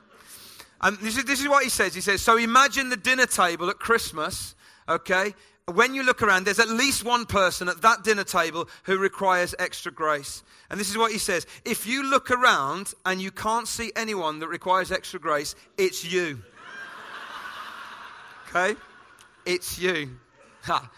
And 0.82 0.98
this 0.98 1.18
is, 1.18 1.24
this 1.24 1.40
is 1.40 1.48
what 1.48 1.64
he 1.64 1.70
says. 1.70 1.96
He 1.96 2.02
says, 2.02 2.22
So 2.22 2.38
imagine 2.38 2.90
the 2.90 2.98
dinner 2.98 3.26
table 3.26 3.70
at 3.70 3.80
Christmas, 3.80 4.54
okay? 4.90 5.34
When 5.72 5.96
you 5.96 6.04
look 6.04 6.22
around, 6.22 6.46
there's 6.46 6.60
at 6.60 6.68
least 6.68 7.06
one 7.06 7.26
person 7.26 7.70
at 7.70 7.82
that 7.84 8.04
dinner 8.04 8.26
table 8.26 8.68
who 8.84 8.98
requires 8.98 9.56
extra 9.60 9.94
grace. 9.94 10.44
And 10.70 10.78
this 10.78 10.90
is 10.90 10.98
what 10.98 11.14
he 11.14 11.18
says 11.18 11.48
If 11.64 11.88
you 11.88 12.04
look 12.04 12.30
around 12.30 12.94
and 13.06 13.22
you 13.22 13.32
can't 13.32 13.68
see 13.68 13.94
anyone 13.96 14.40
that 14.40 14.50
requires 14.50 14.92
extra 14.92 15.22
grace, 15.22 15.56
it's 15.78 16.04
you. 16.04 16.40
okay? 18.50 18.78
It's 19.46 19.80
you. 19.80 20.10
Ha. 20.64 20.92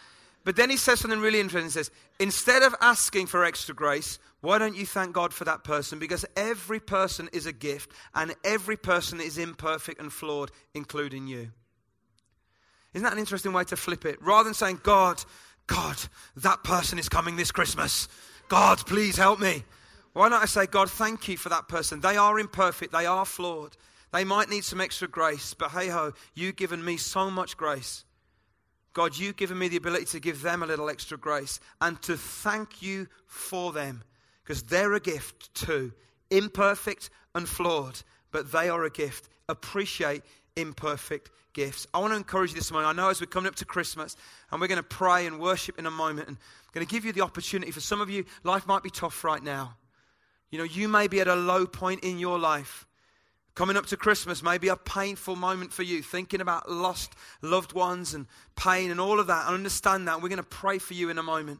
But 0.48 0.56
then 0.56 0.70
he 0.70 0.78
says 0.78 1.02
something 1.02 1.20
really 1.20 1.42
interesting. 1.42 1.66
He 1.66 1.72
says, 1.72 1.92
instead 2.22 2.64
of 2.64 2.74
asking 2.80 3.26
for 3.26 3.44
extra 3.44 3.76
grace, 3.76 4.18
why 4.40 4.60
don't 4.60 4.78
you 4.78 4.86
thank 4.86 5.12
God 5.12 5.34
for 5.34 5.44
that 5.44 5.66
person? 5.66 6.00
Because 6.00 6.24
every 6.38 6.80
person 6.80 7.28
is 7.34 7.46
a 7.46 7.52
gift 7.52 7.92
and 8.16 8.34
every 8.46 8.78
person 8.78 9.20
is 9.20 9.38
imperfect 9.38 10.00
and 10.00 10.10
flawed, 10.10 10.52
including 10.74 11.28
you. 11.28 11.52
Isn't 12.94 13.04
that 13.04 13.12
an 13.12 13.20
interesting 13.20 13.52
way 13.52 13.66
to 13.66 13.76
flip 13.76 14.06
it? 14.06 14.22
Rather 14.22 14.46
than 14.46 14.54
saying, 14.54 14.80
God, 14.84 15.22
God, 15.68 15.98
that 16.38 16.64
person 16.64 16.98
is 16.98 17.10
coming 17.10 17.36
this 17.36 17.52
Christmas. 17.52 18.08
God, 18.48 18.78
please 18.86 19.18
help 19.18 19.42
me. 19.42 19.66
Why 20.14 20.30
not 20.30 20.44
I 20.44 20.46
say, 20.46 20.66
God, 20.66 20.90
thank 20.90 21.28
you 21.28 21.36
for 21.36 21.50
that 21.50 21.68
person? 21.68 22.00
They 22.00 22.16
are 22.16 22.40
imperfect, 22.40 22.94
they 22.94 23.06
are 23.06 23.26
flawed. 23.26 23.76
They 24.14 24.24
might 24.24 24.48
need 24.48 24.64
some 24.64 24.80
extra 24.80 25.10
grace, 25.10 25.54
but 25.54 25.72
hey 25.72 25.90
ho, 25.90 26.14
you've 26.36 26.56
given 26.56 26.86
me 26.86 26.96
so 26.96 27.30
much 27.30 27.58
grace. 27.58 28.06
God, 28.98 29.16
you've 29.16 29.36
given 29.36 29.60
me 29.60 29.68
the 29.68 29.78
ability 29.78 30.06
to 30.06 30.20
give 30.20 30.42
them 30.42 30.64
a 30.64 30.66
little 30.66 30.90
extra 30.90 31.20
grace 31.20 31.60
and 31.82 32.02
to 32.02 32.18
thank 32.18 32.82
you 32.82 33.08
for 33.28 33.72
them 33.72 34.04
because 34.44 34.64
they're 34.64 34.96
a 34.96 35.00
gift 35.00 35.54
too. 35.54 35.92
Imperfect 36.32 37.12
and 37.36 37.48
flawed, 37.48 38.02
but 38.32 38.52
they 38.52 38.70
are 38.70 38.84
a 38.86 38.90
gift. 38.90 39.30
Appreciate 39.48 40.24
imperfect 40.56 41.30
gifts. 41.54 41.86
I 41.94 42.00
want 42.00 42.14
to 42.14 42.18
encourage 42.18 42.50
you 42.50 42.56
this 42.56 42.72
morning. 42.72 42.90
I 42.90 42.94
know 42.94 43.10
as 43.10 43.22
we're 43.22 43.28
coming 43.28 43.50
up 43.50 43.56
to 43.58 43.66
Christmas 43.66 44.16
and 44.52 44.60
we're 44.60 44.66
going 44.66 44.78
to 44.78 44.84
pray 44.84 45.28
and 45.28 45.40
worship 45.40 45.78
in 45.78 45.86
a 45.86 45.92
moment, 45.92 46.30
and 46.30 46.38
I'm 46.38 46.72
going 46.74 46.84
to 46.84 46.92
give 46.92 47.06
you 47.06 47.14
the 47.14 47.22
opportunity. 47.22 47.72
For 47.72 47.82
some 47.82 48.02
of 48.02 48.10
you, 48.10 48.26
life 48.44 48.66
might 48.66 48.82
be 48.82 48.90
tough 48.90 49.24
right 49.24 49.44
now. 49.44 49.76
You 50.50 50.58
know, 50.58 50.64
you 50.64 50.88
may 50.88 51.08
be 51.08 51.20
at 51.20 51.28
a 51.28 51.36
low 51.36 51.68
point 51.68 52.04
in 52.04 52.18
your 52.18 52.40
life. 52.40 52.87
Coming 53.58 53.76
up 53.76 53.88
to 53.88 53.98
Christmas 53.98 54.44
may 54.44 54.60
be 54.60 54.68
a 54.68 54.76
painful 54.76 55.36
moment 55.36 55.74
for 55.74 55.82
you, 55.82 56.04
thinking 56.04 56.42
about 56.42 56.70
lost 56.70 57.16
loved 57.42 57.74
ones 57.74 58.14
and 58.14 58.28
pain 58.56 58.92
and 58.92 59.02
all 59.02 59.20
of 59.20 59.26
that. 59.26 59.48
I 59.48 59.54
understand 59.56 60.08
that. 60.08 60.22
We're 60.22 60.30
going 60.30 60.38
to 60.38 60.44
pray 60.44 60.78
for 60.78 60.94
you 60.94 61.10
in 61.10 61.18
a 61.18 61.24
moment. 61.24 61.60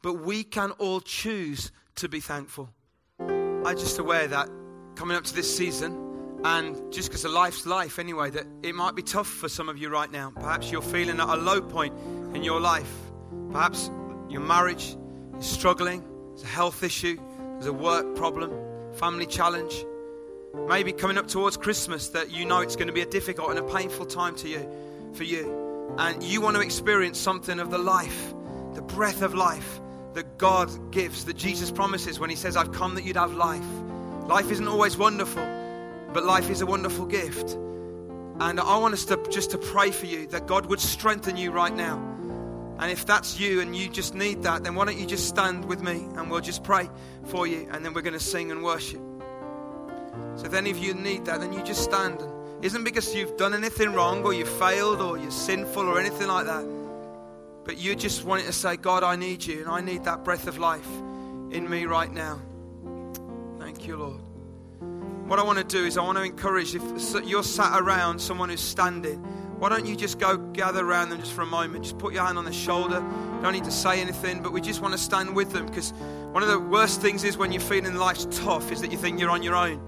But 0.00 0.22
we 0.22 0.42
can 0.42 0.70
all 0.78 1.02
choose 1.02 1.70
to 1.96 2.08
be 2.08 2.20
thankful. 2.20 2.70
I'm 3.18 3.76
just 3.76 3.98
aware 3.98 4.26
that 4.26 4.48
coming 4.94 5.18
up 5.18 5.24
to 5.24 5.34
this 5.34 5.54
season, 5.54 6.40
and 6.44 6.90
just 6.90 7.10
because 7.10 7.26
of 7.26 7.32
life's 7.32 7.66
life 7.66 7.98
anyway, 7.98 8.30
that 8.30 8.46
it 8.62 8.74
might 8.74 8.94
be 8.94 9.02
tough 9.02 9.28
for 9.28 9.50
some 9.50 9.68
of 9.68 9.76
you 9.76 9.90
right 9.90 10.10
now. 10.10 10.32
Perhaps 10.34 10.72
you're 10.72 10.80
feeling 10.80 11.20
at 11.20 11.28
a 11.28 11.36
low 11.36 11.60
point 11.60 11.94
in 12.34 12.42
your 12.42 12.58
life. 12.58 12.90
Perhaps 13.52 13.90
your 14.30 14.40
marriage 14.40 14.96
is 15.38 15.44
struggling, 15.44 16.02
there's 16.30 16.44
a 16.44 16.46
health 16.46 16.82
issue, 16.82 17.20
there's 17.52 17.66
a 17.66 17.72
work 17.74 18.16
problem, 18.16 18.50
family 18.94 19.26
challenge. 19.26 19.84
Maybe 20.68 20.92
coming 20.92 21.18
up 21.18 21.28
towards 21.28 21.56
Christmas 21.56 22.08
that 22.10 22.30
you 22.30 22.46
know 22.46 22.60
it's 22.60 22.76
going 22.76 22.86
to 22.88 22.92
be 22.92 23.02
a 23.02 23.06
difficult 23.06 23.50
and 23.50 23.58
a 23.58 23.62
painful 23.62 24.06
time 24.06 24.34
to 24.36 24.48
you, 24.48 24.66
for 25.12 25.24
you. 25.24 25.94
And 25.98 26.22
you 26.22 26.40
want 26.40 26.56
to 26.56 26.62
experience 26.62 27.18
something 27.18 27.60
of 27.60 27.70
the 27.70 27.78
life, 27.78 28.32
the 28.74 28.82
breath 28.82 29.22
of 29.22 29.34
life 29.34 29.80
that 30.14 30.38
God 30.38 30.70
gives, 30.90 31.26
that 31.26 31.36
Jesus 31.36 31.70
promises 31.70 32.18
when 32.18 32.30
He 32.30 32.36
says, 32.36 32.56
I've 32.56 32.72
come 32.72 32.94
that 32.94 33.04
you'd 33.04 33.16
have 33.16 33.34
life. 33.34 33.64
Life 34.26 34.50
isn't 34.50 34.66
always 34.66 34.96
wonderful, 34.96 35.44
but 36.12 36.24
life 36.24 36.48
is 36.48 36.62
a 36.62 36.66
wonderful 36.66 37.04
gift. 37.04 37.52
And 38.40 38.58
I 38.58 38.78
want 38.78 38.94
us 38.94 39.04
to 39.06 39.22
just 39.30 39.50
to 39.50 39.58
pray 39.58 39.90
for 39.90 40.06
you 40.06 40.26
that 40.28 40.46
God 40.46 40.66
would 40.66 40.80
strengthen 40.80 41.36
you 41.36 41.50
right 41.50 41.74
now. 41.74 41.98
And 42.78 42.90
if 42.90 43.06
that's 43.06 43.38
you 43.38 43.60
and 43.60 43.76
you 43.76 43.88
just 43.88 44.14
need 44.14 44.42
that, 44.42 44.64
then 44.64 44.74
why 44.74 44.86
don't 44.86 44.98
you 44.98 45.06
just 45.06 45.28
stand 45.28 45.64
with 45.66 45.82
me 45.82 46.06
and 46.16 46.30
we'll 46.30 46.40
just 46.40 46.64
pray 46.64 46.88
for 47.26 47.46
you 47.46 47.68
and 47.70 47.84
then 47.84 47.94
we're 47.94 48.02
going 48.02 48.14
to 48.14 48.20
sing 48.20 48.50
and 48.50 48.64
worship. 48.64 49.00
So 50.36 50.46
if 50.46 50.54
any 50.54 50.70
of 50.70 50.78
you 50.78 50.94
need 50.94 51.24
that, 51.26 51.40
then 51.40 51.52
you 51.52 51.62
just 51.62 51.82
stand. 51.82 52.20
Isn't 52.62 52.84
because 52.84 53.14
you've 53.14 53.36
done 53.36 53.54
anything 53.54 53.92
wrong 53.92 54.24
or 54.24 54.32
you 54.32 54.46
failed 54.46 55.00
or 55.00 55.18
you're 55.18 55.30
sinful 55.30 55.86
or 55.88 56.00
anything 56.00 56.28
like 56.28 56.46
that. 56.46 56.66
But 57.64 57.78
you 57.78 57.94
just 57.94 58.24
wanting 58.24 58.46
to 58.46 58.52
say, 58.52 58.76
God, 58.76 59.02
I 59.02 59.16
need 59.16 59.44
you 59.44 59.60
and 59.60 59.68
I 59.68 59.80
need 59.80 60.04
that 60.04 60.24
breath 60.24 60.46
of 60.46 60.58
life 60.58 60.88
in 61.50 61.68
me 61.68 61.86
right 61.86 62.12
now. 62.12 62.40
Thank 63.58 63.86
you, 63.86 63.96
Lord. 63.96 64.20
What 65.28 65.38
I 65.38 65.42
want 65.42 65.58
to 65.58 65.64
do 65.64 65.86
is 65.86 65.96
I 65.96 66.02
want 66.02 66.18
to 66.18 66.24
encourage 66.24 66.74
if 66.74 66.82
you're 67.24 67.42
sat 67.42 67.80
around 67.80 68.18
someone 68.18 68.50
who's 68.50 68.60
standing, 68.60 69.18
why 69.58 69.70
don't 69.70 69.86
you 69.86 69.96
just 69.96 70.18
go 70.18 70.36
gather 70.36 70.84
around 70.86 71.08
them 71.08 71.20
just 71.20 71.32
for 71.32 71.42
a 71.42 71.46
moment? 71.46 71.84
Just 71.84 71.96
put 71.96 72.12
your 72.12 72.24
hand 72.24 72.36
on 72.36 72.44
their 72.44 72.52
shoulder. 72.52 72.96
You 72.96 73.40
don't 73.40 73.54
need 73.54 73.64
to 73.64 73.70
say 73.70 74.00
anything, 74.02 74.42
but 74.42 74.52
we 74.52 74.60
just 74.60 74.82
want 74.82 74.92
to 74.92 74.98
stand 74.98 75.34
with 75.34 75.52
them 75.52 75.64
because 75.64 75.92
one 76.32 76.42
of 76.42 76.48
the 76.50 76.58
worst 76.58 77.00
things 77.00 77.24
is 77.24 77.38
when 77.38 77.52
you're 77.52 77.62
feeling 77.62 77.94
life's 77.94 78.26
tough 78.30 78.70
is 78.70 78.82
that 78.82 78.92
you 78.92 78.98
think 78.98 79.18
you're 79.18 79.30
on 79.30 79.42
your 79.42 79.56
own. 79.56 79.80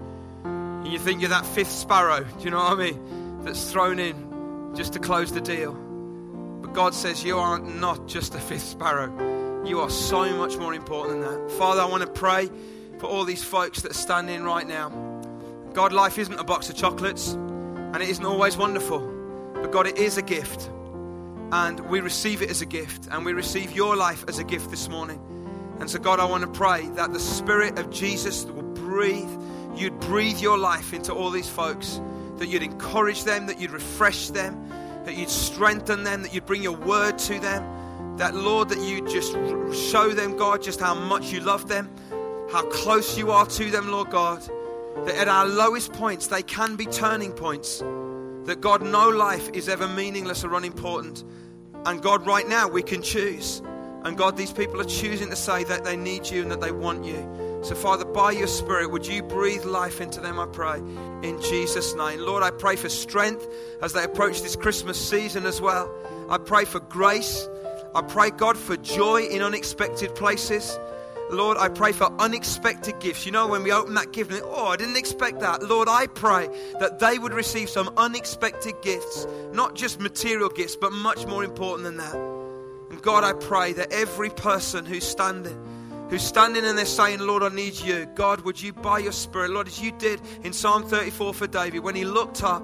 And 0.86 0.92
you 0.92 1.00
think 1.00 1.20
you're 1.20 1.30
that 1.30 1.44
fifth 1.44 1.72
sparrow, 1.72 2.22
do 2.22 2.44
you 2.44 2.50
know 2.52 2.58
what 2.58 2.78
I 2.78 2.92
mean? 2.92 3.42
That's 3.42 3.72
thrown 3.72 3.98
in 3.98 4.72
just 4.76 4.92
to 4.92 5.00
close 5.00 5.32
the 5.32 5.40
deal. 5.40 5.72
But 5.72 6.74
God 6.74 6.94
says 6.94 7.24
you 7.24 7.38
are 7.38 7.58
not 7.58 8.06
just 8.06 8.36
a 8.36 8.38
fifth 8.38 8.62
sparrow. 8.62 9.64
You 9.66 9.80
are 9.80 9.90
so 9.90 10.32
much 10.36 10.56
more 10.58 10.74
important 10.74 11.22
than 11.22 11.44
that. 11.44 11.50
Father, 11.58 11.80
I 11.80 11.86
want 11.86 12.04
to 12.04 12.08
pray 12.08 12.48
for 13.00 13.06
all 13.06 13.24
these 13.24 13.42
folks 13.42 13.82
that 13.82 13.90
are 13.90 13.94
standing 13.94 14.44
right 14.44 14.64
now. 14.64 14.90
God, 15.72 15.92
life 15.92 16.18
isn't 16.18 16.38
a 16.38 16.44
box 16.44 16.70
of 16.70 16.76
chocolates 16.76 17.32
and 17.32 17.96
it 17.96 18.08
isn't 18.08 18.24
always 18.24 18.56
wonderful. 18.56 19.00
But 19.54 19.72
God, 19.72 19.88
it 19.88 19.98
is 19.98 20.18
a 20.18 20.22
gift. 20.22 20.70
And 21.50 21.80
we 21.90 21.98
receive 21.98 22.42
it 22.42 22.50
as 22.50 22.62
a 22.62 22.66
gift. 22.66 23.08
And 23.10 23.24
we 23.24 23.32
receive 23.32 23.72
your 23.72 23.96
life 23.96 24.24
as 24.28 24.38
a 24.38 24.44
gift 24.44 24.70
this 24.70 24.88
morning. 24.88 25.20
And 25.80 25.90
so, 25.90 25.98
God, 25.98 26.20
I 26.20 26.26
want 26.26 26.44
to 26.44 26.50
pray 26.56 26.86
that 26.90 27.12
the 27.12 27.18
Spirit 27.18 27.76
of 27.76 27.90
Jesus 27.90 28.44
will 28.44 28.62
breathe, 28.62 29.28
you'd 29.78 29.98
breathe 30.00 30.38
your 30.38 30.58
life 30.58 30.92
into 30.92 31.12
all 31.12 31.30
these 31.30 31.48
folks, 31.48 32.00
that 32.36 32.48
you'd 32.48 32.62
encourage 32.62 33.24
them, 33.24 33.46
that 33.46 33.60
you'd 33.60 33.70
refresh 33.70 34.28
them, 34.28 34.68
that 35.04 35.16
you'd 35.16 35.30
strengthen 35.30 36.02
them, 36.02 36.22
that 36.22 36.34
you'd 36.34 36.46
bring 36.46 36.62
your 36.62 36.76
word 36.76 37.18
to 37.18 37.38
them. 37.38 38.16
That, 38.16 38.34
Lord, 38.34 38.70
that 38.70 38.78
you 38.78 39.06
just 39.06 39.32
show 39.90 40.10
them, 40.10 40.36
God, 40.36 40.62
just 40.62 40.80
how 40.80 40.94
much 40.94 41.32
you 41.32 41.40
love 41.40 41.68
them, 41.68 41.90
how 42.50 42.62
close 42.70 43.18
you 43.18 43.30
are 43.30 43.46
to 43.46 43.70
them, 43.70 43.90
Lord 43.90 44.10
God. 44.10 44.42
That 45.04 45.16
at 45.16 45.28
our 45.28 45.46
lowest 45.46 45.92
points, 45.92 46.28
they 46.28 46.42
can 46.42 46.76
be 46.76 46.86
turning 46.86 47.32
points. 47.32 47.80
That 47.80 48.60
God, 48.60 48.82
no 48.82 49.10
life 49.10 49.50
is 49.52 49.68
ever 49.68 49.86
meaningless 49.86 50.44
or 50.44 50.54
unimportant. 50.54 51.24
And 51.84 52.00
God, 52.00 52.26
right 52.26 52.48
now, 52.48 52.68
we 52.68 52.82
can 52.82 53.02
choose. 53.02 53.60
And 54.04 54.16
God, 54.16 54.36
these 54.36 54.52
people 54.52 54.80
are 54.80 54.84
choosing 54.84 55.28
to 55.30 55.36
say 55.36 55.64
that 55.64 55.84
they 55.84 55.96
need 55.96 56.30
you 56.30 56.42
and 56.42 56.50
that 56.50 56.60
they 56.60 56.72
want 56.72 57.04
you. 57.04 57.45
So, 57.66 57.74
Father, 57.74 58.04
by 58.04 58.30
your 58.30 58.46
Spirit, 58.46 58.92
would 58.92 59.08
you 59.08 59.24
breathe 59.24 59.64
life 59.64 60.00
into 60.00 60.20
them, 60.20 60.38
I 60.38 60.46
pray, 60.46 60.78
in 60.78 61.42
Jesus' 61.42 61.96
name. 61.96 62.20
Lord, 62.20 62.44
I 62.44 62.52
pray 62.52 62.76
for 62.76 62.88
strength 62.88 63.44
as 63.82 63.92
they 63.92 64.04
approach 64.04 64.40
this 64.42 64.54
Christmas 64.54 64.96
season 64.96 65.46
as 65.46 65.60
well. 65.60 65.92
I 66.30 66.38
pray 66.38 66.64
for 66.64 66.78
grace. 66.78 67.48
I 67.92 68.02
pray, 68.02 68.30
God, 68.30 68.56
for 68.56 68.76
joy 68.76 69.22
in 69.22 69.42
unexpected 69.42 70.14
places. 70.14 70.78
Lord, 71.28 71.56
I 71.58 71.68
pray 71.68 71.90
for 71.90 72.04
unexpected 72.20 73.00
gifts. 73.00 73.26
You 73.26 73.32
know, 73.32 73.48
when 73.48 73.64
we 73.64 73.72
open 73.72 73.94
that 73.94 74.12
gift, 74.12 74.30
oh, 74.44 74.66
I 74.68 74.76
didn't 74.76 74.96
expect 74.96 75.40
that. 75.40 75.64
Lord, 75.64 75.88
I 75.88 76.06
pray 76.06 76.48
that 76.78 77.00
they 77.00 77.18
would 77.18 77.34
receive 77.34 77.68
some 77.68 77.92
unexpected 77.96 78.80
gifts, 78.80 79.26
not 79.52 79.74
just 79.74 79.98
material 79.98 80.50
gifts, 80.50 80.76
but 80.76 80.92
much 80.92 81.26
more 81.26 81.42
important 81.42 81.82
than 81.82 81.96
that. 81.96 82.14
And 82.14 83.02
God, 83.02 83.24
I 83.24 83.32
pray 83.32 83.72
that 83.72 83.90
every 83.90 84.30
person 84.30 84.86
who's 84.86 85.02
standing, 85.02 85.60
who's 86.08 86.22
standing 86.22 86.64
and 86.64 86.76
they're 86.76 86.86
saying, 86.86 87.20
Lord, 87.20 87.42
I 87.42 87.48
need 87.48 87.74
you. 87.74 88.06
God, 88.14 88.40
would 88.42 88.60
you, 88.60 88.72
by 88.72 88.98
your 88.98 89.12
Spirit, 89.12 89.50
Lord, 89.50 89.66
as 89.66 89.80
you 89.80 89.92
did 89.92 90.20
in 90.42 90.52
Psalm 90.52 90.84
34 90.84 91.34
for 91.34 91.46
David, 91.46 91.80
when 91.80 91.94
he 91.94 92.04
looked 92.04 92.42
up, 92.42 92.62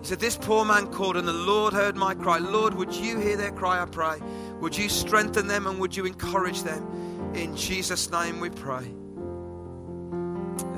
he 0.00 0.08
said, 0.08 0.20
This 0.20 0.36
poor 0.36 0.64
man 0.64 0.88
called, 0.88 1.16
and 1.16 1.26
the 1.26 1.32
Lord 1.32 1.72
heard 1.72 1.96
my 1.96 2.14
cry. 2.14 2.38
Lord, 2.38 2.74
would 2.74 2.94
you 2.94 3.18
hear 3.18 3.36
their 3.36 3.52
cry, 3.52 3.80
I 3.80 3.86
pray? 3.86 4.18
Would 4.60 4.76
you 4.76 4.88
strengthen 4.88 5.46
them 5.46 5.66
and 5.66 5.78
would 5.78 5.96
you 5.96 6.06
encourage 6.06 6.62
them? 6.62 7.32
In 7.34 7.56
Jesus' 7.56 8.10
name 8.10 8.40
we 8.40 8.50
pray. 8.50 8.84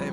Amen. 0.01 0.12